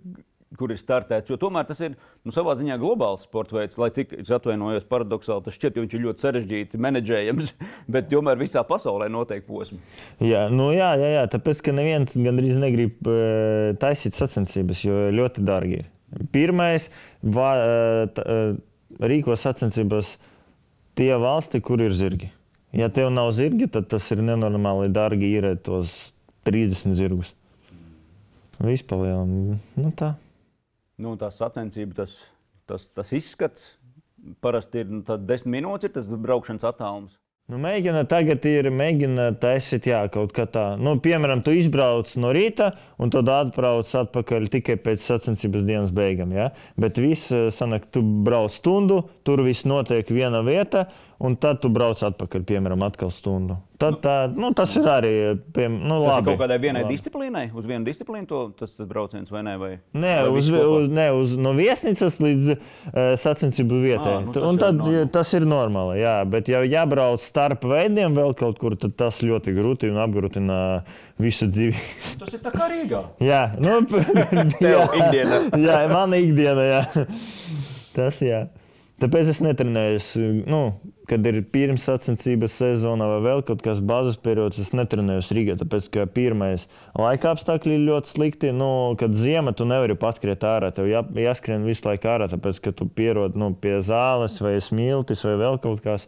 kur 0.54 0.70
ir 0.70 0.78
startēts. 0.78 1.32
Jo 1.34 1.38
tomēr 1.42 1.66
tas 1.66 1.80
ir 1.82 1.96
nu, 2.22 2.30
savā 2.36 2.54
ziņā 2.60 2.76
globāls 2.78 3.24
sports 3.26 3.56
veids, 3.56 3.80
lai 3.82 3.88
cik 3.96 4.12
es 4.22 4.30
atvainojos 4.30 4.86
paradoxāli, 4.86 5.42
tas 5.48 5.56
šķiet, 5.58 5.80
jo 5.80 5.86
viņš 5.88 5.96
ir 5.98 6.04
ļoti 6.04 6.26
sarežģīti 6.28 6.82
menedžējams, 6.86 7.54
bet 7.96 8.12
tomēr 8.12 8.38
visā 8.38 8.62
pasaulē 8.70 9.08
notiek 9.10 9.42
posmi. 9.48 9.80
Jā, 10.22 10.46
nu 10.54 10.70
jā, 10.76 10.92
jā, 11.02 11.10
jā, 11.18 11.24
tāpēc, 11.34 11.64
ka 11.66 11.74
neviens 11.74 12.14
gandrīz 12.14 12.60
negrib 12.62 13.10
uh, 13.10 13.74
taisīt 13.82 14.14
sacensības, 14.20 14.84
jo 14.86 15.08
ļoti 15.18 15.42
dārgi 15.50 15.80
ir. 15.82 15.90
Pirmais, 16.30 16.92
va, 17.26 17.50
uh, 17.58 18.54
rīko 19.02 19.34
sacensības 19.42 20.14
tie 20.94 21.10
valsti, 21.18 21.58
kur 21.66 21.82
ir 21.82 21.98
zirgi. 21.98 22.30
Ja 22.74 22.90
tev 22.90 23.12
nav 23.14 23.30
zirgi, 23.38 23.68
tad 23.70 23.88
tas 23.92 24.10
ir 24.14 24.24
nenormāli 24.26 24.90
dārgi 24.94 25.30
ir 25.38 25.50
tos 25.62 26.14
30 26.50 26.98
zirgus. 26.98 27.34
Vispār, 28.64 29.24
nu 29.28 29.92
tā. 29.98 30.14
Nu, 30.98 31.16
tās 31.20 31.38
sacensības, 31.42 31.96
tas, 31.98 32.18
tas, 32.70 32.90
tas 32.96 33.14
izskats 33.14 33.72
parasti 34.44 34.84
ir 34.84 34.90
nu, 34.92 35.02
tāds 35.06 35.26
desmit 35.28 35.60
minūtes, 35.60 35.90
ir 35.90 35.94
tas 35.98 36.10
braukšanas 36.26 36.66
attālums. 36.70 37.20
Nu, 37.52 37.58
mēģina 37.60 38.06
tagad 38.08 38.46
ir, 38.48 38.70
mēģina 38.72 39.26
taisīt, 39.42 39.90
jā, 39.92 39.98
kaut 40.12 40.32
kā 40.32 40.46
tā. 40.48 40.78
Nu, 40.80 40.94
piemēram, 41.04 41.42
tu 41.44 41.52
izbrauc 41.52 42.08
no 42.24 42.30
rīta, 42.32 42.70
un 43.04 43.12
tad 43.12 43.28
atbrauc 43.28 43.90
atpakaļ 44.00 44.48
tikai 44.54 44.78
pēc 44.80 45.04
sacensības 45.04 45.66
dienas 45.68 45.92
beigām. 45.92 46.32
Ja? 46.32 46.54
Bet 46.80 47.02
viss 47.04 47.34
eh, 47.36 47.50
sanāk, 47.52 47.90
tu 47.92 48.00
brauc 48.24 48.54
stundu, 48.56 49.02
tur 49.28 49.44
viss 49.44 49.68
notiek 49.68 50.08
viena 50.16 50.40
vieta, 50.48 50.86
un 51.24 51.38
tad 51.40 51.62
tu 51.64 51.70
brauc 51.72 52.02
atpakaļ, 52.04 52.44
piemēram, 52.50 52.82
atkal 52.84 53.12
stundu. 53.16 53.56
Tad, 53.80 53.98
tā, 54.04 54.14
nu, 54.32 54.50
tas 54.56 54.72
ir 54.80 54.86
arī 54.88 55.12
piem, 55.56 55.74
nu, 55.82 55.98
Tas 56.04 56.10
labi. 56.10 56.22
ir 56.22 56.38
kaut 56.38 56.42
kādai 56.44 56.58
vienai 56.62 56.82
labi. 56.86 56.96
disciplīnai, 56.96 57.44
uz 57.56 57.66
vienu 57.68 57.84
disciplīnu 57.88 58.28
to, 58.30 58.42
tas, 58.60 58.76
brauciens 58.88 59.32
vai 59.32 59.42
ne? 59.44 59.54
Vai, 59.60 59.72
Nē, 59.96 60.14
vai 60.28 60.34
uz, 60.40 60.50
uz, 60.52 60.88
ne, 60.92 61.08
uz, 61.20 61.34
no 61.40 61.52
viesnīcas 61.58 62.20
līdz 62.24 62.52
uh, 62.54 62.60
sacensību 63.20 63.80
vietai. 63.84 64.14
Ā, 64.20 64.22
nu, 64.28 64.36
tas 64.36 64.48
un 64.48 64.60
tad, 64.62 64.78
ir 64.78 64.80
normāli. 64.84 64.96
ja, 65.00 65.10
tas 65.18 65.34
ir 65.36 65.48
normāli. 65.48 65.98
Jā, 66.04 66.16
bet, 66.36 66.52
ja 66.54 66.64
jābrauc 66.64 67.24
starp 67.24 67.68
veidiem 67.72 68.16
vēl 68.20 68.36
kaut 68.40 68.60
kur, 68.62 68.78
tad 68.80 68.96
tas 69.00 69.20
ļoti 69.24 69.56
grūti 69.58 69.92
un 69.92 70.00
apgrūtina 70.06 70.58
visu 71.24 71.48
dzīvi. 71.52 71.84
Tas 72.24 72.36
ir 72.36 72.44
tā 72.44 72.52
kā 72.56 72.68
Rīgā. 72.72 73.04
jā, 73.32 73.44
nu, 73.64 73.80
jā, 74.64 74.84
ikdienā. 75.02 75.40
jā, 75.68 75.80
mana 75.92 76.20
ikdiena. 76.24 76.68
Jā. 76.72 76.84
Tas 77.96 78.20
jā. 78.24 78.46
Tāpēc 79.04 79.34
es 79.34 79.42
netrenējos. 79.44 80.14
Nu, 80.48 80.60
kad 81.10 81.26
ir 81.28 81.42
pirms 81.52 81.84
sacensības 81.88 82.56
sezona 82.62 83.08
vai 83.12 83.20
vēl 83.26 83.42
kaut 83.48 83.64
kāds 83.66 83.82
bāzes 83.84 84.16
periods, 84.24 84.60
es 84.62 84.72
netrenējos 84.76 85.32
Rīgā. 85.36 85.58
Tāpēc, 85.60 85.90
ka 85.94 86.06
pirmais 86.12 86.68
laika 87.00 87.34
apstākļi 87.34 87.76
ir 87.78 87.88
ļoti 87.90 88.14
slikti. 88.14 88.54
Nu, 88.56 88.70
kad 89.00 89.16
ziema, 89.20 89.52
tu 89.58 89.68
nevari 89.70 89.98
paskriet 90.00 90.46
ārā. 90.48 90.72
Tev 90.76 90.88
jā, 90.92 91.04
jāskrien 91.26 91.68
visu 91.68 91.90
laiku 91.90 92.12
ārā, 92.14 92.30
tāpēc, 92.32 92.62
ka 92.64 92.76
tu 92.80 92.88
pierod 92.88 93.36
nu, 93.40 93.52
pie 93.60 93.78
zāles 93.84 94.40
vai 94.44 94.56
smiltis 94.64 95.26
vai 95.28 95.36
vēl 95.44 95.60
kaut 95.64 95.84
kas. 95.84 96.08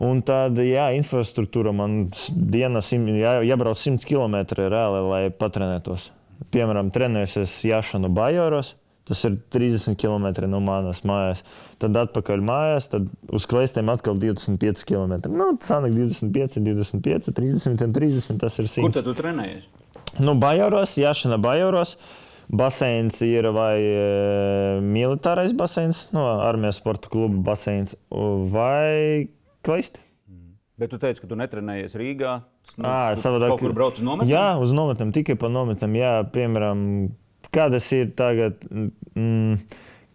Un 0.00 0.22
tad, 0.24 0.56
jā, 0.64 0.88
infrastruktūra 0.96 1.74
man 1.76 2.06
dienā 2.32 2.80
jā, 2.80 3.34
jābrauc 3.44 3.76
100 3.76 4.08
km 4.08 4.40
reāli, 4.56 5.02
lai 5.10 5.24
patrenētos. 5.28 6.08
Piemēram, 6.54 6.88
trenēsies 6.94 7.58
Jāšanu 7.68 8.08
Bajoros. 8.16 8.78
Tas 9.10 9.24
ir 9.26 9.40
30 9.50 9.96
km 9.98 10.46
no 10.46 10.60
manas 10.62 11.00
mājas. 11.02 11.42
Tad 11.80 11.96
atpakaļ 11.96 12.42
mājās, 12.44 12.90
tad 12.92 13.06
uz 13.32 13.46
klēstiem 13.48 13.88
atkal 13.88 14.18
25 14.20 14.82
km. 14.84 15.14
Nu, 15.32 15.46
tas 15.56 15.70
sanāk 15.72 15.94
25, 15.96 16.60
25, 16.66 17.30
30 17.32 17.86
un 17.86 17.94
30. 17.96 18.36
Tas 18.42 18.58
ir 18.60 18.68
100. 18.68 18.82
Kur 18.84 18.92
tad 18.98 19.06
tu 19.08 19.14
trenējies? 19.16 19.62
Nu, 20.20 20.34
Bajoros, 20.40 20.96
Jāšana 21.00 21.38
Bajoros. 21.40 21.96
Baseins 22.50 23.20
ir 23.22 23.46
vai 23.54 23.76
e, 23.78 24.80
militārais 24.82 25.52
baseins, 25.54 26.08
no 26.10 26.24
armijas 26.42 26.80
sporta 26.80 27.06
kluba 27.12 27.38
baseins, 27.52 27.92
vai 28.50 29.28
klisti. 29.62 30.02
Bet 30.80 30.90
tu 30.90 30.98
teici, 30.98 31.20
ka 31.22 31.28
tu 31.30 31.36
netrenējies 31.38 31.94
Rīgā. 32.00 32.32
Nu, 32.74 32.88
Ā, 32.88 33.14
tu 33.14 33.22
savādāk- 33.22 33.52
Kaut 33.54 33.62
kur 33.62 33.74
brauc 33.76 33.94
uz 34.00 34.02
nometni? 34.02 34.32
Jā, 34.32 34.58
uz 34.58 34.72
nometnēm, 34.74 35.12
tikai 35.14 35.36
pa 35.38 35.46
nometnēm. 35.52 35.94
Jā, 36.00 36.12
piemēram, 36.34 36.82
kādas 37.54 37.86
ir 37.94 38.10
tagad, 38.18 38.58
mm, 39.14 39.60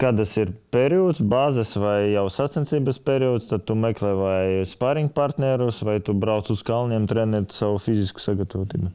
kādas 0.02 0.36
ir 0.42 0.52
periods, 0.76 1.22
bāzes 1.22 1.76
vai 1.80 2.12
jau 2.12 2.26
sacensības 2.32 3.00
periods, 3.06 3.48
tad 3.52 3.66
tu 3.68 3.78
meklē 3.80 4.12
vai 4.20 4.44
sparring 4.68 5.12
partnerus, 5.16 5.82
vai 5.88 6.00
tu 6.04 6.16
brauc 6.18 6.52
uz 6.52 6.64
kalniem 6.68 7.08
trenēt 7.10 7.56
savu 7.56 7.80
fizisku 7.82 8.24
sagatavotību. 8.24 8.92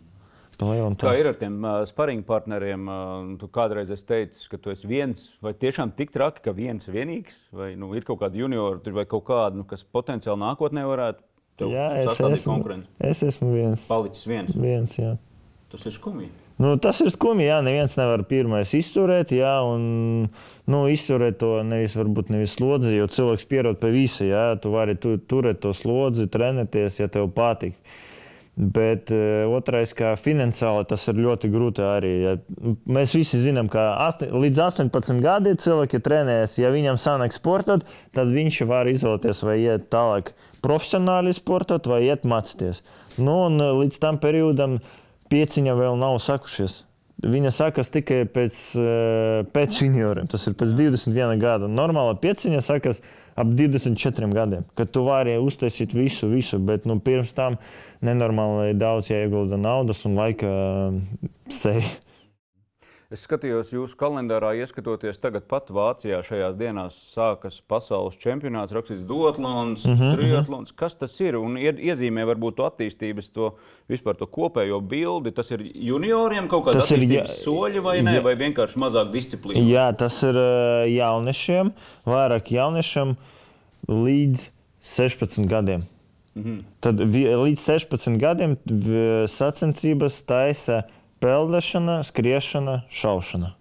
Kā 1.00 1.14
ir 1.16 1.24
ar 1.30 1.36
tiem 1.40 1.54
uh, 1.64 1.78
sparinga 1.88 2.26
partneriem? 2.28 2.82
Uh, 2.84 3.30
tu 3.40 3.46
kādreiz 3.48 3.88
esi 3.94 4.04
teicis, 4.04 4.44
ka 4.50 4.58
tu 4.60 4.68
esi 4.74 4.84
viens, 4.90 5.22
vai 5.40 5.54
tiešām 5.56 5.94
tik 5.96 6.12
traki, 6.12 6.42
ka 6.44 6.52
viens 6.52 6.84
vienīgs, 6.84 7.38
vai 7.56 7.70
nu, 7.80 7.88
ir 7.96 8.04
kaut 8.04 8.20
kāda 8.20 8.36
juniora, 8.42 8.92
vai 8.92 9.06
kaut 9.08 9.24
kāda, 9.30 9.56
nu, 9.56 9.64
kas 9.64 9.86
potenciāli 9.88 10.36
nākotnē 10.42 10.84
varētu 10.84 11.24
tev 11.60 11.72
Jā, 11.72 11.86
es 12.02 12.12
esmu, 12.12 12.58
konkurenci. 12.58 12.92
es 13.08 13.24
esmu 13.24 13.54
viens. 13.54 13.88
Palicis 13.88 14.28
viens. 14.28 14.52
viens 14.52 14.98
jā. 15.00 15.14
Tas 15.72 15.88
ir 15.88 15.96
skumji. 15.96 16.28
Nu, 16.60 16.74
tas 16.76 16.98
ir 17.00 17.08
skumji, 17.08 17.46
jā, 17.48 17.62
neviens 17.64 17.94
nevar 17.96 18.20
pirmais 18.28 18.74
izturēt, 18.76 19.30
jā, 19.32 19.54
un 19.64 20.26
nu, 20.68 20.80
izturēt 20.92 21.38
to 21.40 21.54
nevis, 21.64 21.94
varbūt 21.96 22.28
nevis 22.34 22.58
slodzi, 22.58 22.92
jo 22.98 23.06
cilvēks 23.08 23.48
pierod 23.48 23.80
pie 23.80 23.94
visa, 23.94 24.26
jā, 24.28 24.42
tu 24.60 24.74
vari 24.74 24.98
tu, 25.00 25.14
turēt 25.16 25.62
to 25.64 25.72
slodzi, 25.72 26.28
trenēties, 26.28 27.00
ja 27.00 27.08
tev 27.08 27.30
patīk. 27.32 27.78
Bet 28.60 29.08
uh, 29.14 29.48
otrais, 29.56 29.94
kā 29.96 30.10
finansiāli, 30.20 30.84
tas 30.90 31.06
ir 31.08 31.22
ļoti 31.22 31.48
grūti 31.48 31.84
arī. 31.86 32.10
Ja 32.26 32.32
mēs 32.92 33.14
visi 33.16 33.40
zinām, 33.40 33.70
ka 33.72 33.94
asti, 34.04 34.28
līdz 34.28 34.60
18 34.66 35.22
gadiem 35.24 35.56
cilvēki 35.62 36.02
trenējas. 36.04 36.58
Ja 36.60 36.68
viņam 36.74 37.00
sanāk 37.00 37.32
sportot, 37.32 37.86
tad 38.12 38.34
viņš 38.34 38.60
var 38.68 38.90
izvēlēties, 38.90 39.44
vai 39.48 39.56
iet 39.62 39.88
tālāk 39.94 40.34
profesionāli 40.60 41.32
sportot, 41.32 41.88
vai 41.88 42.02
iet 42.10 42.26
mācīties. 42.28 42.82
Nu, 43.16 43.46
un 43.46 43.62
eh, 43.62 43.72
līdz 43.80 44.02
tam 44.02 44.20
periodam 44.20 44.80
pieciņa 45.30 45.74
vēl 45.78 45.98
nav 46.00 46.18
sakušies. 46.22 46.82
Viņa 47.20 47.50
sākas 47.52 47.90
tikai 47.92 48.22
pēc, 48.32 48.60
uh, 48.80 49.40
pēc 49.52 49.82
junioriem. 49.82 50.28
Tas 50.30 50.46
ir 50.48 50.56
pēc 50.56 50.72
21 50.78 51.40
gada. 51.42 51.68
Normāla 51.68 52.16
pieciņa 52.20 52.62
sākas 52.64 53.02
ap 53.40 53.48
24 53.56 54.32
gadiem, 54.34 54.64
kad 54.76 54.90
tu 54.92 55.04
vari 55.06 55.36
uztaisīt 55.40 55.94
visu, 55.96 56.28
visu, 56.32 56.58
bet 56.58 56.86
nu, 56.88 56.98
pirms 57.00 57.32
tam 57.36 57.56
nenormāli 58.04 58.74
daudz 58.78 59.10
jāiegulda 59.12 59.58
naudas 59.60 60.04
un 60.08 60.16
laika 60.18 60.50
sevi. 61.52 61.84
Es 63.10 63.24
skatījos 63.26 63.72
jūsu 63.74 63.96
kalendārā, 63.98 64.52
ieskatoties 64.62 65.16
tagad 65.18 65.48
pat 65.50 65.72
Vācijā. 65.74 66.20
Šajās 66.22 66.52
dienās 66.54 66.94
sākas 67.10 67.56
pasaules 67.66 68.14
čempionāts, 68.22 68.70
rakstīts 68.70 69.02
Duatlons, 69.02 69.82
mm 69.82 69.96
-hmm. 69.98 70.12
Triatlons. 70.14 70.70
Kas 70.78 70.94
tas 70.94 71.16
ir? 71.18 71.34
Un 71.34 71.56
iezīmē 71.58 72.22
varbūt 72.28 72.54
to 72.60 72.68
attīstības, 72.68 73.32
to 73.34 73.48
vispār 73.90 74.14
to 74.14 74.28
kopējo 74.30 74.78
bildi. 74.80 75.32
Tas 75.34 75.50
ir 75.50 75.64
junioriem 75.74 76.46
kaut 76.46 76.68
kāda 76.68 76.86
jā, 76.86 77.26
soļi 77.26 77.82
vai 77.82 77.96
ne, 78.02 78.14
jā, 78.14 78.22
vai 78.22 78.36
vienkārši 78.36 78.78
mazāk 78.78 79.10
disciplīna? 79.10 79.66
Jā, 79.66 79.90
tas 79.92 80.22
ir 80.22 80.38
jauniešiem, 80.94 81.72
vairāk 82.06 82.52
jauniešiem 82.54 83.16
līdz 83.88 84.50
16 84.86 85.48
gadiem. 85.48 85.82
Mm 86.36 86.42
-hmm. 86.44 86.62
Tad 86.80 86.94
līdz 87.00 87.58
16 87.58 88.18
gadiem 88.20 88.56
sacensības 89.26 90.22
taisa 90.22 90.84
peldēšana, 91.22 92.00
skriešana, 92.08 92.82
šaušana. 92.90 93.54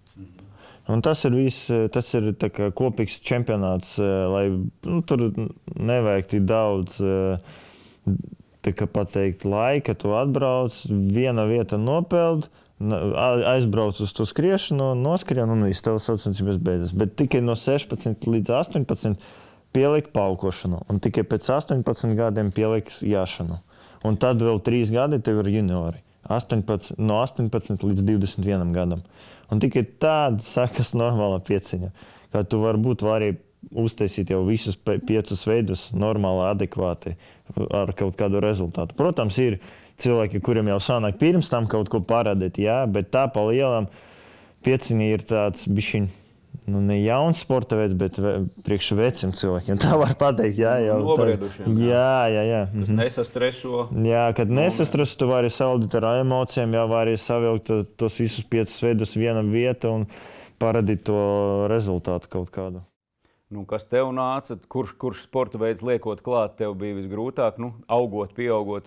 Un 0.90 1.02
tas 1.06 1.20
ir 1.28 1.36
viss, 1.36 1.68
tas 1.94 2.08
ir 2.18 2.32
kopīgs 2.74 3.20
čempionāts, 3.22 3.94
eh, 4.02 4.06
lai 4.32 4.46
nu, 4.50 5.02
tur 5.06 5.28
nevajag 5.76 6.30
tik 6.32 6.46
daudz 6.48 6.96
eh, 6.98 8.80
pateikt, 8.90 9.44
laika. 9.44 9.94
Tu 9.94 10.10
atbrauc, 10.16 10.80
viena 10.88 11.46
vieta 11.46 11.78
nopeld, 11.78 12.48
aizbrauc 12.80 14.00
uz 14.00 14.12
to 14.16 14.26
skriešanu, 14.26 14.94
noskrien 14.98 15.52
un 15.52 15.62
viss 15.68 15.84
tavs 15.84 16.08
sacensības 16.08 16.58
beidzas. 16.58 16.96
Bet 16.96 17.14
tikai 17.20 17.42
no 17.44 17.54
16 17.54 18.26
līdz 18.26 18.50
18 18.56 19.20
pielikt 19.76 20.12
paukošanu, 20.16 20.82
un 20.90 20.98
tikai 20.98 21.22
pēc 21.28 21.50
18 21.60 22.16
gadiem 22.18 22.50
pielikt 22.56 23.02
jāšanu. 23.04 23.60
Un 24.02 24.16
tad 24.16 24.40
vēl 24.40 24.62
3 24.64 24.90
gadi 24.94 25.20
tev 25.20 25.44
ir 25.44 25.52
juniori. 25.60 26.00
18, 26.30 26.94
no 27.02 27.20
18 27.24 27.84
līdz 27.86 28.06
21 28.06 28.74
gadam. 28.74 29.04
Un 29.50 29.62
tikai 29.62 29.82
tāda 30.02 30.44
sākas 30.46 30.92
normāla 30.94 31.40
pieciņa. 31.46 31.90
Kā 32.30 32.44
tu 32.46 32.60
varbūt 32.62 33.02
vari 33.02 33.32
uztaisīt 33.70 34.30
jau 34.30 34.44
visus 34.46 34.78
piecus 34.78 35.42
veidus 35.48 35.88
normāli, 35.92 36.46
adekvāti 36.52 37.16
ar 37.74 37.92
kaut 37.98 38.16
kādu 38.18 38.40
rezultātu. 38.42 38.96
Protams, 38.98 39.36
ir 39.42 39.58
cilvēki, 40.00 40.40
kuriem 40.44 40.70
jau 40.70 40.78
sanāk 40.80 41.18
pirms 41.20 41.50
tam 41.52 41.66
kaut 41.70 41.90
ko 41.92 42.00
parādīt, 42.00 42.62
jā, 42.62 42.84
bet 42.88 43.10
tā 43.12 43.26
pa 43.32 43.44
lielam 43.50 43.90
pieciņa 44.64 45.10
ir 45.12 45.26
tāds 45.28 45.66
bišķiņš 45.68 46.19
nu, 46.70 46.80
ne 46.84 46.96
jauns 47.00 47.42
sporta 47.44 47.76
veids, 47.78 47.96
bet 47.98 48.18
priekš 48.66 48.90
veciem 48.98 49.34
cilvēkiem. 49.36 49.80
Tā 49.84 49.96
var 50.00 50.14
pateikt, 50.20 50.58
jā, 50.60 50.76
jau 50.86 50.98
tādā 51.18 51.50
jā, 51.76 52.12
jā, 52.32 52.44
jā. 52.48 52.60
Mhm. 52.72 52.98
Nesastreso. 53.00 53.86
Jā, 54.06 54.28
kad 54.36 54.52
nesastreso, 54.54 55.18
tu 55.20 55.30
vari 55.30 55.50
saldīt 55.54 55.96
ar 55.98 56.08
emocijām, 56.20 56.76
jau 56.78 56.86
vari 56.90 57.16
savilkt 57.20 57.72
tos 58.00 58.20
visus 58.22 58.46
piecus 58.46 58.78
veidus 58.84 59.16
vienā 59.18 59.42
vietā 59.46 59.92
un 59.92 60.06
parādīt 60.60 61.04
to 61.08 61.18
rezultātu 61.72 62.30
kaut 62.30 62.54
kādu. 62.54 62.84
Nu, 63.50 63.64
kas 63.66 63.88
tev 63.90 64.12
nāca? 64.14 64.54
Kurš, 64.70 64.94
kurš 65.00 65.24
sporta 65.26 65.58
veids 65.58 65.82
liekot 65.82 66.20
klāt, 66.22 66.54
tev 66.60 66.76
bija 66.78 66.94
visgrūtāk, 67.00 67.58
nu, 67.58 67.72
augot, 67.90 68.30
pieaugot? 68.36 68.86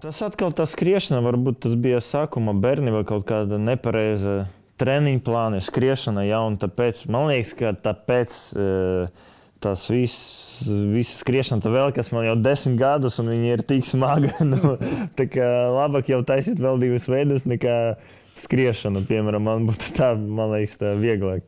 Tas 0.00 0.20
atkal 0.22 0.54
tā 0.54 0.64
skriešana, 0.70 1.18
varbūt 1.26 1.58
tas 1.64 1.74
bija 1.76 1.98
sākuma 2.00 2.54
bērnībā 2.56 3.02
kaut 3.08 3.26
kāda 3.28 3.58
nepareiza 3.58 4.44
treniņu 4.78 5.22
plāni, 5.26 5.62
skriešana, 5.64 6.24
ja, 6.28 6.42
un 6.46 6.58
tāpēc 6.60 7.04
man 7.12 7.28
liekas, 7.30 7.54
ka 7.58 7.72
tāpēc 7.84 8.36
uh, 8.56 9.28
tas 9.62 9.84
viss, 9.90 10.62
viss 10.66 11.18
skriešana, 11.22 11.62
tā 11.64 11.72
vēl 11.74 11.92
kas 11.96 12.12
man 12.14 12.26
jau 12.28 12.36
desmit 12.38 12.78
gadus, 12.80 13.18
un 13.22 13.32
viņi 13.32 13.52
ir 13.56 13.64
tik 13.66 13.86
smagi. 13.88 14.32
nu, 14.52 14.76
tā 15.18 15.28
kā 15.30 15.48
labāk 15.74 16.12
jau 16.12 16.22
taisīt 16.26 16.62
vēl 16.62 16.80
divus 16.82 17.08
veidus 17.10 17.48
nekā 17.48 17.78
skriešanu, 18.38 19.02
piemēram, 19.08 19.48
man 19.48 19.66
būtu 19.68 19.94
tā, 19.98 20.12
man 20.14 20.54
liekas, 20.54 20.78
tā 20.80 20.94
vieglāk. 20.98 21.46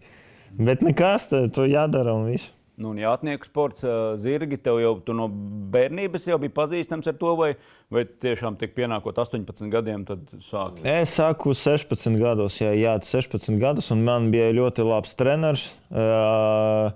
Bet 0.58 0.82
nekas, 0.82 1.28
to 1.30 1.68
jādara 1.70 2.16
un 2.18 2.32
viss. 2.32 2.50
Nu, 2.80 2.94
un 2.94 3.00
jātnieku 3.00 3.44
sports, 3.44 3.84
zirgi, 4.22 4.56
tev 4.64 4.78
jau 4.80 4.94
no 5.12 5.26
bērnības 5.72 6.24
jau 6.30 6.38
bija 6.40 6.54
pazīstams 6.56 7.10
ar 7.10 7.16
to, 7.20 7.34
vai, 7.36 7.50
vai 7.92 8.06
tiešām 8.08 8.54
tik 8.60 8.72
pienākot 8.72 9.18
18 9.20 9.68
gadiem, 9.72 10.06
tad 10.08 10.22
sāki? 10.46 10.80
Es 10.88 11.12
sāku 11.18 11.52
16 11.52 12.16
gados, 12.16 12.56
jā, 12.62 12.70
jā 12.80 12.94
16 13.04 13.58
gadus, 13.60 13.90
un 13.92 14.00
man 14.06 14.30
bija 14.32 14.46
ļoti 14.56 14.86
labs 14.88 15.12
treneris. 15.18 15.66
Uh, 15.92 16.94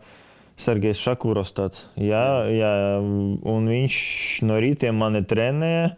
Sergejs 0.64 1.03
Šakūros 1.03 1.53
tāds, 1.53 1.83
jā, 2.01 2.25
jā, 2.49 2.70
un 3.53 3.68
viņš 3.68 3.99
no 4.49 4.57
rītiem 4.62 4.97
mani 4.97 5.20
trenēja 5.27 5.90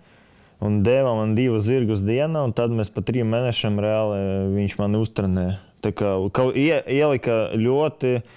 un 0.66 0.80
deva 0.82 1.12
man 1.14 1.36
divus 1.36 1.68
zirgus 1.68 2.02
dienā, 2.02 2.42
un 2.48 2.56
tad 2.56 2.74
mēs 2.74 2.90
pa 2.90 3.04
trim 3.06 3.30
mēnešiem 3.30 3.78
reāli 3.84 4.18
viņš 4.56 4.74
mani 4.80 5.04
uztrenēja. 5.04 5.54
Tā 5.84 5.94
kā 5.94 6.16
ie, 6.56 6.80
ielika 6.96 7.38
ļoti 7.54 8.14
uh, 8.16 8.34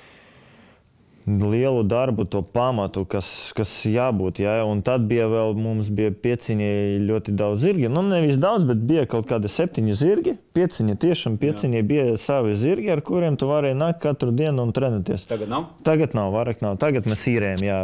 lielu 1.30 1.84
darbu, 1.84 2.26
to 2.26 2.42
pamatu, 2.42 3.04
kas, 3.10 3.52
kas 3.58 3.72
jābūt. 3.86 4.42
Ja? 4.44 4.60
Un 4.68 4.82
tad 4.86 5.06
bija 5.10 5.28
vēl 5.30 5.54
mums 5.60 5.92
bija 5.94 6.12
pieciņi 6.12 6.70
ļoti 7.06 7.36
daudz 7.39 7.63
zirgi. 7.65 7.89
Nu, 7.92 8.04
nevis 8.06 8.39
daudz, 8.42 8.65
bet 8.70 8.82
bija 8.89 9.06
kaut 9.10 9.30
kādi 9.30 9.52
septiņi 9.52 9.98
zirgi. 10.00 10.36
Pieciņi, 10.58 10.98
tiešām 11.00 11.38
pieciņi 11.39 11.80
Jā. 11.80 11.86
bija 11.92 12.18
savi 12.20 12.56
zirgi, 12.60 12.89
ar 12.94 13.04
kuriem 13.06 13.38
tu 13.39 13.48
varēji 13.50 13.78
nākt 13.80 14.02
katru 14.04 14.34
dienu 14.36 14.65
un 14.65 14.74
trenēties. 14.76 15.28
Tagad 15.30 15.52
nav? 15.52 15.70
Tagad 15.88 16.18
nav, 16.18 16.34
vairāk 16.36 16.63
nav. 16.65 16.80
Tagad 16.82 17.08
mēs 17.10 17.28
īrējam 17.32 17.63
jā, 17.63 17.80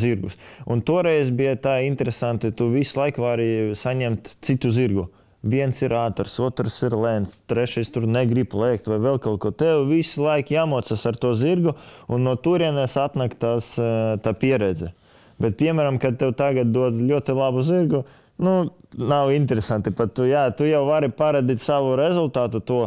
zirgus. 0.00 0.38
Un 0.66 0.82
toreiz 0.86 1.30
bija 1.30 1.54
tā 1.60 1.78
interesanti, 1.86 2.54
tu 2.56 2.70
visu 2.72 2.98
laiku 2.98 3.26
vari 3.26 3.50
saņemt 3.78 4.38
citu 4.46 4.72
zirgu. 4.74 5.10
Viens 5.46 5.78
ir 5.84 5.92
ātrs, 5.94 6.34
otrs 6.42 6.80
ir 6.82 6.96
lēns, 6.98 7.36
trešais 7.50 7.92
tur 7.94 8.06
negrib 8.10 8.54
lēkt 8.58 8.88
vai 8.90 8.98
vēl 9.02 9.20
kaut 9.22 9.38
ko. 9.44 9.52
Tev 9.54 9.84
visu 9.90 10.24
laiku 10.24 10.56
jāmocas 10.56 11.04
ar 11.06 11.18
to 11.22 11.34
zirgu, 11.38 11.76
un 12.10 12.24
no 12.26 12.34
turienes 12.40 12.96
atnāk 12.98 13.36
tās, 13.38 13.74
eh, 13.78 14.16
tā 14.24 14.32
pieredze. 14.34 14.90
Bet, 15.38 15.58
piemēram, 15.60 16.00
kad 16.00 16.18
tev 16.18 16.32
tagad 16.34 16.72
dod 16.72 16.96
ļoti 16.98 17.36
labu 17.36 17.62
zirgu, 17.62 18.02
nu, 18.42 18.56
nav 18.96 19.30
interesanti. 19.36 19.92
Pat, 19.94 20.14
tu, 20.16 20.26
jā, 20.26 20.48
tu 20.56 20.66
jau 20.66 20.82
vari 20.88 21.12
parādīt 21.12 21.62
savu 21.62 21.94
rezultātu 22.00 22.62
to, 22.64 22.80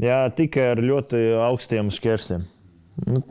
jā, 0.00 0.22
tikai 0.36 0.70
ar 0.72 0.84
ļoti 0.84 1.24
augstiem 1.50 1.90
šķērsļiem. 1.92 2.46
Nu, 3.10 3.24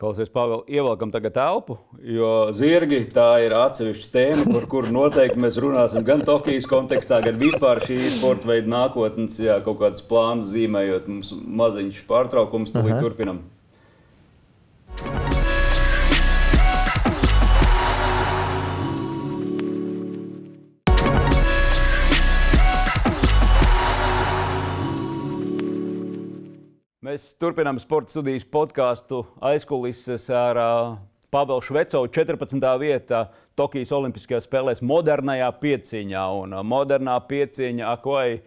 Klausies, 0.00 0.30
Pāvēl, 0.32 0.62
ievelkam 0.72 1.10
tagad 1.12 1.34
telpu, 1.36 1.74
jo 2.00 2.30
zirgi 2.56 3.02
tā 3.12 3.26
ir 3.44 3.52
atsevišķa 3.52 4.08
tēma, 4.14 4.46
par 4.48 4.64
kuru 4.72 4.88
noteikti 4.96 5.42
mēs 5.44 5.58
runāsim 5.60 6.06
gan 6.06 6.24
Tokijas 6.24 6.64
kontekstā, 6.70 7.18
gan 7.26 7.36
vispār 7.42 7.82
šī 7.84 7.98
sporta 8.14 8.48
veida 8.48 8.72
nākotnes, 8.72 9.36
jā, 9.44 9.58
kaut 9.66 9.82
kādas 9.82 10.06
plānas 10.08 10.54
zīmējot. 10.54 11.10
Mums 11.12 11.34
maziņš 11.36 12.00
pārtraukums, 12.08 12.72
tad 12.72 12.88
turpinam. 12.96 13.44
Mēs 27.10 27.32
turpinām 27.42 27.74
sporta 27.82 28.12
studijas 28.12 28.44
podkāstu 28.46 29.24
aizkulises 29.42 30.28
ar 30.30 30.58
uh, 30.60 30.90
Pāvelu 31.34 31.64
Švecovu 31.66 32.06
14. 32.14 32.66
vietā 32.78 33.24
Tokijas 33.58 33.90
Olimpiskajās 33.96 34.46
spēlēs 34.46 34.82
modernajā 34.86 35.48
pieciņā. 35.58 36.22
Un 36.44 36.54
uh, 36.54 36.62
modernā 36.62 37.16
pieciņa, 37.26 37.88
ak, 37.96 38.06
vai 38.06 38.38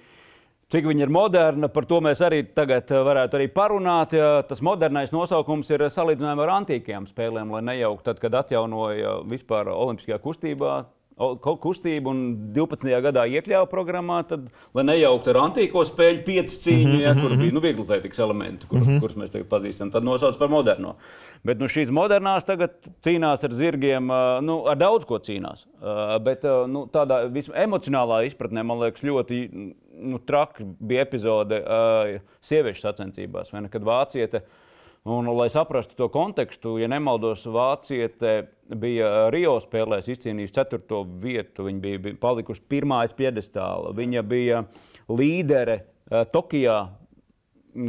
cik 0.72 0.88
viņa 0.88 1.04
ir 1.04 1.12
moderna, 1.12 1.68
par 1.76 1.90
to 1.90 2.00
mēs 2.06 2.24
arī 2.24 2.40
tagad 2.56 2.94
varētu 3.10 3.42
arī 3.42 3.50
parunāt. 3.52 4.16
Tas 4.48 4.64
modernais 4.64 5.12
nosaukums 5.12 5.74
ir 5.76 5.84
salīdzinājumā 5.92 6.48
ar 6.48 6.56
antīkajām 6.62 7.10
spēlēm, 7.12 7.52
lai 7.58 7.66
nejauktu 7.74 8.14
tad, 8.14 8.24
kad 8.24 8.40
atjaunoja 8.46 9.18
vispār 9.34 9.74
Olimpiskajā 9.76 10.24
kustībā 10.24 10.86
kustību 11.18 12.10
un 12.10 12.22
12. 12.56 12.90
gadā 13.06 13.26
iekļāva 13.30 13.68
programmā, 13.70 14.22
tad, 14.28 14.48
lai 14.74 14.86
nejauktu 14.88 15.34
ar 15.34 15.40
antīko 15.44 15.84
spēļu 15.86 16.24
pieci 16.26 16.60
cīņu, 16.66 16.96
ja, 17.04 17.14
kur 17.18 17.36
bija 17.38 17.54
nu, 17.54 17.62
viegli 17.64 17.86
tētikas 17.90 18.22
elementi, 18.24 18.68
kur, 18.70 18.80
mm 18.80 18.88
-hmm. 18.88 19.04
kurus 19.04 19.20
mēs 19.20 19.34
tagad 19.34 19.48
pazīstam, 19.52 19.92
tad 19.94 20.04
nosauc 20.04 20.38
par 20.40 20.50
moderno. 20.50 20.96
Bet 21.44 21.60
nu, 21.60 21.68
šīs 21.68 21.92
modernās 21.94 22.48
tagad 22.48 22.76
cīnās 23.06 23.44
ar 23.44 23.54
zirgiem, 23.54 24.10
nu, 24.42 24.64
ar 24.66 24.78
daudz 24.80 25.06
ko 25.06 25.20
cīnās. 25.20 25.66
Bet 26.24 26.44
nu, 26.68 26.88
tādā 26.92 27.24
emocionālā 27.66 28.24
izpratnē, 28.30 28.64
man 28.64 28.80
liekas, 28.80 29.04
ļoti 29.04 29.44
nu, 29.94 30.20
traki 30.20 30.66
bija 30.80 31.02
epizode 31.02 31.62
sieviešu 32.42 32.88
sacensībās, 32.88 33.52
vai 33.54 33.62
ne, 33.62 33.70
kad 33.70 33.84
vāciete. 33.84 34.44
Un, 35.04 35.28
lai 35.36 35.50
saprastu 35.52 35.98
to 36.00 36.08
kontekstu, 36.08 36.78
ja 36.80 36.88
nemaldos, 36.88 37.42
Vāciete 37.52 38.46
bija 38.80 39.28
Rio 39.36 39.58
spēlēs 39.60 40.08
izcīnījusi 40.14 40.56
ceturto 40.56 41.02
vietu. 41.04 41.66
Viņa 41.68 41.82
bija, 41.84 42.14
palikusi 42.22 42.64
pirmā 42.72 43.02
aiz 43.04 43.12
piedestāla. 43.18 43.92
Viņa 43.98 44.24
bija 44.24 44.62
līdere 45.12 45.76
uh, 45.82 46.24
Tokijā, 46.32 46.78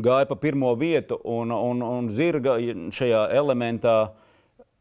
gāja 0.03 0.27
pa 0.27 0.39
pirmo 0.43 0.73
vietu, 0.81 1.21
un, 1.23 1.55
un, 1.55 1.87
un 1.87 2.11
zirga 2.11 2.57
šajā 2.99 3.29
elementā 3.39 3.95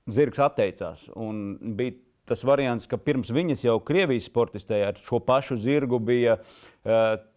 zirgs 0.10 0.42
atteicās. 0.42 1.06
Un 1.14 1.60
bija 1.78 2.00
tas 2.26 2.42
variants, 2.48 2.90
ka 2.90 2.98
pirms 2.98 3.30
viņas 3.36 3.68
jau 3.68 3.78
Krievijas 3.86 4.26
sportistē 4.26 4.82
ar 4.88 4.98
šo 5.06 5.22
pašu 5.22 5.60
zirgu 5.62 6.02
bija 6.02 6.40
uh, 6.40 6.73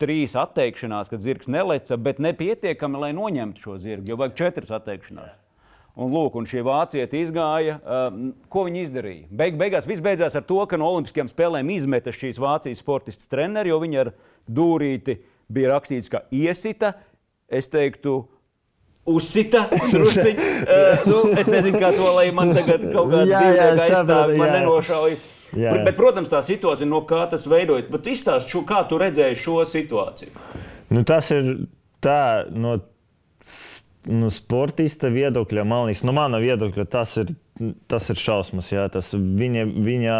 trīs 0.02 0.34
atteikšanās, 0.34 1.10
kad 1.10 1.22
zirgs 1.22 1.50
neleca, 1.50 1.98
bet 2.00 2.18
nepietiekami, 2.22 3.02
lai 3.04 3.12
noņemtu 3.14 3.62
šo 3.62 3.76
zirgu, 3.82 4.10
jo 4.10 4.16
vajag 4.18 4.38
četras 4.40 4.72
atteikšanās. 4.74 5.34
Un, 5.96 6.10
lūk, 6.12 6.34
un 6.36 6.44
šie 6.44 6.60
vācieši 6.66 7.22
izgāja. 7.24 7.78
Uh, 7.80 8.16
ko 8.52 8.66
viņi 8.66 8.82
izdarīja? 8.84 9.28
Beig, 9.32 9.54
beigās 9.56 9.86
viss 9.88 10.02
beidzās 10.04 10.34
ar 10.36 10.44
to, 10.44 10.58
ka 10.68 10.76
no 10.76 10.90
Olimpiskajām 10.92 11.30
spēlēm 11.30 11.70
izmeta 11.72 12.12
šīs 12.12 12.40
Vācijas 12.42 12.82
sportistas 12.82 13.30
treneri, 13.32 13.72
jo 13.72 13.78
viņi 13.80 14.00
ar 14.02 14.10
dūrīti 14.44 15.16
bija 15.48 15.70
rakstīts, 15.72 16.10
ka 16.12 16.26
iesita. 16.28 16.92
Es 17.48 17.70
teiktu, 17.72 18.18
uzsita 19.08 19.64
drusciņu. 19.94 20.50
uh, 20.66 21.06
nu, 21.08 21.22
es 21.38 21.48
nezinu, 21.48 21.80
kā 21.80 21.94
to, 21.96 22.10
lai 22.18 22.28
man 22.34 22.52
tagad 22.58 22.84
kaut 22.90 23.14
kāda 23.14 23.24
dzīvnieka 23.30 23.86
aizstāvja, 23.86 24.36
man 24.42 24.54
nenošauja. 24.58 25.22
Jā. 25.56 25.72
Bet, 25.72 25.86
bet, 25.88 25.96
protams, 25.98 26.30
tā 26.32 26.42
situācija, 26.44 26.88
no 26.88 27.00
kā 27.08 27.22
tas 27.30 27.46
veidojas, 27.48 27.88
bet 27.92 28.10
izstāsti, 28.12 28.60
kā 28.68 28.82
tu 28.90 28.98
redzēji 29.00 29.40
šo 29.40 29.62
situāciju. 29.68 30.34
Nu, 30.92 31.02
tas 31.08 31.32
ir 31.34 31.48
tā, 32.04 32.46
no 32.52 32.76
nu, 34.06 34.30
sportista 34.30 35.10
viedokļa, 35.12 35.64
man 35.66 35.88
liekas, 35.88 36.04
no 36.06 36.14
mana 36.16 36.40
viedokļa, 36.42 36.86
tas 36.90 37.16
ir, 37.22 37.32
tas 37.90 38.10
ir 38.12 38.20
šausmas. 38.20 38.70
Jā, 38.72 38.86
tas 38.92 39.12
viņa, 39.14 39.66
viņa 39.86 40.16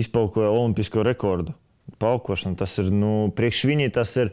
izpaukoja 0.00 0.52
olimpisko 0.52 1.04
rekordu. 1.06 1.54
Paukošana, 2.00 2.56
tas 2.58 2.78
ir, 2.80 2.88
nu, 2.94 3.30
priekš 3.36 3.64
viņa 3.68 3.90
tas 3.94 4.14
ir 4.16 4.32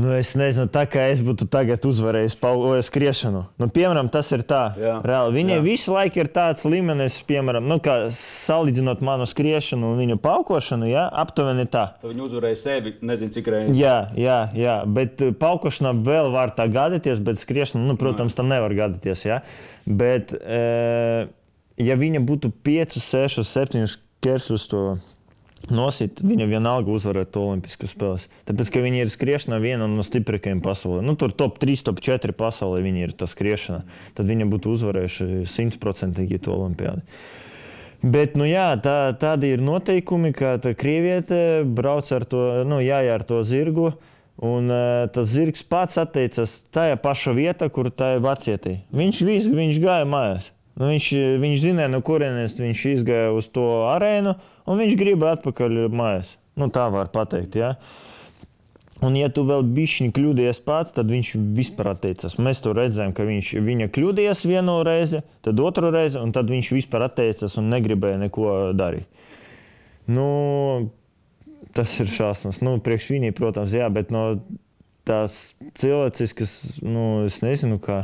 Nu, 0.00 0.12
es 0.16 0.30
nezinu, 0.38 0.64
tā 0.72 0.86
kā 0.88 1.02
es 1.12 1.20
būtu 1.20 1.44
tagad 1.50 1.84
uzvarējis 1.84 2.36
skriešanu. 2.86 3.42
Nu, 3.60 3.66
piemēram, 3.68 4.08
tas 4.12 4.30
ir 4.32 4.44
tā. 4.48 4.60
Jā, 4.80 4.94
reāli. 5.04 5.34
Viņai 5.34 5.58
jā. 5.58 5.64
visu 5.64 5.92
laiku 5.92 6.22
ir 6.22 6.30
tāds 6.32 6.64
līmenis, 6.64 7.18
piemēram, 7.28 7.66
nu, 7.68 7.76
salīdzinot 8.16 9.02
manu 9.04 9.26
skriešanu 9.28 9.90
un 9.92 10.00
viņu 10.00 10.16
paukošanu, 10.22 10.88
jā, 10.88 11.04
aptuveni 11.24 11.66
tā. 11.68 11.84
Tā 12.00 12.12
viņa 12.12 12.24
uzvarēja 12.28 12.60
sevi, 12.62 12.94
nezinu, 13.04 13.34
cik 13.34 13.50
reizes. 13.52 13.76
Jā, 13.76 13.96
jā, 14.16 14.38
jā, 14.56 14.78
bet 14.88 15.20
uh, 15.26 15.34
paukošanā 15.36 15.92
vēl 16.06 16.32
var 16.32 16.54
tā 16.56 16.64
gadīties, 16.70 17.20
bet 17.26 17.42
skriešana, 17.42 17.84
nu, 17.90 17.98
protams, 18.00 18.38
tam 18.38 18.48
nevar 18.52 18.72
gadīties. 18.78 19.26
Jā. 19.28 19.42
Bet, 19.90 20.32
e, 20.32 21.28
ja 21.82 21.96
viņa 21.98 22.24
būtu 22.24 22.52
5, 22.64 23.00
6, 23.04 23.44
7 23.48 23.88
kersus 24.24 24.68
to 24.70 24.84
Nosit, 25.68 26.22
viņa 26.24 26.46
vienalga 26.48 26.90
uzvarēt 26.90 27.36
Olimpiskās 27.36 27.92
spēles. 27.92 28.24
Tāpēc, 28.48 28.70
ka 28.72 28.80
viņi 28.82 29.02
ir 29.04 29.10
skriešana 29.12 29.58
viena 29.62 29.86
no 29.90 30.02
stiprākajām 30.02 30.62
pasaulē. 30.64 31.02
Nu, 31.04 31.14
tur 31.20 31.34
top 31.36 31.60
3, 31.62 31.84
top 31.86 32.00
4 32.02 32.32
pasaulē 32.34 32.80
viņi 32.86 33.04
ir 33.04 33.12
tā 33.14 33.28
skriešana. 33.30 33.84
Tad 34.16 34.30
viņi 34.30 34.48
būtu 34.50 34.72
uzvarējuši 34.74 35.44
simtprocentīgi 35.52 36.40
to 36.46 36.56
olimpiādu. 36.56 37.04
Bet, 38.00 38.38
nu 38.40 38.46
jā, 38.48 38.72
tā, 38.80 39.12
tādi 39.20 39.52
ir 39.54 39.60
noteikumi, 39.60 40.32
ka 40.32 40.56
krieviete 40.80 41.60
brauc 41.68 42.08
ar 42.16 42.24
to, 42.24 42.44
nu, 42.64 42.80
jāja 42.80 43.18
ar 43.18 43.26
to 43.28 43.42
zirgu. 43.44 43.92
Un 44.40 44.72
uh, 44.72 45.04
tas 45.12 45.28
zirgs 45.28 45.60
pats 45.68 46.00
atteicās 46.00 46.62
tajā 46.72 46.96
pašā 47.02 47.34
vietā, 47.36 47.68
kur 47.68 47.90
tā 47.92 48.14
ir 48.16 48.22
vacietī. 48.24 48.78
Viņš, 48.96 49.18
vis, 49.28 49.50
viņš 49.52 49.80
gāja 49.84 50.08
mājās. 50.08 50.48
Nu, 50.80 50.88
viņš, 50.88 51.06
viņš 51.42 51.56
zināja, 51.60 51.92
no 51.92 52.00
kurienes 52.04 52.54
viņš 52.56 52.84
izgāja 52.94 53.32
uz 53.36 53.50
to 53.52 53.66
arēnu 53.90 54.32
un 54.64 54.78
viņš 54.80 54.94
grib 54.96 55.26
atpakaļ 55.28 55.82
mājās. 55.92 56.36
Nu, 56.56 56.70
tā 56.72 56.86
var 56.92 57.10
teikt. 57.12 57.58
Ja? 57.60 57.74
Un, 59.04 59.16
ja 59.16 59.30
tu 59.32 59.46
vēl 59.48 59.64
bišķiņi 59.76 60.12
kļūdījies 60.16 60.60
pats, 60.64 60.92
tad 60.96 61.08
viņš 61.12 61.32
vispār 61.56 61.94
atteicās. 61.94 62.36
Mēs 62.40 62.60
to 62.64 62.72
redzējām, 62.76 63.14
ka 63.16 63.24
viņš 63.28 63.52
viņa 63.64 63.88
kļūdījās 63.96 64.44
vienu 64.48 64.78
reizi, 64.84 65.22
tad 65.44 65.60
otru 65.64 65.92
reizi, 65.92 66.20
un 66.20 66.34
tad 66.36 66.52
viņš 66.52 66.72
vispār 66.76 67.06
atteicās 67.06 67.56
un 67.60 67.70
negribēja 67.72 68.20
neko 68.26 68.50
darīt. 68.76 69.08
Nu, 70.10 70.26
tas 71.76 71.94
ir 72.02 72.12
šausmas. 72.12 72.60
Nu, 72.64 72.76
priekš 72.84 73.08
viņai, 73.14 73.32
protams, 73.36 73.76
jā, 73.76 73.88
bet 73.92 74.12
no 74.12 74.24
tās 75.08 75.36
cilvēciskas, 75.80 76.56
nu, 76.84 77.26
es 77.28 77.40
nezinu, 77.44 77.80
kā. 77.80 78.02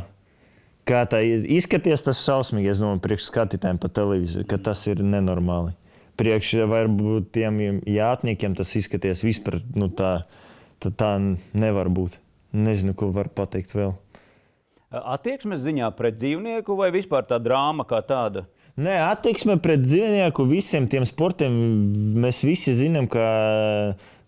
Kā 0.87 1.01
tā 1.09 1.19
izskaties, 1.23 2.05
tas. 2.05 2.21
Es 2.23 2.79
domāju, 2.79 3.03
priekš 3.03 3.27
skatītājiem 3.27 3.81
pa 3.81 3.91
televīziju, 3.91 4.47
ka 4.47 4.61
tas 4.69 4.85
ir 4.87 5.03
nenormāli 5.03 5.75
priekš 6.17 6.53
varbūt 6.69 7.31
tiem 7.37 7.61
jātniekiem 7.85 8.57
tas 8.57 8.73
izskaties 8.77 9.23
vispār 9.25 9.61
nu, 9.77 9.89
tā, 9.93 10.25
tā, 10.81 10.91
tā 10.91 11.13
nevar 11.53 11.91
būt. 11.93 12.17
Nezinu, 12.57 12.95
ko 12.97 13.11
var 13.13 13.29
pateikt 13.35 13.75
vēl. 13.77 13.93
Attieksmes 14.87 15.61
ziņā 15.65 15.89
pret 15.97 16.15
dzīvnieku 16.17 16.77
vai 16.79 16.89
vispār 16.95 17.27
tā 17.27 17.41
drāma 17.43 17.85
kā 17.87 17.99
tāda? 18.07 18.45
Nē, 18.77 18.93
attieksme 19.09 19.57
pret 19.61 19.81
dzīvnieku 19.83 20.45
visiem 20.47 20.85
tiem 20.89 21.05
sportiem 21.05 21.53
mēs 22.23 22.43
visi 22.45 22.75
zinām, 22.77 23.09
ka 23.11 23.25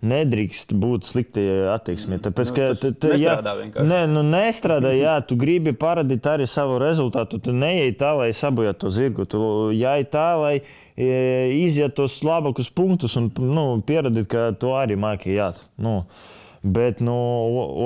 nedrīkst 0.05 0.71
būt 0.79 1.07
slikti 1.09 1.43
attieksme. 1.73 2.17
Mm. 2.17 2.23
Tāpēc, 2.27 2.51
nu, 2.51 2.55
ka 2.55 2.67
nu, 2.71 2.91
tā 2.95 3.11
nestrādā 3.13 3.53
vienkārši. 3.57 3.89
Nē, 3.89 4.01
nu, 4.07 4.23
nestrādā, 4.23 4.93
jā, 4.95 5.15
tu 5.27 5.35
gribi 5.39 5.73
parādīt 5.75 6.29
arī 6.31 6.47
savu 6.47 6.77
rezultātu. 6.81 7.41
Tu 7.43 7.55
neej 7.55 7.97
tā, 7.99 8.13
lai 8.19 8.29
sabojātu 8.35 8.85
to 8.85 8.93
zirgu. 8.95 9.27
Tu 9.29 9.41
jāj 9.75 10.07
tā, 10.13 10.27
lai 10.39 10.55
iziet 10.99 11.95
tos 11.99 12.17
labākus 12.27 12.71
punktus 12.75 13.15
un 13.19 13.29
nu, 13.39 13.65
pierādīt, 13.85 14.27
ka 14.31 14.49
to 14.59 14.73
arī 14.79 14.95
māki 14.99 15.35
jāt. 15.35 15.61
Nu, 15.79 16.01
bet 16.63 17.03
nu, 17.03 17.17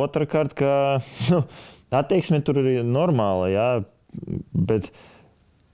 otrkārt, 0.03 0.53
ka 0.57 1.01
nu, 1.33 1.43
attieksme 1.93 2.43
tur 2.45 2.61
ir 2.61 2.85
normāla. 2.85 3.49
Jā, 3.53 3.67
bet, 4.53 4.91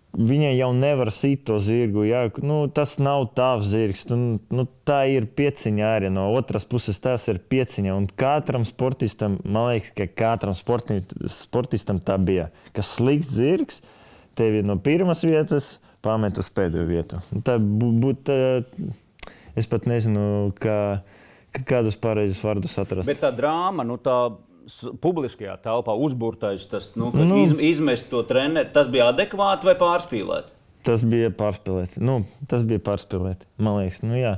Viņa 0.10 0.49
jau 0.55 0.72
nevar 0.74 1.12
sīt 1.14 1.43
to 1.45 1.60
zirgu. 1.62 2.01
Jā. 2.07 2.24
Nu, 2.41 2.64
tas 2.74 2.95
nav 2.97 3.28
tavs 3.38 3.70
zirgs. 3.70 4.07
Nu, 4.10 4.39
nu, 4.49 4.66
tā 4.88 5.03
ir 5.14 5.28
pieciņa 5.38 5.91
arī. 5.99 6.10
No 6.14 6.32
otras 6.34 6.66
puses, 6.68 6.97
tas 6.99 7.28
ir 7.30 7.38
pieciņa. 7.51 7.93
Un 7.93 8.07
katram 8.20 8.66
sportistam, 8.66 9.38
man 9.45 9.70
liekas, 9.70 9.93
ka 9.93 10.10
katram 10.10 10.57
sportistam 10.57 12.01
tā 12.01 12.18
bija. 12.18 12.49
Kas 12.74 12.95
slikts 12.97 13.36
zirgs, 13.38 13.84
tevi 14.39 14.66
no 14.66 14.80
pirmās 14.82 15.22
vietas 15.28 15.76
pamet 16.05 16.41
uz 16.41 16.49
pēdējo 16.57 16.89
vietu. 16.89 17.22
Tā 17.45 17.60
būtu, 17.62 18.36
es 19.60 19.70
pat 19.70 19.88
nezinu, 19.89 20.49
kā, 20.60 20.80
kādus 21.70 21.99
pareizus 22.01 22.41
vārdus 22.43 22.78
atrast. 22.82 23.10
Bet 23.10 23.22
tā 23.22 23.30
drāma, 23.36 23.86
nu 23.86 23.99
tā 24.01 24.18
publiskajā 25.03 25.55
telpā 25.63 25.95
uzbūrtais, 25.97 26.65
tas 26.72 26.91
nu, 26.99 27.11
nu, 27.15 27.43
iz, 27.43 27.53
izmest 27.76 28.09
to 28.11 28.24
treneru, 28.28 28.70
tas 28.74 28.89
bija 28.91 29.09
adekvāti 29.13 29.70
vai 29.70 29.76
pārspīlēti? 29.80 30.55
Tas 30.88 31.03
bija 31.07 31.32
pārspīlēti. 31.36 32.01
Nu, 32.03 32.22
tas 32.51 32.63
bija 32.67 32.82
pārspīlēti, 32.84 33.47
man 33.59 33.82
liekas. 33.82 34.03
Nu, 34.05 34.15
jā. 34.20 34.38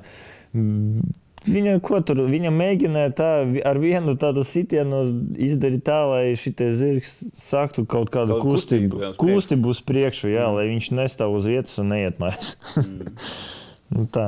Viņa, 1.42 1.80
tur, 2.06 2.20
viņa 2.30 2.52
mēģināja 2.54 3.12
tā, 3.18 3.30
ar 3.66 3.80
vienu 3.82 4.14
tādu 4.22 4.44
sitienu 4.46 5.00
izdarīt 5.42 5.82
tā, 5.88 5.98
lai 6.12 6.24
šis 6.38 6.60
zirgs 6.78 7.16
sāktu 7.42 7.88
kaut 7.90 8.12
kādu 8.14 8.36
kaut 8.36 8.46
kustību, 8.46 8.92
kustību, 8.92 9.02
jā, 9.02 9.10
kustību 9.18 9.74
uz 9.74 9.82
priekšu, 9.86 10.30
jā, 10.30 10.46
mm. 10.46 10.60
lai 10.60 10.68
viņš 10.70 10.92
nestāv 11.00 11.34
uz 11.40 11.50
vietas 11.50 11.82
un 11.82 11.90
neiet 11.96 12.22
mājās. 12.22 12.54
mm. 12.78 13.10
nu, 13.96 14.06
tā. 14.14 14.28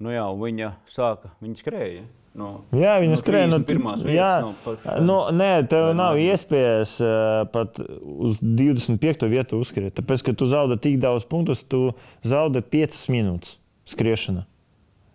Nu 0.00 0.14
jā, 0.14 0.24
viņa 0.40 0.72
sāka, 0.88 1.34
viņa 1.44 1.60
skrēja. 1.60 2.06
No, 2.38 2.48
jā, 2.76 2.98
viņa 3.02 3.14
no 3.14 3.18
skrēja 3.18 3.48
no 3.50 3.58
pirmās 3.66 4.02
vietas. 4.04 4.66
No 4.86 4.98
no, 5.06 5.16
nē, 5.34 5.50
tev 5.70 5.90
nav 5.98 6.18
iespējas 6.22 6.92
uh, 7.02 7.46
pat 7.52 7.80
uz 7.80 8.38
25. 8.42 9.26
vietu 9.32 9.62
uzskriet. 9.62 9.96
Tāpēc, 9.96 10.26
ka 10.26 10.36
tu 10.38 10.48
zaudē 10.50 10.78
tik 10.82 11.00
daudz 11.02 11.26
punktus, 11.28 11.64
tu 11.66 11.88
zaudē 12.26 12.62
5 12.62 13.00
minūtes 13.14 13.56
skriešana. 13.90 14.44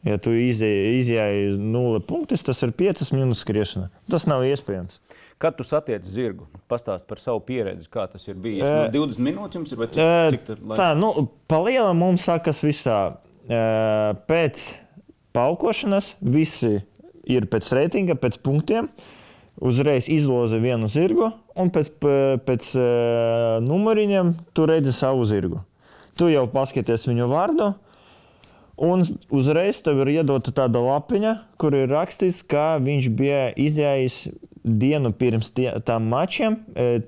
Ja 0.04 0.18
tu 0.20 0.34
izjāji 0.36 1.54
nulle 1.56 2.02
punktus, 2.04 2.44
tas 2.44 2.60
ir 2.66 2.74
5 2.76 3.14
minūtes 3.16 3.46
skriešana. 3.46 3.88
Tas 4.12 4.28
nav 4.28 4.44
iespējams. 4.50 5.00
Kad 5.40 5.56
tu 5.58 5.66
satiec 5.68 6.04
zirgu, 6.08 6.46
pastāst 6.72 7.08
par 7.08 7.20
savu 7.20 7.42
pieredzi, 7.44 7.88
kā 7.92 8.06
tas 8.12 8.24
ir 8.28 8.36
bijis. 8.40 8.64
E, 8.64 8.74
nu, 8.92 9.08
20 9.08 9.24
minūtes 9.24 9.60
jums 9.60 9.72
ir 9.74 9.80
vai 9.80 9.88
cik, 9.92 10.04
e, 10.04 10.30
cik 10.36 10.46
tur, 10.48 10.62
lai... 10.70 10.78
Tā, 10.80 10.92
nu, 11.00 11.28
pa 11.52 11.60
lielam 11.64 12.00
mums 12.00 12.28
sākas 12.28 12.64
visā. 12.64 13.00
pēc 14.30 14.70
paukošanas 15.36 16.14
visi 16.22 16.78
ir 17.30 17.48
pēc 17.52 17.70
reitinga, 17.78 18.18
pēc 18.20 18.40
punktiem. 18.44 18.90
Uzreiz 19.64 20.08
izlozi 20.10 20.58
vienu 20.58 20.88
zirgu, 20.90 21.28
un 21.60 21.70
pēc, 21.70 21.92
pēc 22.48 22.72
uh, 22.74 23.60
numuriņiem 23.62 24.32
tu 24.58 24.66
redzi 24.66 24.96
savu 24.98 25.28
zirgu. 25.30 25.62
Tu 26.18 26.32
jau 26.34 26.48
paskaties 26.50 27.06
viņu 27.06 27.28
vārdu, 27.30 27.68
un 28.82 29.06
uzreiz 29.34 29.80
tev 29.86 30.02
ir 30.04 30.16
iedota 30.16 30.54
tāda 30.54 30.82
lapiņa, 30.82 31.36
kur 31.62 31.78
ir 31.78 31.94
rakstīts, 31.94 32.42
ka 32.50 32.80
viņš 32.82 33.10
bija 33.14 33.46
izjājis 33.62 34.18
dienu 34.64 35.12
pirms 35.14 35.52
tie, 35.54 35.70
tam 35.86 36.08
mačiem, 36.12 36.58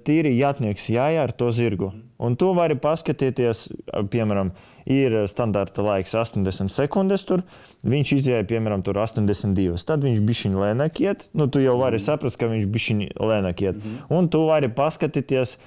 tīri 0.06 0.36
jātnieks 0.38 0.90
jājā 0.92 1.26
ar 1.26 1.34
to 1.34 1.52
zirgu. 1.56 1.94
Un 2.22 2.38
tu 2.40 2.52
vari 2.56 2.78
paskatīties, 2.80 3.66
piemēram, 4.12 4.54
ir 4.86 5.16
standarta 5.28 5.84
laiks 5.86 6.14
80 6.14 6.70
sekundes. 6.72 7.26
Tur. 7.26 7.44
Viņš 7.86 8.12
izjāja, 8.18 8.46
piemēram, 8.50 8.82
82. 8.86 9.82
Tad 9.86 10.06
viņš 10.06 10.22
bija 10.26 10.48
viņa 10.48 10.62
lēnāk 10.62 11.02
iet. 11.04 11.28
Nu, 11.38 11.50
tu 11.50 11.62
jau 11.62 11.76
vari 11.82 12.00
saprast, 12.02 12.40
ka 12.42 12.50
viņš 12.50 12.66
bija 12.74 12.94
viņa 12.94 13.10
lēnāk 13.20 13.62
iet. 13.62 13.76
Mm 13.76 13.84
-hmm. 13.92 14.18
Un 14.18 14.30
tu 14.30 14.46
vari 14.48 14.70
paskatīties, 14.70 15.58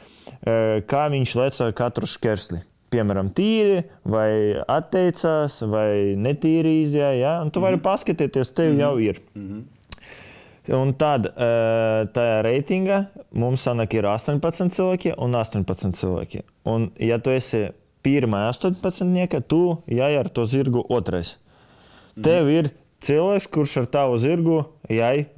kā 0.91 1.05
viņš 1.11 1.35
lec 1.35 1.61
ar 1.61 1.73
katru 1.73 2.07
šķērsli. 2.07 2.63
Piemēram, 2.91 3.29
tīri, 3.37 3.83
vai 4.05 4.57
atteicās, 4.67 5.61
vai 5.61 6.17
netīri 6.17 6.83
izjāja. 6.83 7.19
Ja? 7.21 7.43
Un 7.43 7.51
tu 7.51 7.61
vari 7.61 7.77
paskatīties, 7.77 8.55
tev 8.55 8.73
mm 8.73 8.77
-hmm. 8.77 8.81
jau 8.81 8.99
ir. 8.99 9.21
Mm 9.35 9.49
-hmm. 9.49 9.63
Un 10.69 10.93
tad 10.95 11.31
tajā 12.13 12.43
reitingā 12.45 13.07
mums 13.33 13.63
sanāk, 13.67 13.95
ir 13.95 14.05
18 14.05 14.69
cilvēki 14.71 15.15
un 15.17 15.35
18 15.35 15.93
cilvēki. 15.93 16.43
Un, 16.65 16.91
ja 16.99 17.19
tu 17.19 17.31
esi 17.31 17.69
pirmā 18.05 18.47
18. 18.53 19.43
tu 19.49 19.63
jāj 19.91 20.19
ar 20.21 20.31
to 20.33 20.47
zirgu 20.49 20.85
otrais. 20.89 21.37
Mm. 22.15 22.25
Tev 22.27 22.51
ir 22.53 22.71
cilvēks, 23.05 23.51
kurš 23.53 23.77
ar 23.83 23.93
tavu 23.99 24.19
zirgu 24.23 24.65
jāj. 24.93 25.29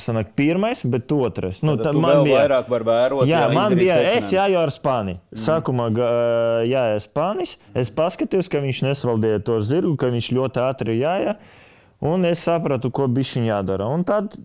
Sanāk, 0.00 0.28
pirmais, 0.38 0.84
bet 0.86 1.10
otrais. 1.10 1.58
Nu, 1.66 1.72
tad 1.76 1.96
man 1.98 2.20
bija 2.22 2.44
vairāk, 2.44 2.68
var 2.70 2.84
vērot. 2.86 3.24
Jā, 3.26 3.40
jā 3.42 3.56
man 3.56 3.74
bija. 3.74 3.96
Es 4.14 4.28
jāju 4.30 4.60
ar 4.60 4.70
Spāniju. 4.70 5.18
Mm. 5.18 5.40
Sākumā 5.42 5.88
jāja 6.70 7.00
Spānijas. 7.02 7.56
Es 7.74 7.90
paskatījos, 7.94 8.48
ka 8.52 8.62
viņš 8.62 8.84
nesvaldīja 8.86 9.42
to 9.48 9.58
zirgu, 9.66 9.96
ka 9.98 10.12
viņš 10.14 10.30
ļoti 10.36 10.62
ātri 10.62 10.94
jāja. 11.00 11.34
Un 12.06 12.22
es 12.24 12.46
sapratu, 12.46 12.92
ko 12.94 13.08
bija 13.10 13.34
viņa 13.34 13.50
jādara. 13.50 13.90
Un 13.90 14.06
tad 14.08 14.38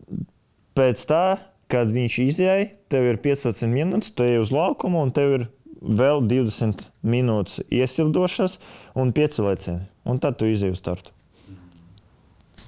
pēc 0.75 1.05
tā, 1.07 1.25
kad 1.71 1.93
viņš 1.93 2.17
izjāja, 2.25 2.71
tev 2.91 3.05
ir 3.09 3.21
15 3.21 3.69
minūtes, 3.69 4.11
tu 4.17 4.25
ej 4.25 4.41
uz 4.41 4.51
laukumu 4.53 5.05
un 5.05 5.13
tev 5.15 5.37
ir 5.37 5.47
vēl 5.85 6.23
20 6.29 6.87
minūtes 7.05 7.61
iesildošas 7.69 8.57
un 8.97 9.13
5 9.15 9.43
lecieni. 9.45 9.85
Un 10.05 10.21
tad 10.21 10.39
tu 10.39 10.49
izjūti 10.49 10.79
startu. 10.79 11.13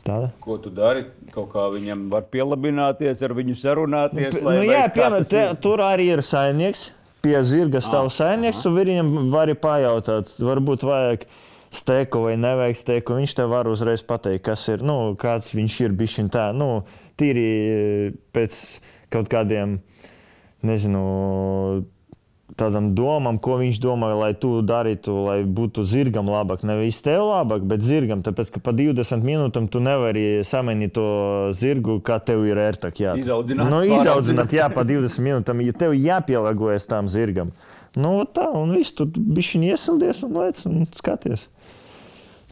Tāda. 0.08 0.30
Ko 0.40 0.56
tu 0.62 0.72
dari? 0.72 1.04
Kaut 1.34 1.50
kā 1.52 1.66
viņam 1.74 2.06
var 2.12 2.28
pielabināties, 2.32 3.22
ar 3.26 3.34
viņu 3.36 3.58
sarunāties. 3.60 4.38
Nu, 4.44 4.54
jā, 4.64 4.86
piemēram, 4.94 5.58
tur 5.64 5.84
arī 5.84 6.08
ir 6.16 6.24
saimnieks. 6.24 6.92
Pie 7.26 7.36
zirga 7.44 7.82
stāv 7.84 8.08
saimnieks, 8.14 8.64
un 8.70 8.78
viņam 8.78 9.12
var 9.34 9.52
pajautāt, 9.60 10.32
varbūt 10.40 10.86
vajag 10.88 11.26
steku 11.76 12.24
vai 12.24 12.38
nevajag 12.40 12.80
steku. 12.80 13.18
Viņš 13.20 13.36
tev 13.36 13.52
var 13.52 13.68
uzreiz 13.68 14.06
pateikt, 14.08 14.46
kas 14.48 14.64
ir, 14.72 14.86
nu, 14.86 15.18
kāds 15.20 15.52
viņš 15.58 15.80
ir 15.84 15.98
bijis 15.98 16.22
tā. 16.32 16.50
Nu, 16.56 16.86
tīri 17.20 18.14
pēc 18.36 18.58
kaut 19.14 19.28
kādiem, 19.32 19.80
nezinu, 20.68 21.04
tādam 22.58 22.90
domam, 22.98 23.38
ko 23.42 23.58
viņš 23.62 23.80
domā, 23.84 24.10
lai 24.18 24.32
tu 24.38 24.58
darītu, 24.66 25.14
lai 25.28 25.38
būtu 25.46 25.86
zirgam 25.88 26.30
labāk. 26.32 26.66
Nevis 26.68 27.00
tev 27.06 27.28
labāk, 27.30 27.64
bet 27.70 27.86
zirgam. 27.86 28.24
Tāpēc, 28.26 28.52
ka 28.56 28.62
pa 28.64 28.74
20 28.76 29.26
minūtēm 29.28 29.70
tu 29.72 29.82
nevari 29.84 30.44
samainīt 30.48 30.96
to 30.98 31.08
zirgu, 31.58 32.00
kā 32.06 32.20
tev 32.24 32.46
ir 32.50 32.60
ērtāk. 32.62 33.02
Jā, 33.04 33.16
izaudzināt, 33.22 33.72
nu, 33.72 33.82
izaudzināt 34.00 34.58
jā, 34.58 34.68
pa 34.74 34.86
20 34.88 35.26
minūtēm, 35.30 35.66
ja 35.70 35.78
tev 35.86 35.96
jāpielāgojas 35.98 36.90
tam 36.90 37.10
zirgam. 37.12 37.54
Nu, 37.98 38.20
tā, 38.30 38.50
un 38.54 38.76
viss 38.78 38.94
tur 38.98 39.10
bija 39.10 39.74
iesildies 39.74 40.22
un 40.26 40.38
lec 40.42 40.62
un 40.70 40.86
skaties. 40.98 41.48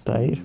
Tā 0.06 0.22
ir. 0.32 0.42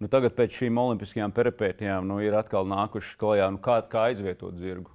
Nu, 0.00 0.08
tagad 0.08 0.32
pēc 0.36 0.54
šīm 0.56 0.78
olimpiskajām 0.80 1.32
peripētijām 1.36 2.06
nu, 2.08 2.22
ir 2.24 2.36
atkal 2.38 2.64
nākuši 2.68 3.18
klajā, 3.20 3.50
nu, 3.52 3.60
kā, 3.60 3.82
kā 3.88 4.08
aizvietot 4.08 4.56
zirgu. 4.56 4.92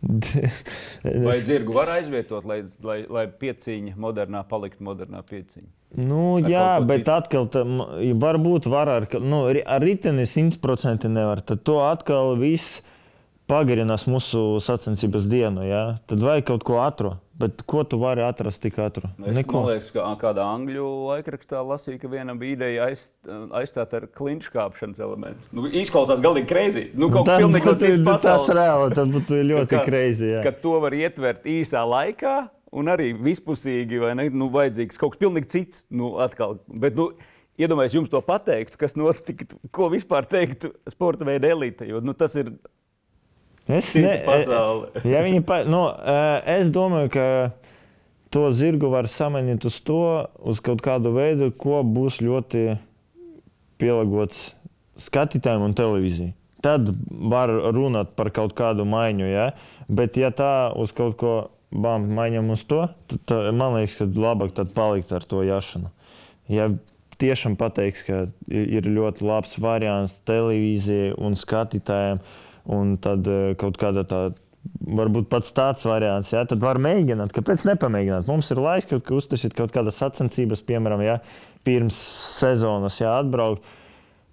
Vai 1.26 1.36
zirgu 1.44 1.74
var 1.76 1.90
aizvietot, 1.98 2.46
lai, 2.48 2.62
lai, 2.84 3.02
lai 3.04 3.26
pieciņa 3.40 3.98
modernā 4.00 4.42
paliktu 4.48 4.84
modernā 4.86 5.20
pieciņa? 5.26 5.68
Nu, 6.00 6.38
ar 6.38 6.48
jā, 6.48 6.68
bet 6.86 7.02
citu? 7.02 7.12
atkal 7.16 7.48
tam 7.50 7.80
varbūt 8.22 8.68
var 8.70 8.88
ar, 8.92 9.08
nu, 9.20 9.42
ar 9.50 9.82
riteni 9.84 10.24
100% 10.28 11.10
nevar. 11.10 11.42
Tad 11.44 11.64
to 11.66 11.80
atkal 11.82 12.36
viss 12.40 12.78
pagarinās 13.50 14.06
mūsu 14.08 14.60
sacensības 14.62 15.26
dienu. 15.30 15.66
Ja? 15.66 15.84
Tad 16.08 16.22
vajag 16.22 16.46
kaut 16.52 16.66
ko 16.68 16.78
atrod. 16.84 17.18
Bet 17.40 17.62
ko 17.68 17.80
tu 17.88 17.96
vari 18.00 18.20
atrast 18.26 18.60
tik 18.60 18.76
ātri? 18.82 19.08
Es 19.24 19.38
Neko. 19.38 19.62
Man 19.62 19.70
liekas, 19.70 19.88
ka 19.94 20.04
kādā 20.20 20.44
angļu 20.44 20.84
laikrakstā 21.08 21.62
lasīju, 21.64 22.00
ka 22.02 22.10
vienam 22.12 22.40
bija 22.40 22.58
ideja 22.58 22.88
aiz, 22.90 23.06
aizstāt 23.56 23.94
ar 23.96 24.06
klinšu 24.16 24.52
kāpšanas 24.52 25.00
elementu. 25.00 25.48
Nu, 25.56 25.64
izklausās 25.80 26.20
galīgi 26.20 26.50
greizi. 26.50 26.84
Nu, 26.92 27.08
kaut 27.12 27.26
tas 27.30 27.40
būtu 27.40 27.90
no 28.04 28.16
tas 28.20 28.44
reāli, 28.52 28.92
tas 28.98 29.12
būtu 29.14 29.40
ļoti 29.54 29.82
greizi. 29.88 30.34
Ka 30.44 30.52
to 30.52 30.76
var 30.84 30.96
ietvert 30.96 31.48
īsā 31.48 31.84
laikā. 31.88 32.38
Un 32.70 32.86
arī 32.92 33.08
vispusīgi, 33.18 33.98
vai 33.98 34.12
ne? 34.14 34.28
Nu, 34.30 34.46
vajadzīgs 34.54 35.00
kaut 35.00 35.16
kas 35.16 35.24
pilnīgi 35.24 35.48
cits. 35.50 35.86
Nu, 35.90 36.12
atkal. 36.22 36.60
Bet, 36.70 36.94
nu, 36.94 37.08
iedomājieties, 37.58 37.96
jums 37.98 38.12
to 38.12 38.20
pateiktu, 38.24 38.78
kas 38.80 38.94
notiktu, 38.98 39.58
ko 39.74 39.88
vispār 39.92 40.28
teiktu 40.28 40.70
sporta 40.92 41.26
veida 41.26 41.50
elite. 41.50 41.88
Jo 41.88 42.04
nu, 42.04 42.14
tas 42.16 42.36
ir 42.38 42.52
Es, 43.78 43.92
ne, 43.94 44.16
ja 45.12 45.22
viņi, 45.24 45.42
pa, 45.46 45.62
nu, 45.68 45.84
es 46.48 46.70
domāju, 46.74 47.12
ka 47.14 47.26
to 48.34 48.48
zirgu 48.56 48.90
var 48.92 49.08
samainīt 49.10 49.66
uz 49.68 49.80
to, 49.84 50.02
uz 50.38 50.62
kaut 50.64 50.82
kādu 50.84 51.14
veidu, 51.16 51.50
ko 51.50 51.82
būs 51.86 52.20
ļoti 52.24 52.78
pielāgots 53.80 54.50
skatītājiem 55.00 55.64
un 55.70 55.76
televīzijai. 55.76 56.34
Tad 56.60 56.90
var 57.08 57.52
runāt 57.72 58.12
par 58.18 58.28
kaut 58.36 58.52
kādu 58.58 58.84
maiņu, 58.84 59.26
ja? 59.30 59.48
bet 59.88 60.18
ja 60.20 60.28
tā 60.30 60.70
uz 60.76 60.92
kaut 60.92 61.16
ko 61.20 61.34
bām 61.70 62.10
maiņam 62.14 62.50
uz 62.52 62.66
to, 62.68 62.84
tad, 63.08 63.22
tad 63.30 63.50
man 63.56 63.78
liekas, 63.78 63.96
ka 63.98 64.08
labāk 64.10 64.52
tad 64.56 64.74
palikt 64.74 65.12
ar 65.16 65.24
to 65.26 65.42
jāšanu. 65.46 65.90
Ja 66.50 66.68
tiešām 67.20 67.56
pateiks, 67.60 68.04
ka 68.06 68.24
ir 68.50 68.88
ļoti 68.88 69.24
labs 69.26 69.56
variants 69.60 70.16
televīzijai 70.28 71.14
un 71.20 71.36
skatītājiem, 71.38 72.20
un 72.70 72.94
tad 73.02 73.26
eh, 73.28 73.50
kaut 73.60 73.80
kāda 73.80 74.06
tāda. 74.08 74.38
Varbūt 74.60 75.30
pats 75.32 75.54
tāds 75.56 75.86
variants, 75.88 76.34
ja, 76.34 76.42
tad 76.44 76.60
var 76.60 76.76
mēģināt. 76.84 77.30
Kāpēc 77.32 77.62
nepamēģināt? 77.64 78.26
Mums 78.28 78.50
ir 78.52 78.58
laiks, 78.60 78.90
kad 78.90 79.08
uztaisīt 79.16 79.54
kaut 79.56 79.72
kādas 79.72 79.96
sacensības, 80.02 80.60
piemēram, 80.68 81.00
ja, 81.00 81.14
pirms 81.64 81.96
sezonas, 82.36 82.98
ja 83.00 83.14
atbraukt 83.22 83.64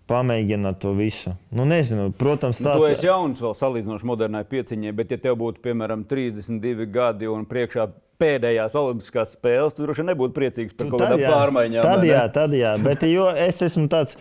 pamēģināt 0.07 0.81
to 0.83 0.91
visu. 0.97 1.33
Nu, 1.55 1.63
nezinu, 1.67 2.09
protams, 2.15 2.59
tāds... 2.59 2.79
nu, 2.79 2.83
tu 2.83 2.91
esi 2.91 3.07
jauns 3.07 3.39
vēl 3.43 3.55
salīdzinoši 3.59 4.07
modernai 4.07 4.43
pieciņai, 4.47 4.93
bet, 4.99 5.15
ja 5.15 5.21
tev 5.27 5.39
būtu, 5.41 5.63
piemēram, 5.63 6.05
32 6.07 6.88
gadi 6.91 7.31
un 7.31 7.47
priekšā 7.47 7.88
pēdējās 8.21 8.75
Olimpiskās 8.79 9.35
spēles, 9.35 9.75
tu 9.77 9.85
droši 9.85 10.07
nebūtu 10.07 10.35
priecīgs 10.38 10.77
par 10.77 10.89
kaut 10.91 11.03
kādām 11.03 11.23
pārmaiņām. 11.27 11.85
Tad, 11.85 12.07
jā, 12.07 12.23
tad 12.33 12.55
jā, 12.57 12.73
bet 12.81 13.05
jo 13.07 13.29
es 13.35 13.61
esmu 13.67 13.88
tāds. 13.91 14.17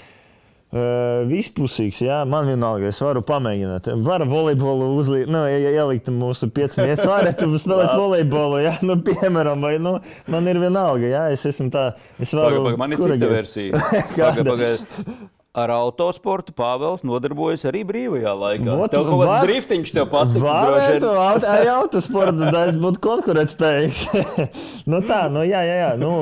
Vispusīgs, 0.75 2.01
jā, 2.03 2.17
man 2.27 2.49
vienalga, 2.51 2.89
es 2.91 2.99
varu 3.01 3.23
pamēģināt. 3.25 3.87
Varu 4.03 4.27
volejbolu 4.27 4.89
uzlikt, 4.99 5.31
nu, 5.31 5.45
ielikt 5.47 6.11
mūsu 6.11 6.49
pieciem. 6.51 6.91
Es 6.91 7.05
varu 7.07 7.31
spēlēt 7.63 7.95
volejbolu, 7.95 8.59
jā, 8.65 8.75
nu, 8.83 8.99
piemēram, 9.07 9.63
vai, 9.63 9.77
nu, 9.83 9.97
man 10.33 10.51
ir 10.51 10.59
vienalga, 10.61 11.07
jā, 11.07 11.23
es 11.37 11.47
esmu 11.47 11.71
tā, 11.71 11.93
es 12.19 12.35
varu. 12.35 12.59
Paga, 12.59 12.67
paga, 12.67 12.83
man 12.83 12.97
ir 12.97 13.05
cita 13.05 13.31
versija. 13.31 13.85
paga, 14.19 14.47
paga. 14.51 14.75
Ar 15.57 15.71
autosportu 15.73 16.53
Pāvils 16.53 17.01
nodarbojas 17.07 17.63
arī 17.71 17.81
brīvajā 17.89 18.35
laikā. 18.37 18.75
Ot, 18.75 18.91
tev 18.93 19.07
kaut 19.07 19.23
kāds 19.23 19.47
driftiņš 19.47 19.93
tev 19.97 20.11
patīk. 20.13 20.43
Varētu 20.45 21.13
auto, 21.15 21.49
arī 21.55 21.71
autosportu, 21.79 22.51
tas 22.53 22.77
būtu 22.83 23.01
konkurētspējīgs. 23.07 24.03
nu 24.93 25.01
tā, 25.09 25.23
nu 25.33 25.47
jā, 25.47 25.63
jā, 25.65 25.81
jā, 25.81 25.89
nu, 26.03 26.13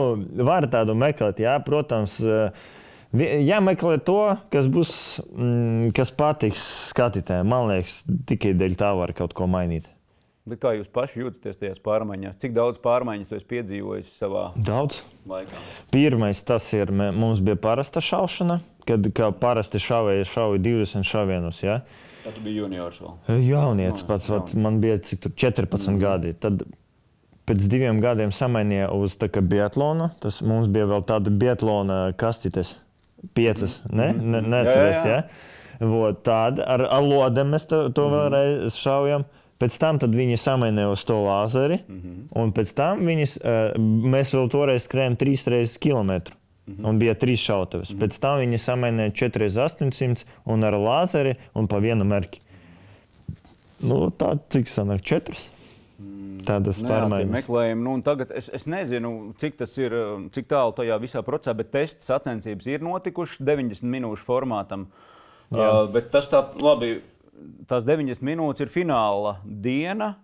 var 0.46 0.68
tādu 0.70 0.94
meklēt, 1.00 1.42
jā, 1.42 1.56
protams. 1.66 2.20
Uh, 2.22 2.73
Jāmeklē 3.14 3.98
to, 4.02 4.20
kas, 4.50 4.66
būs, 4.70 4.92
mm, 5.30 5.92
kas 5.94 6.10
patiks 6.18 6.62
skatītājiem. 6.90 7.46
Man 7.46 7.68
liekas, 7.70 8.00
tikai 8.26 8.54
dēļ 8.58 8.78
tā 8.80 8.90
var 8.98 9.14
kaut 9.14 9.36
ko 9.38 9.46
mainīt. 9.50 9.86
Bet 10.44 10.58
kā 10.60 10.74
jūs 10.76 10.90
paši 10.92 11.22
jūtaties 11.22 11.56
tajās 11.56 11.78
pārmaiņās? 11.84 12.36
Cik 12.42 12.52
daudz 12.52 12.80
pārmaiņas 12.84 13.30
jūs 13.32 13.46
esat 14.02 14.18
savā 14.18 14.42
daudz. 14.60 14.98
laikā? 15.30 15.62
Pirmais 15.94 16.42
tas 16.44 16.66
ir, 16.76 16.92
mums 16.92 17.40
bija 17.40 17.56
parasta 17.56 18.02
šaušana, 18.04 18.58
kad 18.84 19.08
parasti 19.40 19.80
šauja, 19.80 20.26
šauja 20.28 20.60
20 20.60 21.08
šāvienus. 21.08 21.62
Ja? 21.64 21.78
Tad 22.26 22.36
bija 22.44 22.64
juniors 22.64 23.00
vēl. 23.00 23.16
Jaunietis 23.46 24.04
no, 24.04 24.08
pats, 24.10 24.28
vat, 24.28 24.52
man 24.66 24.82
bija 24.84 24.98
cik 25.06 25.24
tur 25.24 25.32
14 25.46 25.94
mm. 25.94 26.02
gadi. 26.02 26.34
Tad 26.44 26.66
pēc 27.48 27.64
diviem 27.72 28.04
gadiem 28.04 28.32
samainīja 28.32 28.90
uz 28.92 29.16
biatlonu. 29.16 30.10
Tas 30.20 30.42
mums 30.44 30.68
bija 30.68 30.90
vēl 30.92 31.08
tāda 31.08 31.32
biatlona 31.32 31.98
kastites, 32.20 32.76
piecas. 33.34 33.80
Ne? 33.90 34.12
Ne, 34.18 34.42
neatceries, 34.42 35.00
Jā, 35.00 35.04
jā, 35.04 35.08
jā. 35.08 35.22
ja? 35.24 35.88
Vot, 35.90 36.20
tāda 36.26 36.66
ar, 36.70 36.84
lodēm 37.02 37.50
mēs 37.54 37.66
to, 37.70 37.88
to 37.94 38.06
vēlreiz 38.12 38.76
šaujam. 38.78 39.26
Pēc 39.58 39.76
tam 39.78 39.98
viņi 40.02 40.36
samainīja 40.40 40.90
uz 40.90 41.04
to 41.06 41.16
lāzeri, 41.22 41.80
un 42.36 42.52
pēc 42.52 42.72
tam 42.74 43.04
viņas, 43.06 43.36
eh, 43.38 43.76
mēs 43.78 44.34
vēl 44.34 44.50
toreiz 44.50 44.88
skrējām 44.88 45.16
trīs 45.16 45.46
reizes 45.46 45.78
kilometru. 45.78 46.34
Un 46.64 46.98
bija 46.98 47.12
trīs 47.14 47.42
šautavas. 47.44 47.90
Pēc 48.00 48.16
tam 48.22 48.38
viņi 48.40 48.56
samainīja 48.56 49.12
4,800 49.12 50.24
un 50.48 50.64
ar 50.64 50.72
lāzeri 50.72 51.36
un 51.54 51.68
pa 51.68 51.76
vienu 51.78 52.06
mērķi. 52.08 52.40
Nu, 53.84 54.10
tā 54.10 54.38
cik 54.48 54.70
sanāk, 54.72 55.02
četras. 55.04 55.50
Tādas 56.48 56.80
pārmaiņas. 56.84 57.32
meklējumi. 57.34 57.84
Nu, 57.86 57.96
tagad 58.06 58.34
es, 58.36 58.50
es 58.54 58.68
nezinu, 58.70 59.14
cik 59.40 59.58
tas 59.62 59.74
ir, 59.80 59.96
um, 59.96 60.28
cik 60.34 60.48
tālu 60.50 60.74
tajā 60.76 60.98
visā 61.02 61.24
procesā, 61.26 61.56
bet 61.56 61.72
tests 61.74 62.10
sacensības 62.10 62.68
ir 62.70 62.84
notikušas 62.84 63.42
90 63.44 63.88
minūšu 63.96 64.26
formātam. 64.28 64.88
Jā. 65.54 65.64
Uh, 65.64 65.80
bet 65.94 66.12
tas 66.12 66.28
tā 66.32 66.44
labi, 66.60 66.98
tās 67.70 67.86
90 67.88 68.24
minūtes 68.24 68.64
ir 68.64 68.72
fināla 68.72 69.38
diena, 69.44 70.14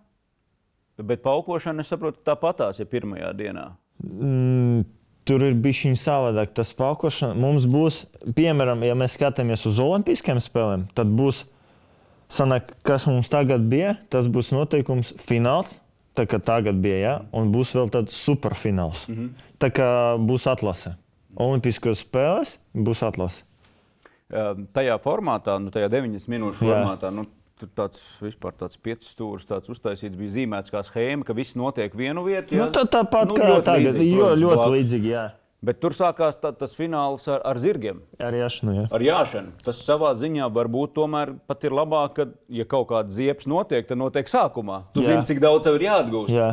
bet 1.01 1.23
paukošana, 1.25 1.83
es 1.83 1.91
saprotu, 1.91 2.21
tāpatās 2.25 2.81
ir 2.81 2.89
pirmajā 2.91 3.31
dienā. 3.37 3.71
Mm, 4.01 4.83
tur 5.29 5.45
ir 5.45 5.57
bijis 5.61 5.85
viņa 5.85 6.01
savādāk. 6.01 6.53
Tas 6.57 6.73
paukošana 6.77 7.37
mums 7.39 7.67
būs, 7.69 8.03
piemēram, 8.37 8.83
ja 8.85 8.97
mēs 8.97 9.17
skatāmies 9.17 9.65
uz 9.69 9.81
Olimpiskajām 9.81 10.41
spēlēm, 10.43 10.87
tad 10.97 11.11
būs, 11.17 11.43
sanāk, 12.31 12.73
kas 12.87 13.07
mums 13.09 13.31
tagad 13.31 13.65
bija, 13.71 13.95
tas 14.13 14.29
būs 14.31 14.53
noteikums 14.55 15.13
fināls. 15.27 15.77
Tā 16.21 16.27
kā 16.29 16.37
tagad 16.37 16.77
bija, 16.77 16.97
ja? 17.01 17.13
un 17.33 17.49
būs 17.49 17.71
vēl 17.73 17.89
tāds 17.89 18.13
superfināls. 18.13 19.07
Mm 19.09 19.15
-hmm. 19.15 19.29
Tā 19.57 19.71
kā 19.73 19.89
būs 20.21 20.45
atlase. 20.51 20.95
Olimpiskās 21.35 22.03
spēles 22.03 22.57
būs 22.75 23.01
atlase. 23.07 23.43
Tajā 24.73 24.97
formātā, 25.03 25.57
nu, 25.59 25.71
tajā 25.71 25.89
90 25.89 26.27
minūšu 26.27 26.63
Jā. 26.63 26.67
formātā, 26.67 27.09
nu, 27.11 27.25
tur 27.59 27.69
tāds 27.75 27.99
vispār 28.21 28.53
tāds 28.53 28.77
piecus 28.77 29.11
stūris 29.15 29.47
tāds 29.47 29.69
uztaisīts, 29.69 30.15
bija 30.15 30.31
zīmēts 30.31 30.71
kā 30.71 30.83
schēma, 30.83 31.25
ka 31.25 31.33
viss 31.33 31.55
notiek 31.55 31.95
vienu 31.95 32.23
vietu. 32.23 32.55
Nu, 32.55 32.69
tā, 32.71 32.85
tāpat 32.85 33.27
Nu, 33.27 33.35
kā 33.35 33.61
tagad, 33.61 33.95
līdzīgi, 33.95 34.15
jo, 34.15 34.25
protams, 34.25 34.41
ļoti 34.41 34.69
līdzīgi. 34.77 35.07
Jā. 35.07 35.25
Bet 35.61 35.77
tur 35.77 35.93
sākās 35.93 36.39
tā, 36.41 36.49
tas 36.57 36.71
fināls 36.73 37.27
ar, 37.29 37.43
ar 37.45 37.59
zirgiem. 37.61 37.99
Arī 38.17 38.39
jāšanu, 38.41 38.73
jā. 38.79 38.85
Ar 38.97 39.03
jāšanu. 39.05 39.51
Tas 39.61 39.83
savā 39.85 40.15
ziņā 40.17 40.47
varbūt 40.55 40.95
tomēr 40.95 41.35
pat 41.45 41.67
ir 41.67 41.75
labāk, 41.77 42.15
ka, 42.17 42.25
ja 42.49 42.65
kaut 42.65 42.87
kāda 42.89 43.13
ziepes 43.13 43.45
notiek, 43.49 43.85
tad 43.85 43.99
notiek 44.01 44.31
sākumā. 44.31 44.79
Tu 44.95 45.03
Jā. 45.03 45.11
zini, 45.11 45.27
cik 45.29 45.43
daudz 45.43 45.67
tev 45.67 45.77
ir 45.77 45.85
jāatgūst. 45.85 46.33
Jā, 46.33 46.47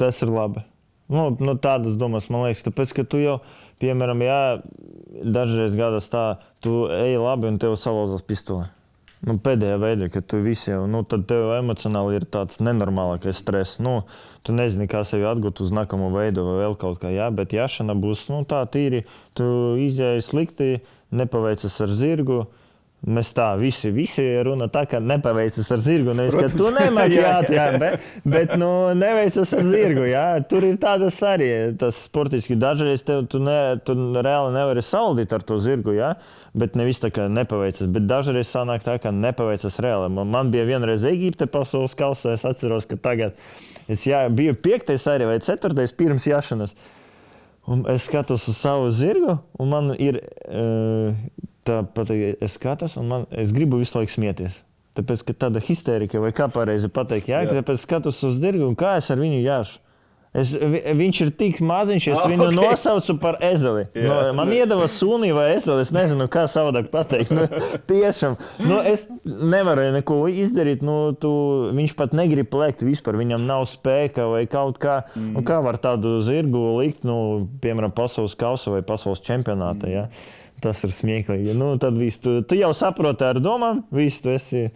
tas 0.00 0.22
ir 0.24 0.32
labi. 0.32 0.64
Nu, 1.12 1.28
nu, 1.36 1.58
tādas 1.60 1.98
domas 2.00 2.30
man 2.32 2.46
liekas, 2.46 2.64
tāpēc, 2.64 2.96
ka 2.96 3.04
tu 3.04 3.20
jau, 3.20 3.36
piemēram, 3.84 4.24
jā, 4.24 4.40
dažreiz 5.36 5.76
gadās 5.76 6.08
tā, 6.08 6.24
tu 6.64 6.86
ej 6.96 7.20
labi 7.20 7.52
un 7.52 7.60
tev 7.60 7.76
salauzās 7.76 8.24
pistole. 8.24 8.64
Nu, 9.24 9.38
pēdējā 9.40 9.76
veidā, 9.80 10.06
kad 10.12 10.26
tu 10.28 10.42
visi 10.44 10.68
jau, 10.68 10.82
nu, 10.90 11.00
tad 11.08 11.24
tev 11.30 11.54
emocionāli 11.56 12.18
ir 12.18 12.26
tāds 12.28 12.58
nenormālākais 12.60 13.40
stress. 13.40 13.78
Nu, 13.80 14.02
tu 14.44 14.52
nezini, 14.52 14.84
kā 14.92 15.00
sevi 15.08 15.24
atgūt 15.24 15.62
uz 15.64 15.72
nākamo 15.72 16.10
veidu 16.12 16.44
vai 16.44 16.58
vēl 16.60 16.76
kaut 16.82 17.00
kā, 17.00 17.08
jā, 17.14 17.30
bet 17.32 17.56
jāšana 17.56 17.96
būs 17.96 18.26
nu, 18.28 18.42
tā 18.48 18.60
tīri. 18.68 19.06
Tu 19.38 19.46
izjāji 19.86 20.26
slikti, 20.26 20.70
nepaveicas 21.16 21.80
ar 21.86 21.96
zirgu. 21.96 22.42
Mēs 23.06 23.28
tā 23.30 23.52
visi, 23.54 23.92
visi 23.94 24.22
runa 24.42 24.66
tā, 24.72 24.80
ka 24.90 24.98
nepaveicas 24.98 25.68
ar 25.70 25.78
zirgu. 25.78 26.10
Nevis, 26.18 26.34
ka 26.34 26.48
tu 26.50 26.64
Protams. 26.64 26.80
nemāki 26.80 27.20
jā, 27.54 27.66
bet, 27.78 28.08
bet 28.26 28.54
nu, 28.58 28.70
neveicas 28.98 29.52
ar 29.54 29.62
zirgu. 29.62 30.08
Jā. 30.10 30.24
Tur 30.50 30.66
ir 30.66 30.80
tādas 30.82 31.20
arī. 31.22 31.46
Tas 31.78 32.00
sportiski 32.08 32.56
dažreiz 32.58 33.04
tev, 33.06 33.28
tu, 33.30 33.38
ne, 33.46 33.76
tu 33.86 33.94
reāli 33.94 34.56
nevari 34.56 34.82
saldīt 34.82 35.36
ar 35.36 35.46
to 35.46 35.60
zirgu, 35.62 35.94
jā, 35.94 36.16
bet 36.58 36.74
nevis 36.74 36.98
tā, 37.02 37.12
ka 37.14 37.28
nepaveicas. 37.30 37.86
Bet 37.94 38.10
dažreiz 38.10 38.50
sanāk 38.50 38.82
tā, 38.88 38.98
ka 38.98 39.14
nepaveicas 39.14 39.78
reāli. 39.86 40.10
Man, 40.18 40.34
man 40.34 40.50
bija 40.50 40.66
vienreiz 40.66 41.06
Eģipte 41.06 41.46
pasaules 41.46 41.94
kausā. 41.94 42.34
Es 42.34 42.42
atceros, 42.48 42.90
ka 42.90 42.98
tagad 42.98 43.38
es 43.86 44.02
jā, 44.10 44.24
biju 44.34 44.58
piektais 44.58 45.06
arī 45.14 45.30
vai 45.30 45.38
ceturtais 45.46 45.94
pirms 45.94 46.26
jāšanas. 46.26 46.74
Un 47.66 47.82
es 47.90 48.06
skatos 48.06 48.46
uz 48.48 48.58
savu 48.60 48.90
zirgu, 48.94 49.38
un 49.58 49.70
man 49.72 49.90
ir 49.98 50.20
eh, 50.22 51.16
tā, 51.66 51.80
pat, 51.96 52.12
es 52.14 52.54
skatos, 52.54 52.94
un 53.00 53.08
man, 53.10 53.26
es 53.34 53.50
gribu 53.54 53.80
visu 53.80 53.98
laiku 53.98 54.14
smieties. 54.14 54.60
Tāpēc, 54.96 55.24
ka 55.26 55.34
tāda 55.44 55.60
histērika, 55.60 56.20
vai 56.22 56.30
kā 56.32 56.46
pareizi 56.52 56.88
pateikt, 56.88 57.28
Jā. 57.28 57.42
jā. 57.44 57.56
tāpēc 57.58 57.82
skatos 57.82 58.22
uz 58.24 58.38
zirgu, 58.40 58.68
un 58.70 58.78
kā 58.78 58.94
es 59.00 59.10
ar 59.12 59.20
viņu 59.20 59.42
jāšu. 59.42 59.82
Es, 60.36 60.50
vi, 60.52 60.80
viņš 60.98 61.18
ir 61.24 61.30
tik 61.38 61.60
maziņš, 61.64 62.06
es 62.12 62.18
Ah, 62.20 62.26
viņu 62.28 62.48
ok. 62.50 62.54
nosaucu 62.58 63.14
par 63.22 63.38
ezeli. 63.46 63.86
Jā. 63.96 64.08
No, 64.10 64.16
man 64.36 64.50
iedeva 64.52 64.84
suni 64.92 65.30
vai 65.32 65.46
ezeli. 65.54 65.84
Es 65.86 65.92
nezinu, 65.94 66.26
kā 66.32 66.42
savādāk 66.50 66.90
pateikt. 66.92 67.30
Nu, 67.32 67.46
tiešām, 67.88 68.34
nu, 68.60 68.80
es 68.84 69.06
nevaru 69.24 69.86
neko 69.94 70.18
izdarīt. 70.28 70.84
Nu, 70.84 71.14
tu, 71.16 71.30
viņš 71.76 71.94
pat 71.96 72.12
negrib 72.16 72.50
plēkt 72.52 72.84
vispār. 72.84 73.16
Viņam 73.22 73.46
nav 73.48 73.64
spēka 73.70 74.26
vai 74.34 74.42
kaut 74.50 74.76
kā. 74.82 74.98
Mm. 75.14 75.30
Nu, 75.38 75.44
kā 75.46 75.62
var 75.64 75.80
tādu 75.80 76.18
zirgu 76.26 76.66
likt, 76.82 77.06
nu, 77.08 77.46
piemēram, 77.64 77.94
pasaules 77.96 78.36
kausa 78.36 78.74
vai 78.74 78.82
pasaules 78.84 79.24
čempionātā? 79.24 79.88
Mm. 79.88 79.94
Ja? 79.96 80.52
Tas 80.60 80.84
ir 80.84 80.92
smieklīgi. 80.96 81.56
Nu, 81.56 81.74
tad 81.80 81.96
viss, 82.00 82.20
tu, 82.20 82.38
tu 82.48 82.60
jau 82.60 82.74
saproti 82.76 83.24
ar 83.28 83.40
domām, 83.44 83.86
viss 83.94 84.20
tu 84.24 84.32
esi 84.36 84.66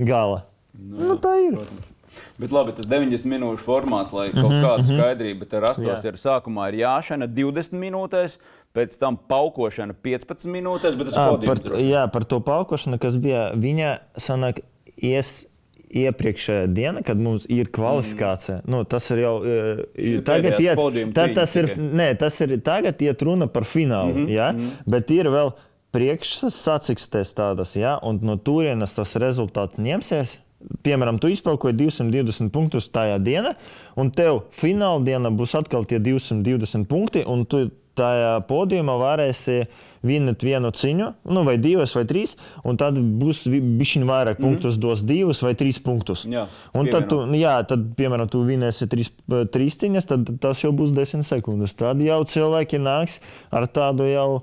gala. 0.00 0.46
Nu, 0.80 1.16
tā 1.20 1.36
ir. 1.44 1.60
Protams. 1.60 1.89
Bet 2.38 2.54
labi, 2.54 2.72
tas 2.76 2.88
90 2.90 3.28
minūšu 3.30 3.64
formāts, 3.64 4.14
lai 4.16 4.30
kaut 4.34 4.50
kāda 4.50 4.86
skaidrība 4.88 5.46
te 5.48 5.60
rastos, 5.62 6.02
Mhm, 6.02 6.08
ir 6.08 6.18
sākumā 6.20 6.70
ir 6.72 6.80
jāšana 6.80 7.28
20 7.28 7.78
minūtēs, 7.78 8.38
pēc 8.74 8.98
tam 8.98 9.18
paukošana 9.30 9.94
15 10.02 10.50
minūtēs, 10.50 10.96
bet 10.98 11.10
tas 11.10 11.16
ir 11.16 11.36
podiums. 11.36 11.78
jā, 11.84 12.06
par 12.12 12.24
to 12.24 12.40
paukošanu, 12.40 12.98
kas 12.98 13.16
bija 13.16 13.50
viņa 13.54 13.98
sanāk, 14.16 14.62
ies, 14.96 15.46
iepriekšējā 15.90 16.66
diena, 16.70 17.02
kad 17.02 17.18
mums 17.18 17.46
ir 17.50 17.70
kvalifikācija. 17.74 18.60
Mm. 18.60 18.70
Nu, 18.70 18.82
tas 18.86 19.08
ir 19.10 19.24
jau 19.24 19.32
uh, 19.42 19.80
tagad, 20.26 20.60
iet, 20.62 20.78
tā, 21.16 21.26
tas 21.34 21.56
ir, 21.58 21.72
nē, 21.78 22.12
tas 22.20 22.38
ir 22.44 22.54
tagad 22.66 23.02
iet 23.02 23.22
runa 23.26 23.48
par 23.50 23.66
finālu. 23.66 24.14
Mm 24.14 24.26
-hmm, 24.26 24.30
ja? 24.30 24.52
mm 24.52 24.58
-hmm. 24.58 24.70
Bet 24.86 25.10
ir 25.10 25.26
vēl 25.26 25.52
priekšsacīkstes 25.92 27.34
tādas, 27.34 27.74
ja? 27.76 27.98
un 28.02 28.20
no 28.22 28.36
turienes 28.36 28.94
tas 28.94 29.16
rezultāts 29.16 29.78
ņemsies. 29.78 30.38
Piemēram, 30.84 31.16
tu 31.20 31.30
izpaukoji 31.32 31.76
220 31.78 32.50
punktus 32.52 32.90
tajā 32.92 33.16
dienā, 33.24 33.54
un 33.96 34.10
tev 34.12 34.42
fināla 34.52 35.00
diena 35.04 35.30
būs 35.32 35.54
atkal 35.56 35.86
tie 35.88 36.00
220 36.02 36.84
punkti, 36.90 37.22
un 37.24 37.46
tu 37.48 37.68
tajā 37.98 38.34
podiumā 38.48 38.96
varēsi 39.00 39.64
vinēt 40.06 40.44
vienu 40.46 40.70
ciņu, 40.72 41.08
nu, 41.32 41.42
vai 41.44 41.56
divas, 41.60 41.92
vai 41.96 42.06
trīs, 42.08 42.36
un 42.64 42.78
tad 42.80 42.96
būs 42.96 43.42
bišķiņ 43.50 44.06
vairāk 44.08 44.38
mm 44.38 44.44
-hmm. 44.44 44.46
punktus, 44.46 44.78
dos 44.80 45.02
divus 45.04 45.42
vai 45.44 45.52
trīs 45.54 45.80
punktus. 45.82 46.24
Jā, 46.24 46.46
un 46.74 46.88
tad, 46.88 47.08
tu, 47.10 47.20
jā, 47.36 47.58
tad, 47.68 47.92
piemēram, 47.98 48.28
tu 48.28 48.44
vinēsi 48.46 48.88
trīs, 48.88 49.12
trīs 49.52 49.76
ciņas, 49.80 50.08
tad 50.08 50.32
tas 50.40 50.64
jau 50.64 50.72
būs 50.72 50.94
desmit 50.96 51.26
sekundes. 51.28 51.74
Tad 51.74 52.00
jau 52.00 52.24
cilvēki 52.24 52.80
nāks 52.80 53.20
ar 53.50 53.68
tādu 53.68 54.08
jau. 54.08 54.42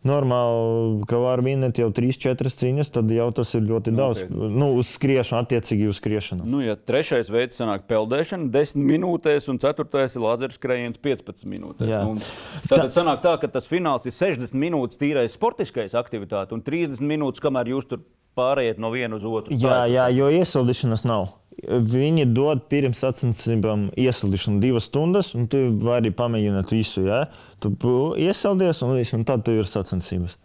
Normāli, 0.00 1.02
ka 1.04 1.18
var 1.20 1.42
vinēt 1.44 1.76
jau 1.76 1.90
3, 1.92 2.16
4 2.22 2.52
cīņas, 2.56 2.88
tad 2.94 3.10
jau 3.12 3.26
tas 3.36 3.50
ir 3.52 3.66
ļoti 3.68 3.92
daudz. 3.92 4.22
Nopietni. 4.24 4.48
Nu, 4.56 4.70
uz 4.80 4.94
skriešanu, 4.94 5.44
attiecīgi 5.44 5.90
uz 5.90 5.98
skriešanu. 6.00 6.46
Nu, 6.48 6.62
ja 6.64 6.72
trešais 6.72 7.28
veids 7.28 7.60
sanāk 7.60 7.84
peldēšana 7.90 8.48
10 8.54 8.80
minūtēs, 8.80 9.50
un 9.52 9.60
ceturtais 9.60 10.16
ir 10.16 10.24
lāzera 10.24 10.56
skrējiens 10.56 10.96
15 11.04 11.44
minūtēs. 11.52 11.92
Nu, 12.08 12.16
tad 12.70 12.88
sanāk 12.94 13.20
tā, 13.26 13.34
ka 13.42 13.50
tas 13.52 13.68
fināls 13.68 14.08
ir 14.08 14.16
60 14.16 14.56
minūtes 14.56 15.00
tīrais 15.00 15.36
sportiskais 15.36 15.92
aktivitāte 15.98 16.56
un 16.56 16.64
30 16.64 17.04
minūtes, 17.04 17.44
kamēr 17.44 17.74
jūs 17.74 17.90
tur 17.92 18.00
pārējat 18.40 18.80
no 18.80 18.88
viena 18.94 19.20
uz 19.20 19.26
otru. 19.28 19.52
Jā, 19.52 19.68
Tā 19.68 19.84
jā, 19.92 20.08
jo 20.16 20.32
iesildīšanas 20.40 21.04
nav. 21.04 21.28
Viņi 21.60 22.28
dod 22.30 22.62
pirms 22.70 23.02
sacensībām 23.02 23.88
iesildīšanu 23.98 24.62
divas 24.62 24.86
stundas, 24.88 25.32
un 25.36 25.48
tu 25.50 25.64
vari 25.82 26.12
pamēģināt 26.14 26.70
visu. 26.72 27.02
Ja? 27.08 27.24
Tu 27.60 27.72
iesildies, 28.22 28.80
un, 28.86 28.94
un 28.96 29.26
tad 29.28 29.42
tu 29.44 29.58
ir 29.58 29.68
sacensības. 29.68 30.38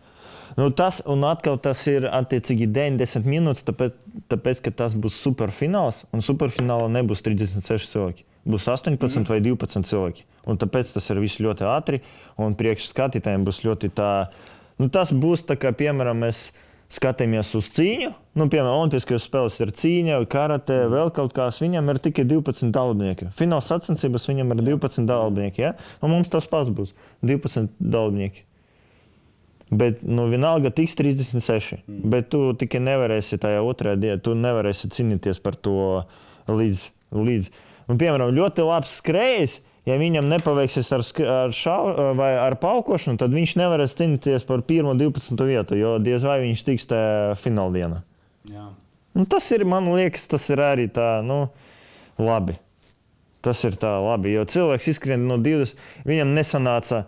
Nu, 0.56 0.70
tas, 0.72 1.02
un 1.06 1.24
atkal 1.28 1.58
tas 1.60 1.82
ir 1.92 2.08
attiecīgi 2.08 2.68
90 2.72 3.28
minūtes, 3.28 3.66
tāpēc, 3.68 3.96
tāpēc 4.32 4.62
ka 4.64 4.72
tas 4.84 4.96
būs 4.96 5.18
superfināls, 5.20 6.04
un 6.16 6.24
superfinālā 6.24 6.88
nebūs 6.94 7.24
36 7.26 7.92
cilvēki. 7.92 8.26
Būs 8.46 8.68
18 8.72 8.96
mm. 9.02 9.26
vai 9.30 9.40
12 9.44 9.90
cilvēki. 9.90 10.26
Un 10.48 10.60
tāpēc 10.62 10.94
tas 10.96 11.10
ir 11.10 11.20
viss 11.24 11.42
ļoti 11.42 11.66
ātri, 11.68 12.02
un 12.40 12.56
priekšskatītājiem 12.58 13.44
būs 13.48 13.64
ļoti 13.66 13.90
tā. 13.98 14.12
Nu, 14.80 14.88
tas 14.94 15.12
būs 15.12 15.44
tā 15.50 15.58
kā, 15.60 15.74
piemēram, 15.76 16.24
mēs 16.24 16.48
skatāmies 16.94 17.52
uz 17.58 17.68
cīņu. 17.76 18.12
Nu, 18.36 18.48
piemēram, 18.52 18.82
Olimpiskajās 18.84 19.26
spēlēs 19.28 19.60
ir 19.64 19.72
cīņa, 19.80 20.20
karate, 20.32 20.82
vēl 20.92 21.12
kaut 21.16 21.34
kas. 21.36 21.62
Viņam 21.64 21.94
ir 21.94 22.02
tikai 22.04 22.26
12 22.30 22.74
dalībnieki. 22.76 23.30
Fināla 23.40 23.66
sacensības 23.66 24.28
viņam 24.30 24.54
ir 24.56 24.64
12 24.74 25.08
dalībnieki. 25.10 25.64
Ja? 25.64 25.74
Un 26.02 26.14
mums 26.14 26.32
tas 26.32 26.48
pats 26.52 26.72
būs 26.74 26.94
12 27.26 27.72
dalībnieki. 27.80 28.46
Bet 29.74 30.04
nu, 30.06 30.28
vienalga 30.30 30.70
tiks 30.76 30.94
36. 31.00 31.80
Mm. 31.88 32.02
Bet 32.14 32.30
tu 32.34 32.52
tikai 32.60 32.84
nevarēsi 32.86 33.40
tajā 33.42 33.64
otrajā 33.66 33.98
dienā, 33.98 34.20
tu 34.22 34.36
nevarēsi 34.38 34.92
cīnīties 34.94 35.42
par 35.42 35.58
to 35.58 36.04
līdz. 36.52 36.90
līdz. 37.16 37.50
Un, 37.90 37.98
piemēram, 38.02 38.34
ļoti 38.36 38.66
labs 38.66 39.00
skrejs. 39.00 39.60
Ja 39.86 40.00
viņam 40.02 40.26
nepaveiksies 40.32 40.88
ar, 40.96 41.04
ar, 41.30 41.52
šau, 41.54 41.82
vai 42.18 42.32
ar 42.42 42.56
paukošanu, 42.58 43.20
tad 43.22 43.36
viņš 43.36 43.54
nevarēs 43.62 43.94
cīnīties 44.00 44.48
par 44.48 44.64
1. 44.66 44.88
un 44.90 44.98
12. 44.98 45.38
vietu, 45.46 45.78
jo 45.78 45.96
diez 46.02 46.26
vai 46.26 46.40
viņš 46.42 46.64
tiks 46.66 46.90
tajā 46.90 47.36
fināldienā. 47.38 48.02
Nu, 49.16 49.28
tas 49.30 49.46
ir, 49.54 49.64
man 49.70 49.92
liekas, 49.94 50.26
tas 50.32 50.50
ir 50.50 50.60
arī 50.66 50.88
tā, 50.92 51.20
nu, 51.26 51.46
labi. 52.18 52.58
Tas 53.46 53.62
ir 53.68 53.78
tā 53.78 53.94
labi, 54.02 54.34
jo 54.34 54.48
cilvēks 54.50 54.90
izskrien 54.90 55.28
no 55.30 55.38
20. 55.38 55.78
Viņam 56.10 56.34
nesanāca 56.34 57.04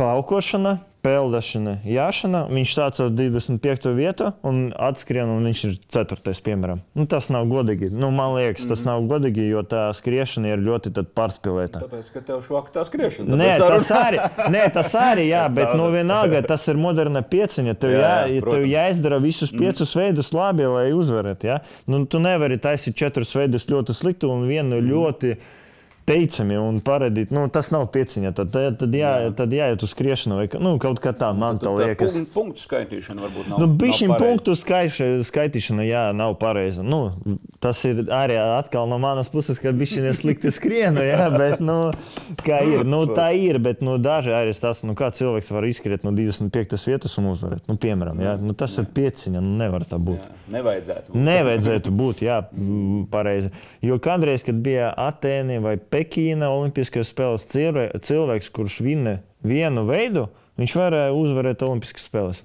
paukošana, 0.00 0.78
peldēšana, 1.06 1.76
jāšana. 1.86 2.42
Viņš 2.50 2.72
sāca 2.74 3.06
ar 3.06 3.12
25. 3.14 3.88
vietu 3.96 4.30
un 4.46 4.70
atskrien, 4.88 5.30
un 5.30 5.46
viņš 5.46 5.62
ir 5.68 5.74
4. 5.94 6.34
piemēram. 6.46 6.82
Nu, 6.98 7.06
tas 7.10 7.28
nav 7.32 7.46
godīgi. 7.50 7.90
Nu, 7.94 8.10
man 8.14 8.34
liekas, 8.36 8.66
tas 8.66 8.82
mm. 8.82 8.88
nav 8.90 9.06
godīgi, 9.12 9.46
jo 9.52 9.62
tā 9.66 9.86
skriešana 9.96 10.54
ir 10.54 10.64
ļoti 10.66 10.92
pārspīlēta. 11.16 11.84
Tāpēc, 11.84 12.12
ka 12.14 12.24
tev 12.30 12.42
švaka 12.46 12.74
tā 12.74 12.86
skriešana. 12.88 13.38
Nē, 13.38 13.50
tas 13.62 13.90
arī, 13.94 14.22
nē, 14.54 14.64
tas 14.74 14.94
arī, 15.00 15.28
jā, 15.30 15.44
bet 15.54 15.74
nu, 15.78 15.90
vienalga 15.94 16.42
tas 16.46 16.66
ir 16.72 16.80
moderna 16.80 17.22
pieciņa. 17.26 17.76
Tev, 17.82 17.94
jā, 17.96 18.14
jā, 18.32 18.46
tev 18.46 18.66
jāizdara 18.70 19.20
visus 19.22 19.52
mm. 19.52 19.62
piecus 19.62 19.92
mm. 19.92 20.02
veidus 20.02 20.32
labi, 20.36 20.66
lai 20.72 20.88
uzvarētu. 20.96 21.52
Ja? 21.52 21.60
Nu, 21.90 22.02
tu 22.10 22.22
nevari 22.22 22.58
taisīt 22.62 22.98
četrus 22.98 23.34
veidus 23.36 23.68
ļoti 23.70 23.94
sliktu 23.96 24.32
un 24.32 24.48
vienu 24.50 24.80
mm. 24.80 24.90
ļoti 24.90 25.36
teicami 26.06 26.56
un 26.60 26.78
paredīt, 26.84 27.32
nu, 27.34 27.44
tas 27.52 27.72
nav 27.74 27.88
pieciņa. 27.94 28.32
Tad, 28.36 28.52
tad, 28.54 28.78
tad, 28.80 28.94
jā, 28.94 29.12
jā. 29.24 29.32
tad 29.36 29.54
jāiet 29.54 29.82
uz 29.82 29.92
skriešanu 29.92 30.38
vai 30.38 30.46
nu, 30.62 30.76
kaut 30.82 31.00
kā 31.02 31.12
tā, 31.16 31.32
man 31.36 31.58
tā 31.62 31.72
liekas. 31.74 32.14
Punktu, 32.14 32.32
punktu 32.34 32.62
skaitīšana 32.62 33.24
varbūt 33.26 33.50
nav. 33.50 33.62
Nu, 33.62 33.68
Bišķiņ 33.80 34.14
punktu 34.20 34.54
skaitīšana, 34.58 35.86
jā, 35.86 36.04
nav 36.16 36.36
pareiza. 36.40 36.84
Nu, 36.86 37.00
tas 37.62 37.82
ir 37.88 38.04
arī 38.14 38.38
atkal 38.38 38.88
no 38.90 38.98
manas 39.02 39.30
puses, 39.32 39.58
ka 39.62 39.72
bišķiņ 39.76 40.06
ir 40.06 40.16
slikti 40.16 40.52
skrienu, 40.54 41.02
jā, 41.02 41.26
bet, 41.34 41.62
nu, 41.64 41.76
kā 42.46 42.62
ir, 42.68 42.86
nu, 42.86 43.02
tā 43.16 43.28
ir, 43.36 43.58
bet, 43.62 43.82
nu, 43.84 43.96
daži 44.02 44.34
arī 44.36 44.54
tas, 44.60 44.84
nu, 44.86 44.94
kā 44.98 45.10
cilvēks 45.14 45.50
var 45.54 45.66
izskriet 45.68 46.06
no 46.06 46.14
25. 46.16 46.78
vietas 46.86 47.18
un 47.20 47.32
uzvarēt, 47.32 47.66
nu, 47.70 47.78
piemēram, 47.82 48.22
jā, 48.22 48.36
nu, 48.42 48.54
tas 48.58 48.76
jā. 48.76 48.84
ir 48.84 48.92
pieciņa, 48.96 49.42
nu, 49.42 49.56
nevar 49.60 49.86
tā 49.88 49.98
būt. 49.98 50.22
Jā, 50.22 50.38
nevajadzētu 50.58 51.12
būt. 51.12 51.22
Nevajadzētu 51.26 51.94
būt, 51.98 52.24
jā, 52.26 52.38
pareizi. 53.12 53.52
Jo 53.84 53.98
kādreiz, 54.02 54.44
kad 54.46 54.58
bija 54.62 54.92
Atēni 55.06 55.58
vai 55.62 55.76
Pekīna 55.96 56.50
Olimpiskajās 56.52 57.14
spēlēs 57.14 57.46
cilvēks, 58.04 58.50
kurš 58.52 58.82
vinna 58.84 59.16
vienu 59.46 59.86
veidu, 59.88 60.26
viņš 60.60 60.74
varēja 60.76 61.14
uzvarēt 61.16 61.64
Olimpiskas 61.64 62.04
spēles. 62.10 62.42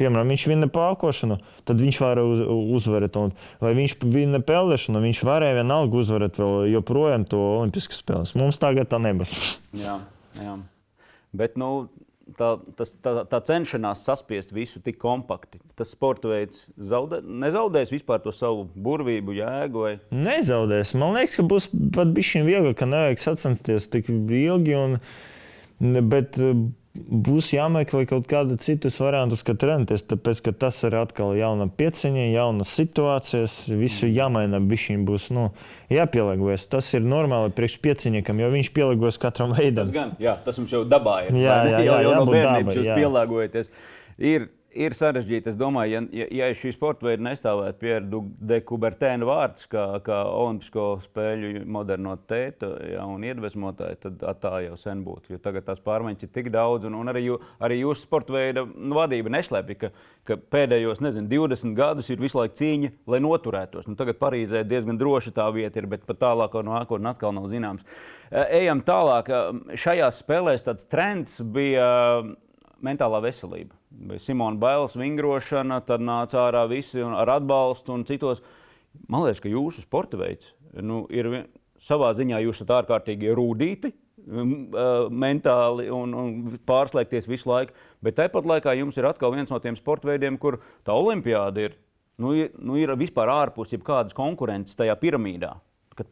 Piemēram, 0.00 0.30
viņš 0.32 0.46
vinna 0.48 0.68
pārkošanu, 0.72 1.36
tad 1.68 1.82
viņš 1.84 1.98
varēja 2.00 2.28
uz, 2.32 2.40
uzvarēt. 2.78 3.18
Un, 3.20 3.34
vai 3.60 3.74
viņš 3.76 3.98
vinna 4.08 4.40
peldēšanu, 4.40 5.02
viņš 5.04 5.20
varēja 5.28 5.58
vienalga 5.58 6.00
uzvarēt 6.00 6.40
vēl 6.40 6.70
joprojām 6.72 7.26
to 7.28 7.40
Olimpiskas 7.58 8.00
spēles. 8.00 8.32
Mums 8.40 8.60
tagad 8.62 8.88
tā 8.88 9.00
nebūs. 9.02 9.34
jā, 9.76 9.98
jā. 10.40 10.56
Bet, 11.36 11.60
nu, 11.60 11.90
tā, 12.38 12.50
tas, 12.78 12.92
tā, 13.02 13.14
tā 13.30 13.40
cenšanās 13.46 14.04
saspiest 14.06 14.52
visu 14.54 14.82
tik 14.84 14.98
kompakti. 15.02 15.60
Tas 15.78 15.92
sporta 15.94 16.30
veids 16.30 16.66
zaudē, 16.76 17.20
nezaudēs 17.24 17.92
vispār 17.94 18.22
to 18.24 18.34
savu 18.34 18.66
burvību, 18.74 19.36
jēgu. 19.40 19.84
Vai? 19.86 19.94
Nezaudēs. 20.14 20.94
Man 21.00 21.16
liekas, 21.18 21.38
ka 21.40 21.46
būs 21.50 21.70
pat 21.96 22.12
bijis 22.16 22.44
viegli, 22.46 22.74
ka 22.76 22.88
nevajag 22.90 23.24
sacensties 23.24 23.88
tik 23.92 24.10
ilgi. 24.10 24.76
Un, 24.78 24.98
bet, 26.10 26.38
būs 26.94 27.52
jāmeklē 27.54 28.02
kaut 28.10 28.26
kāda 28.30 28.56
citus 28.60 28.96
variantus, 29.02 29.44
kā 29.46 29.54
trenēties. 29.58 30.02
Tāpēc, 30.10 30.42
ka 30.46 30.54
tas 30.64 30.80
ir 30.86 30.96
atkal 30.98 31.36
jauna 31.38 31.68
pieciņa, 31.70 32.26
jaunas 32.32 32.74
situācijas, 32.74 33.56
visu 33.78 34.10
jāmaina. 34.10 34.58
Viņam 34.58 35.06
būs 35.08 35.28
nu, 35.36 35.48
jāpielāgojas. 35.92 36.66
Tas 36.72 36.90
ir 36.98 37.06
normāli 37.06 37.54
priekš 37.54 37.78
pieciņniekam, 37.84 38.42
jo 38.42 38.50
viņš 38.56 38.72
pielāgojas 38.74 39.20
katram 39.22 39.54
veidam. 39.54 39.86
Tas 39.86 39.94
gan, 39.94 40.16
jā, 40.22 40.34
tas 40.44 40.58
mums 40.58 40.74
jau 40.74 40.82
dabā 40.88 41.20
ir. 41.28 41.38
Jā, 41.38 41.60
jā, 41.70 41.76
jā, 41.78 41.84
jau, 41.86 42.00
jau 42.08 42.16
no 42.18 42.26
bērnības 42.32 42.80
jūs 42.80 42.90
pielāgojaties. 42.98 43.70
Ir 44.20 44.50
ir 44.70 44.94
sarežģīti. 44.94 45.50
Es 45.50 45.58
domāju, 45.58 46.04
ja, 46.14 46.26
ja 46.30 46.48
šī 46.56 46.72
sporta 46.74 47.08
veida 47.08 47.24
nestāvētu 47.26 47.80
Pierre 47.80 48.20
de 48.50 48.60
Kubertēna 48.66 49.26
vārds, 49.26 49.66
kā, 49.70 49.84
kā 50.06 50.20
Olimpisko 50.30 50.86
spēļu 51.04 51.64
moderno 51.70 52.14
tēta 52.30 52.70
ja, 52.92 53.04
un 53.08 53.24
iedvesmotāja, 53.26 53.98
tad 54.04 54.24
tā 54.42 54.52
jau 54.66 54.76
sen 54.80 55.02
būtu. 55.06 55.34
Jo 55.34 55.40
tagad 55.42 55.66
tās 55.66 55.82
pārmaiņas 55.84 56.26
ir 56.26 56.32
tik 56.34 56.52
daudz, 56.54 56.86
un, 56.88 56.98
un 57.00 57.12
arī, 57.12 57.24
jū, 57.28 57.38
arī 57.62 57.80
jūsu 57.80 58.06
sporta 58.06 58.36
veida 58.36 58.64
vadība 58.66 59.32
neslēpj, 59.36 59.78
ka, 59.80 59.92
ka 60.28 60.38
pēdējos 60.54 61.02
nezinu, 61.04 61.28
20 61.32 61.76
gadus 61.78 62.12
ir 62.12 62.22
visu 62.22 62.40
laiku 62.40 62.60
cīņa, 62.60 62.92
lai 63.10 63.22
noturētos. 63.24 63.88
Nu, 63.90 63.98
tagad 63.98 64.20
Parīzē 64.20 64.62
diezgan 64.68 65.00
droši 65.00 65.34
tā 65.36 65.48
vieta 65.54 65.82
ir, 65.82 65.90
bet 65.90 66.06
pat 66.08 66.22
tālāk 66.22 66.54
no 66.60 66.76
nākotnē 66.76 67.14
atkal 67.14 67.34
nav 67.36 67.50
zināms. 67.50 67.86
Ejam 68.30 68.84
tālāk. 68.86 69.32
Šajās 69.80 70.22
spēlēs 70.22 70.66
tāds 70.66 70.86
trends 70.90 71.40
bija 71.42 71.90
mentālā 72.84 73.20
veselība. 73.24 73.79
Simona 74.18 74.58
Bailes 74.60 74.94
vingrošana, 74.98 75.80
tad 75.86 76.02
nāca 76.04 76.44
ārā 76.46 76.62
visi 76.70 77.02
ar 77.02 77.34
atbalstu 77.36 77.94
un 77.96 78.04
citos. 78.06 78.42
Man 79.10 79.24
liekas, 79.26 79.42
ka 79.42 79.50
jūsu 79.50 79.84
sporta 79.84 80.18
veids 80.18 80.52
nu, 80.82 81.04
ir 81.10 81.46
savā 81.82 82.12
ziņā 82.16 82.40
jūs 82.44 82.60
esat 82.60 82.72
ārkārtīgi 82.80 83.34
rūtīti. 83.36 83.92
Mentāli 85.10 85.88
un, 85.94 86.12
un 86.14 86.58
pārslēgties 86.68 87.28
visu 87.30 87.48
laiku. 87.50 87.74
Bet 88.04 88.18
tāpat 88.18 88.46
laikā 88.46 88.74
jums 88.76 88.98
ir 89.00 89.08
atkal 89.08 89.32
viens 89.34 89.50
no 89.50 89.58
tiem 89.62 89.78
sporta 89.78 90.10
veidiem, 90.10 90.36
kur 90.38 90.58
tā 90.86 90.94
olimpiāda 90.94 91.64
ir, 91.64 91.78
nu, 92.20 92.34
ir, 92.36 92.52
nu, 92.60 92.76
ir 92.78 92.92
vispār 93.00 93.32
ārpus 93.32 93.72
jebkādas 93.74 94.16
konkurences 94.16 94.78
tajā 94.78 94.94
piramīdā. 95.00 95.54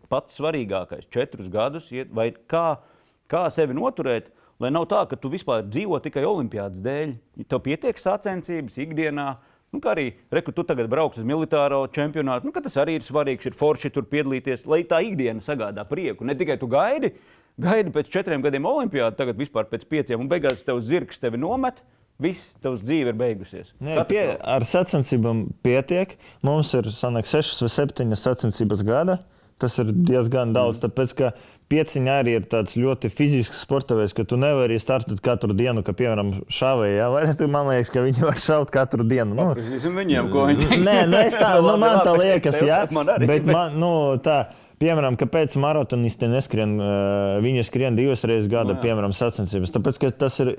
Pats 0.08 0.40
svarīgākais- 0.40 1.06
četrus 1.14 1.48
gadus, 1.52 1.92
vai 2.12 2.32
kā, 2.50 2.80
kā 3.28 3.46
sevi 3.52 3.76
noturēt, 3.76 4.32
Lai 4.58 4.72
nav 4.74 4.88
tā, 4.90 5.04
ka 5.06 5.16
tu 5.18 5.30
vispār 5.30 5.62
dzīvo 5.68 6.00
tikai 6.02 6.24
olimpiādas 6.26 6.82
dēļ. 6.82 7.12
Tev 7.46 7.62
pietiek 7.62 8.00
sacensības 8.02 8.78
ikdienā. 8.82 9.28
Nu, 9.70 9.82
kā 9.84 9.92
arī 9.92 10.06
reku, 10.32 10.50
tu 10.56 10.64
tagad 10.66 10.88
brauks 10.90 11.20
uz 11.20 11.26
militāro 11.28 11.82
čempionātu, 11.92 12.48
nu, 12.48 12.54
tas 12.54 12.78
arī 12.80 12.96
ir 12.98 13.04
svarīgs. 13.04 13.46
Ir 13.46 13.58
forši 13.58 13.92
tur 13.94 14.08
piedalīties, 14.10 14.64
lai 14.66 14.80
tā 14.88 15.02
ikdiena 15.04 15.44
sagādā 15.44 15.84
prieku. 15.86 16.26
Ne 16.26 16.34
tikai 16.38 16.56
tu 16.58 16.66
gaidi, 16.72 17.12
gaidi 17.60 17.92
pēc 17.94 18.10
četriem 18.16 18.42
gadiem 18.42 18.66
olimpiādu, 18.66 19.18
tagad 19.20 19.38
vispār 19.38 19.68
pēc 19.70 19.84
pieciem, 19.86 20.24
un 20.24 20.30
beigās 20.32 20.64
tev 20.66 20.80
zirgs 20.82 21.22
tevi 21.22 21.38
nomet. 21.38 21.82
Viss 22.18 22.50
tavs 22.58 22.80
dzīve 22.82 23.12
ir 23.12 23.18
beigusies. 23.18 23.68
Nē, 23.78 24.00
pie, 24.10 24.22
ar 24.42 24.64
sacensībām 24.66 25.44
pietiek. 25.62 26.16
Mums 26.42 26.72
ir 26.74 26.88
sanāk, 26.90 27.28
6 27.30 27.62
vai 27.62 27.70
7 27.70 28.18
sacensības 28.18 28.82
gada. 28.88 29.20
Tas 29.62 29.74
ir 29.82 29.90
diezgan 29.90 30.50
daudz, 30.54 30.78
mm. 30.78 30.82
tāpēc 30.86 31.14
ka 31.18 31.30
Pieciņa 31.68 32.12
arī 32.22 32.38
ir 32.38 32.46
tāds 32.48 32.78
ļoti 32.80 33.10
fizisks 33.12 33.58
sporta 33.60 33.96
veids, 33.98 34.14
ka 34.16 34.24
tu 34.24 34.38
nevari 34.40 34.78
startēt 34.80 35.18
katru 35.24 35.52
dienu, 35.56 35.82
kā 35.84 35.92
piemēram 35.96 36.30
šāvēji. 36.48 36.94
Ja? 36.96 37.10
Vai 37.12 37.26
tu 37.36 37.48
man 37.54 37.68
liekas, 37.68 37.90
ka 37.92 38.04
viņi 38.06 38.24
var 38.24 38.40
šaut 38.40 38.72
katru 38.72 39.04
dienu? 39.08 39.36
Nu, 39.36 39.50
viņiem, 39.52 40.30
ko 40.32 40.46
viņi 40.48 40.64
teiks. 40.64 40.86
Nē, 40.86 40.96
nē, 41.12 41.26
tā, 41.36 41.52
nu, 41.66 41.74
man 41.82 42.00
tā 42.08 42.16
liekas, 42.16 42.62
jā. 42.64 42.80
Bet 43.20 43.48
man, 43.48 43.76
nu, 43.76 43.92
tā. 44.24 44.46
Piemēram, 44.78 45.16
kāpēc 45.18 45.56
maratonisti 45.58 46.28
neskrien, 46.30 46.76
viņi 47.42 47.64
skrien 47.66 47.96
divas 47.98 48.20
reizes 48.28 48.46
gada, 48.50 48.76
no, 48.76 48.78
piemēram, 48.78 49.10
sacensības? 49.16 49.72
Tāpēc, 49.74 49.98
ka 49.98 50.10
tas 50.20 50.36
ir 50.44 50.52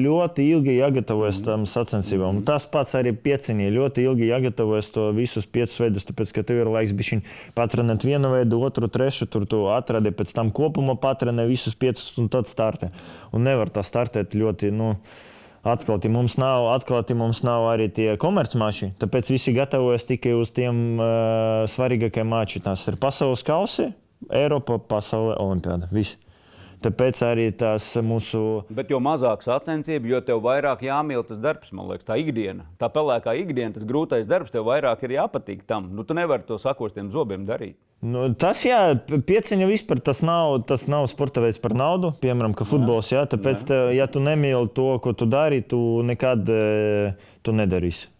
ļoti 0.00 0.46
ilgi 0.48 0.78
jāgatavojas 0.78 1.42
tam 1.44 1.66
sacensībām. 1.68 2.38
Mm. 2.38 2.46
Tas 2.48 2.64
pats 2.72 2.96
arī 2.96 3.12
pieciņā 3.12 3.68
ļoti 3.74 4.06
ilgi 4.08 4.30
jāgatavojas 4.30 4.88
to 4.94 5.10
visus 5.16 5.44
piecus 5.44 5.76
veidus, 5.84 6.08
tāpēc, 6.08 6.32
ka 6.32 6.46
tev 6.48 6.62
ir 6.62 6.72
laiks 6.72 6.96
bišķiņ 6.96 7.22
patrenēt 7.58 8.08
vienu 8.08 8.32
veidu, 8.32 8.62
otru, 8.64 8.88
trešu, 8.88 9.28
tur 9.28 9.44
tu 9.50 9.66
atradi, 9.74 10.14
pēc 10.16 10.32
tam 10.38 10.54
kopumā 10.56 10.96
patrenē 11.02 11.44
visus 11.50 11.76
piecus 11.76 12.14
un 12.16 12.32
tad 12.32 12.48
startē. 12.48 12.94
Un 13.36 13.44
nevar 13.44 13.68
tā 13.68 13.84
startēt 13.84 14.38
ļoti, 14.40 14.72
nu, 14.72 14.94
atklāti. 15.72 16.10
Mums 16.12 16.36
nav, 16.40 16.70
atklāti 16.74 17.16
mums 17.18 17.42
nav 17.46 17.68
arī 17.72 17.88
tie 17.92 18.12
komercmači, 18.20 18.92
tāpēc 19.00 19.32
visi 19.34 19.54
gatavojas 19.56 20.06
tikai 20.08 20.34
uz 20.38 20.52
tiem 20.56 21.00
uh, 21.00 21.64
svarīgākajiem 21.70 22.30
mačiem. 22.30 22.64
Tas 22.66 22.86
ir 22.90 22.98
pasaules 23.02 23.44
kausi, 23.46 23.90
Eiropa, 24.32 24.78
pasaule, 24.80 25.36
Olimpiāda. 25.42 25.90
Viss. 25.92 26.16
Tāpēc 26.84 27.22
arī 27.24 27.46
tas 27.56 27.88
mūsu. 28.04 28.42
Bet 28.76 28.90
jo 28.92 29.00
mazāk 29.02 29.44
sacensību, 29.46 30.10
jo 30.12 30.20
tev 30.26 30.42
vairāk 30.44 30.84
jāmīl 30.86 31.24
tas 31.26 31.40
darbs, 31.42 31.72
man 31.74 31.88
liekas, 31.90 32.06
tā 32.08 32.18
ikdiena. 32.20 32.66
Tā 32.80 32.90
pelēkā 32.92 33.34
ikdiena, 33.40 33.72
tas 33.76 33.86
grūtais 33.88 34.28
darbs, 34.28 34.52
tev 34.54 34.68
vairāk 34.68 35.06
ir 35.06 35.16
jāpatīk 35.16 35.64
tam. 35.68 35.88
Nu, 35.96 36.04
tu 36.06 36.16
nevari 36.16 36.46
to 36.48 36.60
sakostiem 36.62 37.10
zobiem 37.14 37.46
darīt. 37.48 37.78
Nu, 38.04 38.26
tas, 38.36 38.60
jā, 38.66 38.80
pieciņa 39.08 39.66
vispār 39.70 40.02
tas 40.04 40.20
nav, 40.20 40.58
tas 40.68 40.84
nav 40.90 41.06
sporta 41.08 41.40
veids 41.40 41.60
par 41.62 41.72
naudu. 41.76 42.12
Piemēram, 42.20 42.52
ka 42.56 42.66
futbols, 42.68 43.08
jā, 43.14 43.24
tāpēc, 43.30 43.62
jā. 43.64 43.70
Tev, 43.70 43.88
ja 43.96 44.06
tu 44.10 44.20
nemīli 44.22 44.68
to, 44.76 44.90
ko 45.02 45.14
tu 45.16 45.28
dari, 45.30 45.62
tu 45.64 45.80
nekad 46.04 46.52
uh, 46.52 47.32
tu 47.42 47.56
nedarīsi. 47.56 48.12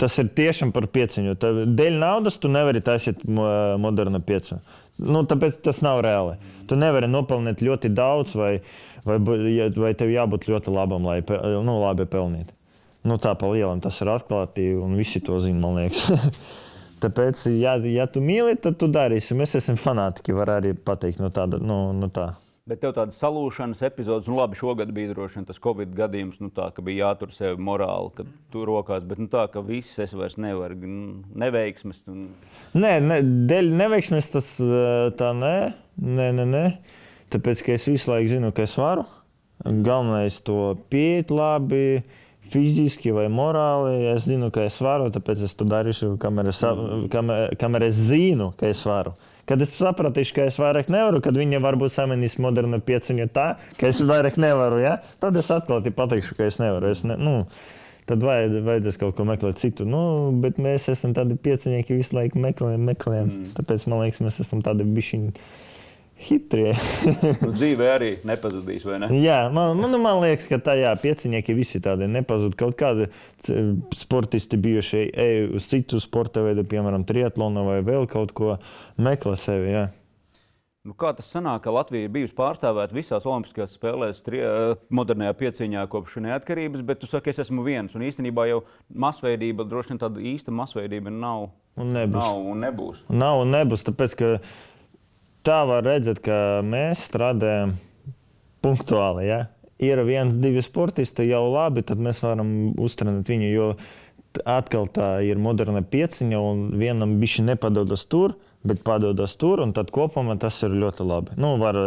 Tas 0.00 0.14
ir 0.16 0.30
tiešām 0.32 0.70
par 0.72 0.86
pieciņu. 0.88 1.34
Tev, 1.36 1.58
dēļ 1.76 1.98
naudas 2.00 2.38
tu 2.40 2.48
nevari 2.48 2.80
taisīt 2.80 3.26
modernu 3.28 4.22
pieciņu. 4.24 4.62
Nu, 5.02 5.24
tāpēc 5.26 5.58
tas 5.64 5.80
nav 5.82 6.02
reāli. 6.06 6.36
Tu 6.70 6.76
nevari 6.78 7.08
nopelnīt 7.10 7.64
ļoti 7.66 7.90
daudz, 7.94 8.34
vai, 8.38 8.52
vai, 9.04 9.18
vai 9.74 9.94
tev 9.98 10.12
jābūt 10.12 10.46
ļoti 10.50 10.74
labam, 10.74 11.08
lai 11.10 11.18
nu, 11.26 11.80
labi 11.82 12.06
pelnītu. 12.10 12.54
Nu, 13.04 13.18
tā 13.20 13.34
pa 13.36 13.50
lielam 13.52 13.82
tas 13.84 13.98
ir 14.00 14.08
atklāti, 14.08 14.70
un 14.80 14.94
visi 14.96 15.20
to 15.20 15.36
zina, 15.44 15.60
man 15.60 15.82
liekas. 15.82 16.38
Tāpēc, 17.04 17.42
ja, 17.58 17.74
ja 17.90 18.06
tu 18.08 18.22
mīli, 18.24 18.54
tad 18.56 18.78
tu 18.80 18.88
darīsi. 18.88 19.36
Mēs 19.36 19.58
esam 19.58 19.76
fanātiķi, 19.80 20.36
var 20.38 20.54
arī 20.54 20.72
pateikt 20.72 21.20
no 21.20 21.28
tāda. 21.34 21.58
No, 21.60 21.90
no 21.92 22.08
tā. 22.14 22.30
Bet 22.64 22.78
tev 22.80 22.94
tādas 22.96 23.18
salūšanas 23.20 23.82
epizodes, 23.84 24.24
nu 24.30 24.38
labi, 24.38 24.56
šogad 24.56 24.88
bija 24.96 25.10
droši 25.10 25.36
vien 25.36 25.44
tas 25.44 25.58
Covid 25.60 25.90
gadījums, 25.98 26.38
nu 26.40 26.48
tā, 26.48 26.70
ka 26.72 26.80
bija 26.80 27.10
jātur 27.10 27.28
sevi 27.36 27.58
morāli, 27.60 28.08
ka 28.16 28.24
tu 28.54 28.62
rokās, 28.64 29.02
bet 29.04 29.18
nu 29.20 29.26
tā, 29.28 29.42
ka 29.52 29.60
viss 29.60 29.98
es 30.00 30.14
vairs 30.16 30.38
nevaru, 30.40 30.78
nu, 30.88 31.02
neveiksmes. 31.42 31.98
Un... 32.08 32.22
Nē, 32.72 32.92
ne, 33.04 33.18
dēļ 33.50 33.68
neveiksmes 33.82 34.30
tas 34.32 34.48
tā 35.20 35.28
nē, 35.36 35.52
nē, 36.00 36.30
nē, 36.38 36.48
nē. 36.54 36.64
Tāpēc, 37.36 37.66
ka 37.66 37.76
es 37.76 37.84
visu 37.90 38.14
laiku 38.14 38.32
zinu, 38.32 38.54
ka 38.56 38.64
es 38.64 38.78
varu. 38.80 39.04
Galvenais 39.60 40.40
to 40.48 40.72
pieiet 40.88 41.36
labi, 41.36 42.00
fiziski 42.48 43.12
vai 43.12 43.26
morāli. 43.28 44.06
Es 44.14 44.24
zinu, 44.24 44.48
ka 44.56 44.64
es 44.70 44.80
varu, 44.80 45.12
tāpēc 45.12 45.44
es 45.50 45.52
to 45.60 45.68
darīšu, 45.68 46.14
kamēr 46.24 46.48
es, 46.56 46.64
kamēr, 47.12 47.58
kamēr 47.60 47.90
es 47.92 48.00
zinu, 48.08 48.54
ka 48.56 48.72
es 48.72 48.80
varu. 48.88 49.12
Kad 49.48 49.60
es 49.60 49.74
sapratīšu, 49.76 50.34
ka 50.38 50.48
es 50.48 50.58
vairāk 50.60 50.88
nevaru, 50.92 51.20
kad 51.24 51.36
viņi 51.36 51.60
varbūt 51.64 51.92
samanīs 51.92 52.38
modernu 52.40 52.80
pieciņu 52.84 53.28
tā, 53.34 53.46
ka 53.80 53.90
es 53.90 54.00
vairāk 54.00 54.38
nevaru, 54.40 54.78
ja? 54.80 54.98
tad 55.20 55.36
es 55.36 55.50
atklāti 55.52 55.92
pateikšu, 55.94 56.38
ka 56.38 56.48
es 56.48 56.56
nevaru. 56.62 56.92
Es 56.94 57.02
ne, 57.04 57.18
nu, 57.20 57.34
tad 58.08 58.24
vajad, 58.24 58.56
vajadzēs 58.64 59.00
kaut 59.00 59.18
ko 59.18 59.26
meklēt 59.28 59.60
citu. 59.60 59.84
Nu, 59.88 60.32
bet 60.40 60.60
mēs 60.62 60.88
esam 60.92 61.12
tādi 61.16 61.36
pieciņnieki, 61.44 62.00
visu 62.00 62.16
laiku 62.16 62.40
meklējam, 62.40 62.88
meklējam. 62.88 63.30
Mm. 63.30 63.52
Tāpēc 63.58 63.86
man 63.90 64.04
liekas, 64.04 64.24
mēs 64.24 64.40
esam 64.46 64.64
tādi 64.64 64.88
bišķiņi 64.88 65.34
hitrie. 66.20 66.74
nu, 67.42 67.50
dzīve 67.54 67.88
arī 67.90 68.10
nepazudīs, 68.26 68.84
vai 68.86 69.00
ne? 69.02 69.10
Jā, 69.18 69.44
man, 69.54 69.74
man, 69.78 69.90
nu, 69.94 70.00
man 70.02 70.20
liekas, 70.22 70.46
ka 70.50 70.60
tajā 70.62 70.92
piecinieki 71.02 71.56
visi 71.56 71.82
tādi 71.84 72.08
nepazud. 72.10 72.54
Kaut 72.58 72.78
kādi 72.80 73.10
sportisti 73.98 74.60
bijuši 74.60 75.04
ej 75.10 75.50
uz 75.58 75.68
citu 75.70 76.00
sporta 76.02 76.44
veidu, 76.46 76.66
piemēram, 76.68 77.06
triatlonu 77.08 77.66
vai 77.68 77.82
vēl 77.86 78.08
kaut 78.10 78.34
ko 78.36 78.56
meklē 79.00 79.36
sevi. 79.40 79.74
Jā. 79.74 79.90
Nu, 80.84 80.92
kā 81.00 81.14
tas 81.16 81.30
sanāk, 81.32 81.62
ka 81.64 81.72
Latvija 81.72 82.04
ir 82.04 82.10
bijusi 82.12 82.34
pārstāvēta 82.36 82.92
visās 82.92 83.24
Olimpiskajās 83.24 83.72
spēlēs, 83.78 84.18
tri, 84.26 84.42
modernajā 84.92 85.32
pieciņā 85.40 85.86
kopš 85.88 86.18
neatkarības, 86.26 86.82
bet 86.84 87.00
tu 87.00 87.08
saki, 87.08 87.32
es 87.32 87.40
esmu 87.46 87.64
viens. 87.64 87.94
Un 87.96 88.04
īstenībā 88.04 88.44
jau 88.50 88.58
masveidība, 88.92 89.64
droši 89.64 89.94
vien 89.94 90.02
tāda 90.02 90.20
īsta 90.20 90.52
masveidība 90.52 91.08
nav. 91.08 91.48
Un 91.80 91.96
nebūs. 91.96 92.20
Nav 92.20 92.50
un 92.52 92.60
nebūs. 92.66 93.00
Nav 93.08 93.40
un 93.46 93.56
nebūs, 93.56 93.86
tāpēc, 93.88 94.18
ka 94.20 94.34
tā 95.46 95.60
var 95.68 95.84
redzēt, 95.86 96.22
ka 96.24 96.62
mēs 96.66 97.04
strādājam 97.08 97.76
punktuāli. 98.64 99.28
Ja? 99.28 99.42
Ir 99.82 100.00
viens, 100.06 100.36
divi 100.40 100.62
sportisti 100.64 101.28
jau 101.28 101.44
labi, 101.52 101.84
tad 101.86 102.00
mēs 102.02 102.22
varam 102.24 102.72
uztrenēt 102.80 103.28
viņu. 103.28 103.50
Jo 103.52 103.68
atkal 104.48 104.88
tā 104.90 105.18
ir 105.26 105.38
moderna 105.38 105.84
pieciņa, 105.86 106.40
un 106.40 106.64
vienam 106.80 107.18
bišķi 107.20 107.46
nepadodas 107.50 108.04
tur, 108.10 108.34
bet 108.66 108.80
padodas 108.86 109.36
tur, 109.38 109.60
un 109.62 109.74
tad 109.76 109.92
kopumā 109.94 110.38
tas 110.40 110.56
ir 110.64 110.74
ļoti 110.80 111.06
labi. 111.06 111.36
Nu, 111.38 111.54
var 111.60 111.78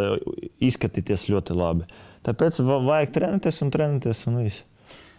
izskatīties 0.62 1.28
ļoti 1.32 1.56
labi. 1.58 1.88
Tāpēc 2.26 2.60
vajag 2.64 3.14
trenēties 3.14 3.62
un 3.64 3.72
trenēties 3.74 4.24
un 4.30 4.42
viss. 4.44 4.64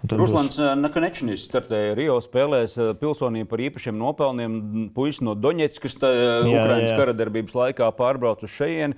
Ruslans 0.07 0.55
Nakanečnis 0.79 1.43
startēja 1.43 1.95
Rio 1.97 2.19
spēlēs 2.23 2.77
pilsonību 3.01 3.49
par 3.51 3.63
īpašiem 3.65 3.97
nopelniem. 3.99 4.53
Puisis 4.95 5.19
no 5.25 5.35
Doņetskas, 5.35 5.97
Ukraiņas 5.99 6.93
kara 6.95 7.15
darbības 7.17 7.57
laikā 7.57 7.89
pārbrauca 7.97 8.47
uz 8.47 8.53
šejienu. 8.55 8.95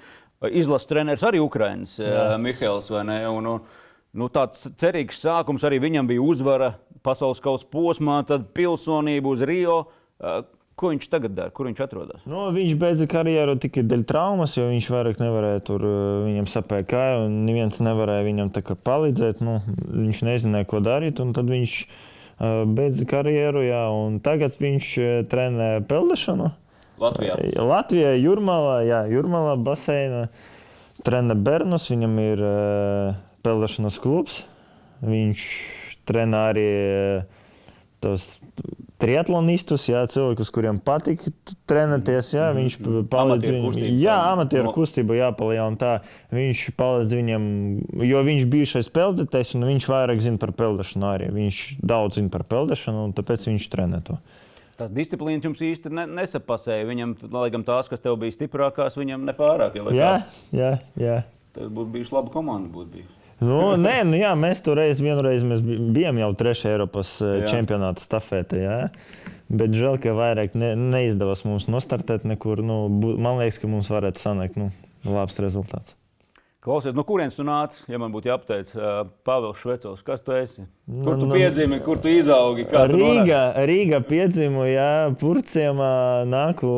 Izlases 0.49 0.89
treneris 0.89 1.26
arī 1.26 1.41
Ukraiņas, 1.41 1.97
Mihails. 2.41 2.91
Un, 2.93 3.12
un, 3.49 3.49
nu, 4.14 4.30
tāds 4.34 4.68
cerīgs 4.78 5.22
sākums 5.26 5.66
arī 5.66 5.82
viņam 5.82 6.10
bija 6.10 6.22
uzvara 6.22 6.72
pasaules 7.06 7.41
kausa 7.41 7.66
posmā, 7.74 8.22
tad 8.30 8.52
pilsonība 8.58 9.34
uz 9.34 9.45
Rio. 9.49 9.82
Ko 10.82 10.90
viņš 10.90 11.04
tagad 11.14 11.36
dara? 11.38 11.54
Kur 11.54 11.68
viņš 11.70 11.80
atrodas? 11.84 12.22
Nu, 12.26 12.48
viņš 12.56 12.72
beidza 12.82 13.06
karjeru 13.10 13.54
tikai 13.62 13.84
dēļ 13.86 14.06
traumas, 14.10 14.56
jo 14.58 14.64
viņš 14.66 14.88
vairāk 14.90 15.20
nevarēja 15.22 15.62
tur, 15.68 15.84
eh, 15.86 15.98
viņam 16.26 16.48
sapēja 16.50 16.88
kāja, 16.90 17.20
un 17.28 17.36
neviens 17.46 17.78
nevarēja 17.86 18.26
viņam 18.26 18.50
palīdzēt. 18.82 19.44
Nu, 19.46 19.60
viņš 19.92 20.24
nezināja, 20.26 20.66
ko 20.72 20.82
darīt, 20.82 21.22
un 21.22 21.36
tad 21.38 21.52
viņš 21.54 21.76
uh, 21.86 22.64
beidza 22.66 23.06
karjeru, 23.06 23.62
jā, 23.68 23.84
un 23.94 24.18
tagad 24.26 24.58
viņš 24.58 24.90
uh, 24.98 25.12
trenē 25.30 25.70
peldēšanu. 25.86 26.50
Latvijā. 27.02 27.38
Latvijā, 27.62 28.16
Jurmalā, 28.18 28.82
jā, 28.86 29.04
Jurmalā 29.14 29.56
baseina 29.62 30.26
trenē 31.06 31.38
bērnus, 31.38 31.90
viņam 31.94 32.18
ir 32.26 32.44
peldēšanas 33.46 34.02
klubs. 34.02 34.44
Viņš 35.02 35.46
trenē 36.10 36.42
arī 36.52 36.68
tos 38.02 38.28
triatlonistus, 39.02 39.88
jā, 39.89 40.02
cilvēkus, 40.12 40.52
kuriem 40.54 40.80
patīk 40.84 41.24
trenēties. 41.70 42.34
Jā, 42.36 42.49
mm-hmm. 42.52 42.60
viņš 42.62 43.08
palīdz 43.12 43.52
viņiem. 43.52 43.97
Jā, 44.02 44.18
amatieru 44.32 44.74
kustību 44.76 45.18
jāpalielina. 45.18 45.95
Viņš 46.36 46.64
palīdz 46.80 47.18
viņiem, 47.18 47.47
jo 48.08 48.22
viņš 48.28 48.45
bija 48.52 48.70
šais 48.76 48.91
peldētājs, 48.93 49.56
un 49.58 49.68
viņš 49.70 49.89
vairāk 49.91 50.22
zina 50.24 50.41
par 50.41 50.54
peldēšanu 50.58 51.10
arī. 51.10 51.32
Viņš 51.36 51.64
daudz 51.93 52.20
zina 52.20 52.34
par 52.34 52.45
peldēšanu, 52.52 53.08
un 53.10 53.16
tāpēc 53.18 53.49
viņš 53.49 53.70
trenē 53.74 54.02
to. 54.08 54.20
Tās 54.80 54.93
disciplīnas 54.95 55.45
jums 55.45 55.62
īsti 55.62 55.91
ne, 55.93 56.08
nesapasēja. 56.10 56.88
Viņam, 56.89 57.16
lai 57.36 57.49
gan 57.54 57.66
tās, 57.68 57.89
kas 57.91 58.02
tev 58.02 58.18
bija 58.22 58.34
stiprākās, 58.34 58.97
viņam 58.97 59.28
nepārāk. 59.30 59.78
Jā, 59.93 60.14
jā, 60.56 60.76
jā. 60.97 61.22
Tas 61.54 61.68
būtu 61.70 61.97
bijis 61.97 62.14
laba 62.16 62.32
komanda. 62.34 62.72
Būtu 62.74 62.95
bijis. 62.95 63.18
Nu, 63.42 63.74
nē, 63.82 63.96
nu, 64.06 64.18
jā, 64.22 64.36
mēs 64.38 64.62
tur 64.62 64.78
reiz, 64.78 65.00
vienreiz 65.02 65.42
mēs 65.46 65.64
bijām 65.66 66.20
jau 66.22 66.30
trešajā 66.38 66.76
Eiropas 66.76 67.16
eh, 67.26 67.39
jā. 67.42 67.54
čempionāta 67.56 68.04
stafetē. 68.04 68.60
Jā. 68.62 68.76
Bet 69.52 69.74
žēl, 69.76 69.98
ka 70.04 70.14
vairāk 70.16 70.54
ne, 70.56 70.76
neizdevās 70.78 71.42
mums 71.48 71.66
nostartēt 71.72 72.28
nekur. 72.30 72.62
Nu, 72.64 72.86
man 72.92 73.42
liekas, 73.42 73.58
ka 73.60 73.72
mums 73.72 73.89
varētu 73.92 74.22
sanākt 74.22 74.62
nu, 74.62 74.70
labs 75.10 75.42
rezultāts. 75.42 75.98
Klausies, 76.62 76.94
no 76.94 77.02
kurienes 77.02 77.34
tu 77.34 77.42
nāc? 77.42 77.74
Ja 77.89 77.98
man 77.98 78.14
būtu 78.14 78.30
jāapteic, 78.30 78.70
uh, 78.78 79.00
Pāvils 79.26 79.58
Švecovs, 79.64 80.04
kas 80.06 80.22
tu 80.22 80.36
esi? 80.38 80.68
Kur 80.86 81.18
tu 81.18 81.26
nu, 81.26 81.34
piedzimi, 81.34 81.82
kur 81.82 81.98
tu 81.98 82.12
izaugi? 82.14 82.68
Rīgā, 82.70 83.42
Rīgā 83.66 84.04
piedzimu, 84.06 84.68
jā, 84.70 84.92
Purciemā 85.18 85.89
nāku 86.30 86.70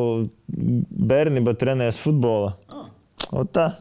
bērnība 0.48 1.52
trenējas 1.60 2.00
futbola. 2.00 2.54
Ah. 2.72 2.88
O 3.36 3.44
tā. 3.44 3.74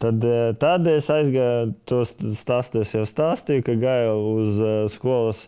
Tad, 0.00 0.24
eh, 0.24 0.52
tad 0.56 0.86
es 0.88 1.10
aizgāju, 1.12 1.74
to 1.84 2.04
stāstu 2.08 2.80
jau 2.80 3.04
stāstīju, 3.04 3.64
ka 3.66 3.74
gāju 3.82 4.14
uz 4.30 4.60
eh, 4.64 4.76
skolas 4.94 5.42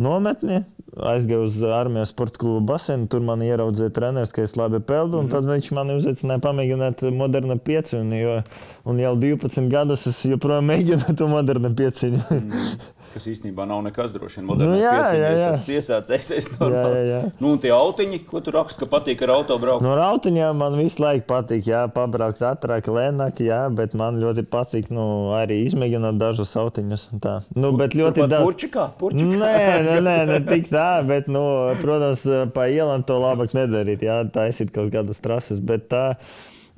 nometni, 0.00 0.62
aizgāju 0.96 1.48
uz 1.50 1.58
armijas 1.76 2.14
sporta 2.14 2.40
klubu 2.40 2.62
basēnu. 2.70 3.10
Tur 3.12 3.20
man 3.26 3.44
ieraudzīja 3.44 3.92
treneris, 3.92 4.32
ka 4.32 4.46
es 4.46 4.56
labi 4.56 4.80
peldu. 4.80 5.20
Mm 5.20 5.26
-hmm. 5.26 5.32
Tad 5.34 5.50
viņš 5.52 5.68
man 5.76 5.92
uzaicināja 5.98 6.44
pamēģināt 6.46 7.04
modernu 7.12 7.58
pieciņu. 7.58 8.42
Un 8.84 9.04
jau 9.04 9.14
12 9.16 9.68
gadus 9.68 10.06
es 10.06 10.24
joprojām 10.24 10.64
mēģinu 10.72 11.16
to 11.16 11.28
modernu 11.28 11.74
pieciņu. 11.76 12.24
Mm 12.30 12.48
-hmm 12.48 12.99
kas 13.14 13.26
īstenībā 13.30 13.64
nav 13.68 13.82
nekas 13.86 14.12
droši 14.14 14.40
vien 14.40 14.46
modernā 14.48 14.70
nu, 14.72 14.78
jā, 14.80 14.94
jā, 15.16 15.30
jā. 15.36 15.50
iesācēsies 15.76 16.48
no 16.54 16.68
jā, 16.72 16.84
jā, 16.94 17.02
jā. 17.08 17.20
Nu, 17.42 17.52
un 17.54 17.60
tie 17.62 17.72
autiņi, 17.74 18.20
ko 18.28 18.42
tu 18.44 18.54
raksti, 18.54 18.80
ka 18.82 18.88
patīk 18.94 19.24
ar 19.26 19.34
auto 19.36 19.58
braukt? 19.62 19.84
No 19.84 19.96
autiņiem 20.04 20.62
man 20.62 20.78
visu 20.78 21.02
laiku 21.02 21.26
patīk, 21.30 21.68
jā, 21.70 21.82
pabraukt 21.94 22.42
ātrāk, 22.46 22.90
lēnāk, 22.90 23.42
jā, 23.44 23.60
bet 23.74 23.96
man 23.98 24.20
ļoti 24.22 24.46
patīk, 24.50 24.90
nu, 24.94 25.04
arī 25.38 25.60
izmēģināt 25.66 26.20
dažus 26.20 26.54
autiņus. 26.60 27.08
Tā. 27.22 27.36
Nu, 27.58 27.72
bet 27.78 27.96
ļoti 27.98 28.24
daudz. 28.24 28.46
Purčikā, 28.46 28.88
purčikā. 29.00 29.36
Nē, 29.42 29.54
nē, 29.88 29.98
nē, 30.06 30.16
ne 30.30 30.40
tik 30.48 30.70
tā, 30.72 30.88
bet, 31.06 31.30
nu, 31.32 31.44
protams, 31.82 32.24
pa 32.54 32.70
ielām 32.72 33.06
to 33.06 33.20
labāk 33.20 33.54
nedarīt, 33.58 34.06
jā, 34.06 34.22
taisīt 34.32 34.74
kaut 34.74 34.92
kādas 34.94 35.22
trases, 35.24 35.62
bet 35.62 35.90
tā. 35.92 36.04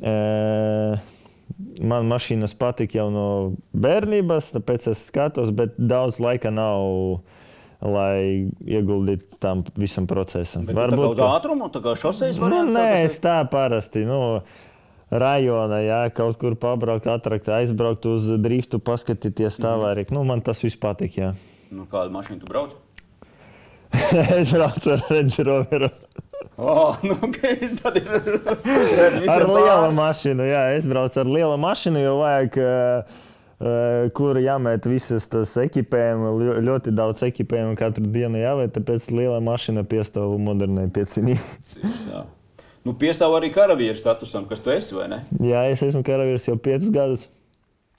E 0.02 0.12
man 1.80 2.08
mašīnas 2.10 2.54
patīk 2.58 2.96
jau 2.98 3.08
no 3.12 3.28
bērnības, 3.72 4.52
tāpēc 4.56 4.90
es 4.92 5.06
skatos, 5.08 5.52
bet 5.56 5.78
daudz 5.78 6.20
laika 6.22 6.52
nav. 6.54 7.22
Lai 7.82 8.46
ieguldītu 8.62 9.40
tam 9.42 9.64
visam 9.74 10.04
procesam. 10.06 10.62
Bet 10.68 10.76
Varbūt 10.78 11.16
tā 11.16 11.18
kā 11.18 11.30
ātrumu, 11.34 11.66
tā 11.74 11.80
kā 11.82 11.96
šoseis 11.98 12.36
nu, 12.38 12.60
nē, 12.68 13.00
es 13.08 13.16
tā 13.18 13.40
parasti. 13.50 14.04
Nu, 14.06 14.20
rajonā, 15.10 15.80
ja 15.82 15.98
kaut 16.14 16.38
kur 16.38 16.54
pabraukt, 16.54 17.08
atrakt, 17.10 17.50
aizbraukt 17.50 18.06
uz 18.06 18.28
driftu, 18.38 18.78
paskatīties 18.78 19.58
tā 19.58 19.74
mm. 19.74 19.82
vairāk. 19.82 20.14
Nu, 20.14 20.22
man 20.28 20.44
tas 20.46 20.62
viss 20.62 20.78
patīk. 20.78 21.18
Jā. 21.18 21.32
Nu, 21.74 21.88
kādu 21.90 22.14
mašīnu 22.14 22.44
tu 22.44 22.52
brauc? 22.52 22.78
es 24.38 24.54
braucu 24.54 24.94
ar 24.94 25.04
Range 25.10 25.48
Roveru. 25.48 25.90
Oh, 26.56 26.96
nu, 27.06 27.16
tad 27.82 27.98
ir 28.00 28.08
ar 29.32 29.46
lielu 29.48 29.90
mašīnu. 29.96 30.46
Jā, 30.48 30.64
es 30.76 30.88
braucu 30.88 31.20
ar 31.22 31.30
lielu 31.30 31.60
mašīnu, 31.62 32.02
jo 32.02 32.16
vajag. 32.22 32.58
Uh, 32.62 33.28
kur 34.16 34.38
jāmet 34.42 34.86
visas 34.90 35.28
tas 35.30 35.52
ekipējums, 35.62 36.62
ļoti 36.66 36.94
daudz 36.98 37.22
ekipējumu 37.28 37.76
katru 37.78 38.08
dienu 38.10 38.40
jāveic, 38.40 38.72
tāpēc 38.74 39.06
liela 39.14 39.38
mašīna 39.44 39.84
piestāv 39.86 40.34
modernai 40.42 40.88
pieciņai. 40.90 41.36
nu, 42.86 42.96
piestāv 42.98 43.36
arī 43.38 43.52
karavīra 43.54 43.94
statusam, 43.98 44.48
kas 44.50 44.64
tu 44.64 44.74
esi, 44.74 44.96
vai 44.98 45.06
ne? 45.12 45.20
Jā, 45.38 45.62
es 45.70 45.84
esmu 45.86 46.02
karavīrs 46.06 46.48
jau 46.50 46.58
piecus 46.58 46.90
gadus. 46.90 47.28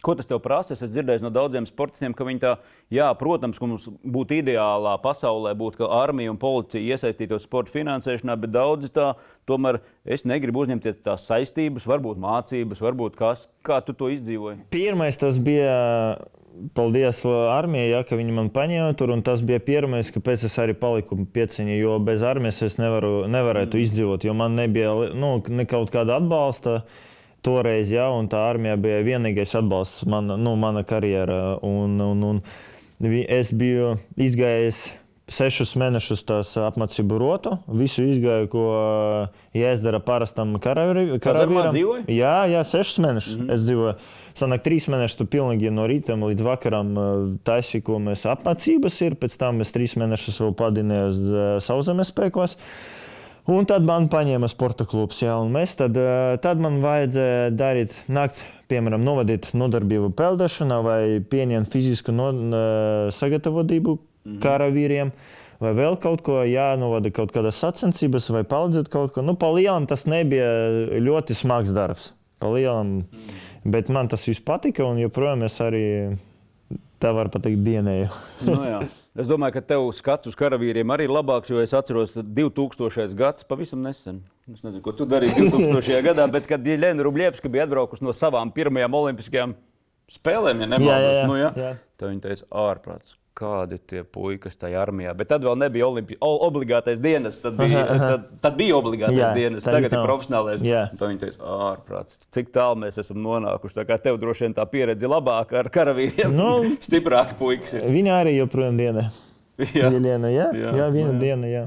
Ko 0.04 0.18
tas 0.20 0.28
tev 0.28 0.42
prasa? 0.44 0.74
Es 0.74 0.82
esmu 0.82 0.92
dzirdējis 0.98 1.22
no 1.24 1.30
daudziem 1.32 1.64
sportistiem, 1.64 2.12
ka 2.12 2.26
viņi 2.28 2.42
tā, 2.42 2.50
jā, 2.92 3.06
protams, 3.16 3.56
ka 3.56 3.70
mums 3.72 3.86
būtu 3.88 4.42
ideālā 4.42 4.98
pasaulē, 5.00 5.54
būt, 5.56 5.78
ka 5.80 5.88
armija 5.96 6.34
un 6.34 6.40
policija 6.42 6.84
iesaistītos 6.84 7.46
sporta 7.48 7.72
finansēšanā, 7.72 8.36
bet 8.42 8.52
daudzi 8.52 8.92
tā, 8.92 9.14
tomēr 9.48 9.80
es 10.04 10.26
negribu 10.28 10.66
uzņemties 10.66 11.00
tās 11.06 11.24
saistības, 11.30 11.88
varbūt 11.88 12.20
mācības, 12.20 12.82
varbūt 12.84 13.16
kas. 13.22 13.46
Kā 13.64 13.80
tu 13.86 13.96
to 13.96 14.12
izdzīvoji? 14.12 14.66
Pirmais 14.76 15.20
tas 15.20 15.40
bija. 15.40 15.78
Paldies 16.78 17.24
armijai, 17.26 17.88
ja, 17.90 18.04
ka 18.06 18.14
viņi 18.14 18.36
man 18.38 18.52
paņēma 18.54 18.92
tur. 18.94 19.10
Tas 19.26 19.42
bija 19.42 19.58
pirmais, 19.58 20.12
kāpēc 20.14 20.44
es 20.46 20.58
arī 20.62 20.76
paliku 20.78 21.18
pieciņā. 21.34 21.80
Jo 21.80 21.96
bez 21.98 22.22
armijas 22.22 22.60
es 22.68 22.76
nevaru, 22.78 23.24
nevarētu 23.26 23.80
mm. 23.80 23.88
izdzīvot, 23.88 24.28
jo 24.28 24.36
man 24.38 24.54
nebija 24.60 24.92
nu, 25.18 25.32
ne 25.50 25.66
kaut 25.66 25.90
kāda 25.96 26.20
atbalsta. 26.22 26.76
Uh, 26.84 27.10
toreiz, 27.44 27.92
ja, 27.94 28.08
un 28.16 28.30
tā 28.32 28.42
armija 28.50 28.78
bija 28.80 29.04
vienīgais 29.06 29.56
atbalsts 29.60 30.08
man, 30.10 30.32
nu, 30.42 30.56
mana 30.60 30.84
karjerā. 30.88 31.60
Un, 31.66 32.00
un, 32.04 32.26
un 32.32 32.42
es 33.04 33.52
biju 33.56 33.96
izgājis 34.20 34.86
sešus 35.34 35.74
mēnešus 35.80 36.26
tās 36.28 36.52
apmācību 36.60 37.20
rotu. 37.22 37.58
Visu 37.80 38.04
izgāju, 38.06 38.50
ko 38.52 38.66
jāizdara 39.56 40.02
parastam 40.04 40.58
karavīram. 40.64 41.16
Jā, 42.12 42.36
jā, 42.52 42.66
sešus 42.68 43.00
mēnešus 43.04 43.38
mm 43.38 43.46
-hmm. 43.46 43.56
es 43.56 43.64
dzīvoju. 43.68 43.96
Sanāk, 44.34 44.64
trīs 44.66 44.88
mēnešus 44.90 45.20
tu 45.20 45.26
pilnīgi 45.30 45.70
no 45.70 45.86
rīta 45.88 46.18
līdz 46.18 46.42
vakaram 46.42 46.96
taisīji, 47.46 47.84
ko 47.86 48.00
mēs 48.02 48.26
apmācības 48.26 49.02
ir. 49.06 49.16
Pēc 49.16 49.38
tam 49.38 49.62
es 49.62 49.72
trīs 49.72 49.94
mēnešus 49.96 50.42
vēl 50.42 50.56
padinēju 50.58 51.10
uz 51.10 51.64
sauszemes 51.68 52.10
spēkos. 52.10 52.58
Uh, 52.58 53.03
Un 53.52 53.68
tad 53.68 53.84
man 53.84 54.08
paņēma 54.12 54.48
sporta 54.48 54.86
klubs. 54.88 55.20
Jā, 55.24 55.36
mēs 55.52 55.76
tad, 55.80 55.98
eh, 56.00 56.38
tad 56.44 56.62
man 56.64 56.80
vajadzēja 56.84 57.52
darīt, 57.60 57.96
nākt, 58.08 58.46
piemēram, 58.72 59.04
novadīt 59.04 59.50
nodarbību 59.58 60.14
peldēšanā 60.16 60.80
vai 60.86 61.00
pieņemt 61.20 61.72
fizisku 61.74 62.16
no, 62.16 62.32
sagatavotību 63.12 63.98
mhm. 63.98 64.42
karavīriem. 64.44 65.14
Vai 65.64 65.72
vēl 65.78 65.96
kaut 66.02 66.24
ko 66.26 66.42
jānovada, 66.48 67.12
kaut 67.14 67.32
kādas 67.32 67.60
sacensības, 67.62 68.32
vai 68.36 68.42
palīdzēt 68.48 68.90
kaut 68.92 69.14
ko. 69.16 69.24
Nu, 69.24 69.36
Palielam 69.40 69.86
tas 69.88 70.04
nebija 70.10 70.48
ļoti 71.00 71.38
smags 71.40 71.72
darbs. 71.72 72.10
Palielam, 72.44 72.98
mm. 73.06 73.44
Bet 73.64 73.88
man 73.88 74.10
tas 74.12 74.26
viss 74.28 74.44
patika, 74.44 74.84
un 74.84 75.00
joprojām 75.00 75.46
es 75.48 75.56
arī 75.64 75.86
tā 77.04 77.14
varu 77.16 77.32
pateikt, 77.34 77.64
dienēju. 77.66 78.12
no 78.48 78.60
nu 78.60 78.68
jā. 78.72 78.84
Es 79.14 79.28
domāju, 79.30 79.54
ka 79.54 79.62
tev 79.70 79.84
skats 79.94 80.32
uz 80.32 80.36
karavīriem 80.38 80.90
arī 80.90 81.06
ir 81.06 81.12
labāks, 81.14 81.52
jo 81.52 81.60
es 81.62 81.74
atceros 81.78 82.16
2000. 82.18 83.14
gads 83.18 83.46
pavisam 83.46 83.84
nesen. 83.86 84.24
Es 84.50 84.64
nezinu, 84.66 84.82
ko 84.82 84.96
tu 84.98 85.06
darīji 85.06 85.52
2000. 85.52 86.00
gadā, 86.08 86.26
bet 86.34 86.48
kad 86.50 86.66
Jēlēna 86.66 87.06
Rublievska 87.06 87.52
bija 87.54 87.68
atbraukusi 87.68 88.08
no 88.08 88.16
savām 88.18 88.50
pirmajām 88.56 88.98
olimpiskajām 88.98 89.54
spēlēm, 90.10 90.64
ja 90.66 90.72
nemaldos, 90.72 91.20
nu, 91.30 91.38
ja, 91.38 91.76
tad 92.00 92.10
viņa 92.10 92.26
teica, 92.26 92.50
ārprāts, 92.64 93.20
kādi 93.38 93.80
tie 93.90 94.04
puikas 94.06 94.56
tajā 94.62 94.82
armijā. 94.84 95.14
Bet 95.18 95.32
tad 95.32 95.46
vēl 95.46 95.58
nebija 95.60 95.88
olimpi... 95.88 96.18
obligātais 96.22 97.02
dienas. 97.02 97.42
Tad 97.44 97.58
bija. 97.58 97.84
Tad, 97.90 98.26
tad 98.44 98.58
bija 98.60 98.78
obligātais 98.78 99.18
jā, 99.18 99.32
dienas, 99.38 99.66
tagad 99.66 99.90
ir 99.90 100.06
profesionālais. 100.06 100.64
Tad 100.94 101.06
viņi 101.08 101.22
teica, 101.26 101.54
ārprāts, 101.72 102.22
cik 102.34 102.54
tālu 102.56 102.82
mēs 102.86 103.00
esam 103.02 103.22
nonākuši. 103.26 103.80
Tā 103.82 103.88
kā 103.90 104.00
tev 104.02 104.20
droši 104.22 104.48
vien 104.48 104.58
tā 104.58 104.66
pieredze 104.70 105.10
labāka 105.10 105.62
ar 105.64 105.72
karavīriem, 105.74 106.34
nu, 106.38 106.50
stiprāki 106.88 107.38
puikas. 107.42 107.78
Ir. 107.80 107.88
Viņa 107.94 108.20
arī 108.22 108.38
joprojām 108.38 108.80
diena. 108.80 109.08
Jā, 109.78 109.92
diena, 109.94 110.32
jā, 110.34 110.48
jā, 110.58 110.70
jā 110.80 110.86
viena 110.90 111.12
jā. 111.14 111.20
diena. 111.22 111.50
Jā. 111.52 111.66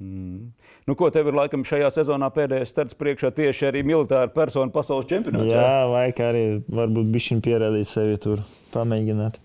Mm. 0.00 0.46
Nu, 0.88 0.94
ko 0.98 1.10
tev 1.14 1.28
ir 1.28 1.36
laikam 1.36 1.62
šajā 1.66 1.90
sezonā 1.94 2.30
pēdējais 2.34 2.72
starts 2.72 2.96
priekšā 2.98 3.30
tieši 3.36 3.68
arī 3.68 3.84
militāra 3.86 4.32
persona 4.32 4.72
pasaules 4.74 5.06
čempionātā? 5.10 5.52
Jā, 5.52 5.74
vajag 5.92 6.22
arī 6.24 6.44
varbūt 6.72 7.12
bišķiņ 7.12 7.42
pierādīt 7.44 7.90
sevi 7.92 8.16
tur, 8.24 8.42
pamēģināt. 8.72 9.38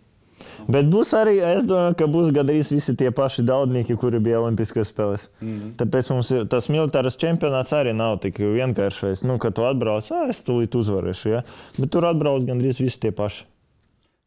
Bet 0.68 0.90
būs 0.92 1.14
arī, 1.16 1.38
es 1.40 1.64
domāju, 1.68 1.96
ka 2.00 2.08
būs 2.12 2.32
gandrīz 2.36 2.72
visi 2.76 2.96
tie 3.00 3.12
paši 3.16 3.46
daudnieki, 3.48 3.96
kuri 4.00 4.20
bija 4.24 4.42
Olimpiskajās 4.44 4.92
spēlēs. 4.92 5.28
Mm. 5.40 5.76
Tāpēc 5.80 6.10
mums 6.12 6.32
ir, 6.36 6.48
tas 6.52 6.68
militārs 6.72 7.20
čempionāts 7.20 7.72
arī 7.76 7.94
nav 7.96 8.18
tik 8.24 8.42
vienkāršais. 8.44 9.24
Nu, 9.24 9.38
kad 9.40 9.56
tu 9.56 9.64
atbrauc, 9.68 10.10
ah, 10.12 10.28
es 10.34 10.42
tūlīt 10.44 10.76
uzvarēšu. 10.76 11.30
Ja? 11.32 11.46
Bet 11.78 11.94
tur 11.96 12.10
atbrauc 12.10 12.44
gandrīz 12.50 12.82
visi 12.84 13.00
tie 13.06 13.14
paši. 13.16 13.46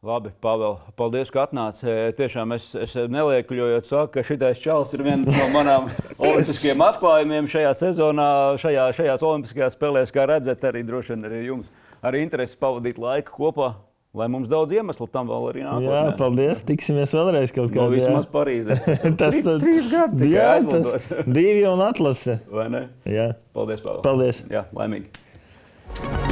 Labi, 0.00 0.30
Pavel, 0.40 0.78
paldies, 0.96 1.28
ka 1.28 1.42
atnāci. 1.44 1.84
E, 1.84 2.12
tiešām 2.16 2.54
es, 2.56 2.70
es 2.72 2.94
neliekļojot, 3.12 3.84
saku, 3.84 4.14
ka 4.14 4.22
šis 4.24 4.62
čalis 4.62 4.94
ir 4.96 5.04
viens 5.04 5.28
no 5.28 5.50
manām 5.52 5.90
olimpiskajiem 6.30 6.80
atklājumiem 6.86 7.50
šajā 7.52 7.74
sezonā, 7.82 8.30
šajā, 8.62 8.86
šajās 8.96 9.26
olimpiskajās 9.28 9.76
spēlēs. 9.76 10.14
Kā 10.16 10.24
redzat, 10.30 10.64
arī 10.64 10.86
droši 10.88 11.12
vien 11.12 11.28
arī 11.28 11.42
jums 11.50 11.68
arī 12.00 12.24
interesi 12.24 12.56
pavadīt 12.56 12.96
laiku 12.96 13.36
kopā. 13.36 13.74
Lai 14.10 14.26
mums 14.26 14.48
daudz 14.50 14.74
iemeslu 14.74 15.06
tam 15.06 15.28
vēl 15.30 15.44
arī 15.52 15.60
nāk. 15.62 15.84
Jā, 15.86 16.00
paldies. 16.18 16.64
Tiksimies 16.66 17.14
vēlreiz 17.14 17.52
kaut 17.54 17.70
kādā 17.70 17.84
veidā. 17.92 18.08
No, 18.10 18.16
vismaz 18.18 18.26
Parīzē. 18.32 18.78
tas 19.20 19.38
ir 19.38 19.50
trīs 19.62 19.86
gadi. 19.92 20.32
Jā, 20.34 20.48
tas 20.66 21.06
divi 21.30 21.62
un 21.70 21.84
atlase. 21.86 22.40
Vai 22.50 22.66
ne? 22.74 22.84
Jā. 23.06 23.30
Paldies, 23.54 23.86
Pāvils. 23.86 24.02
Paldies. 24.08 24.42
Jā, 24.50 24.66
laimīgi. 24.74 26.28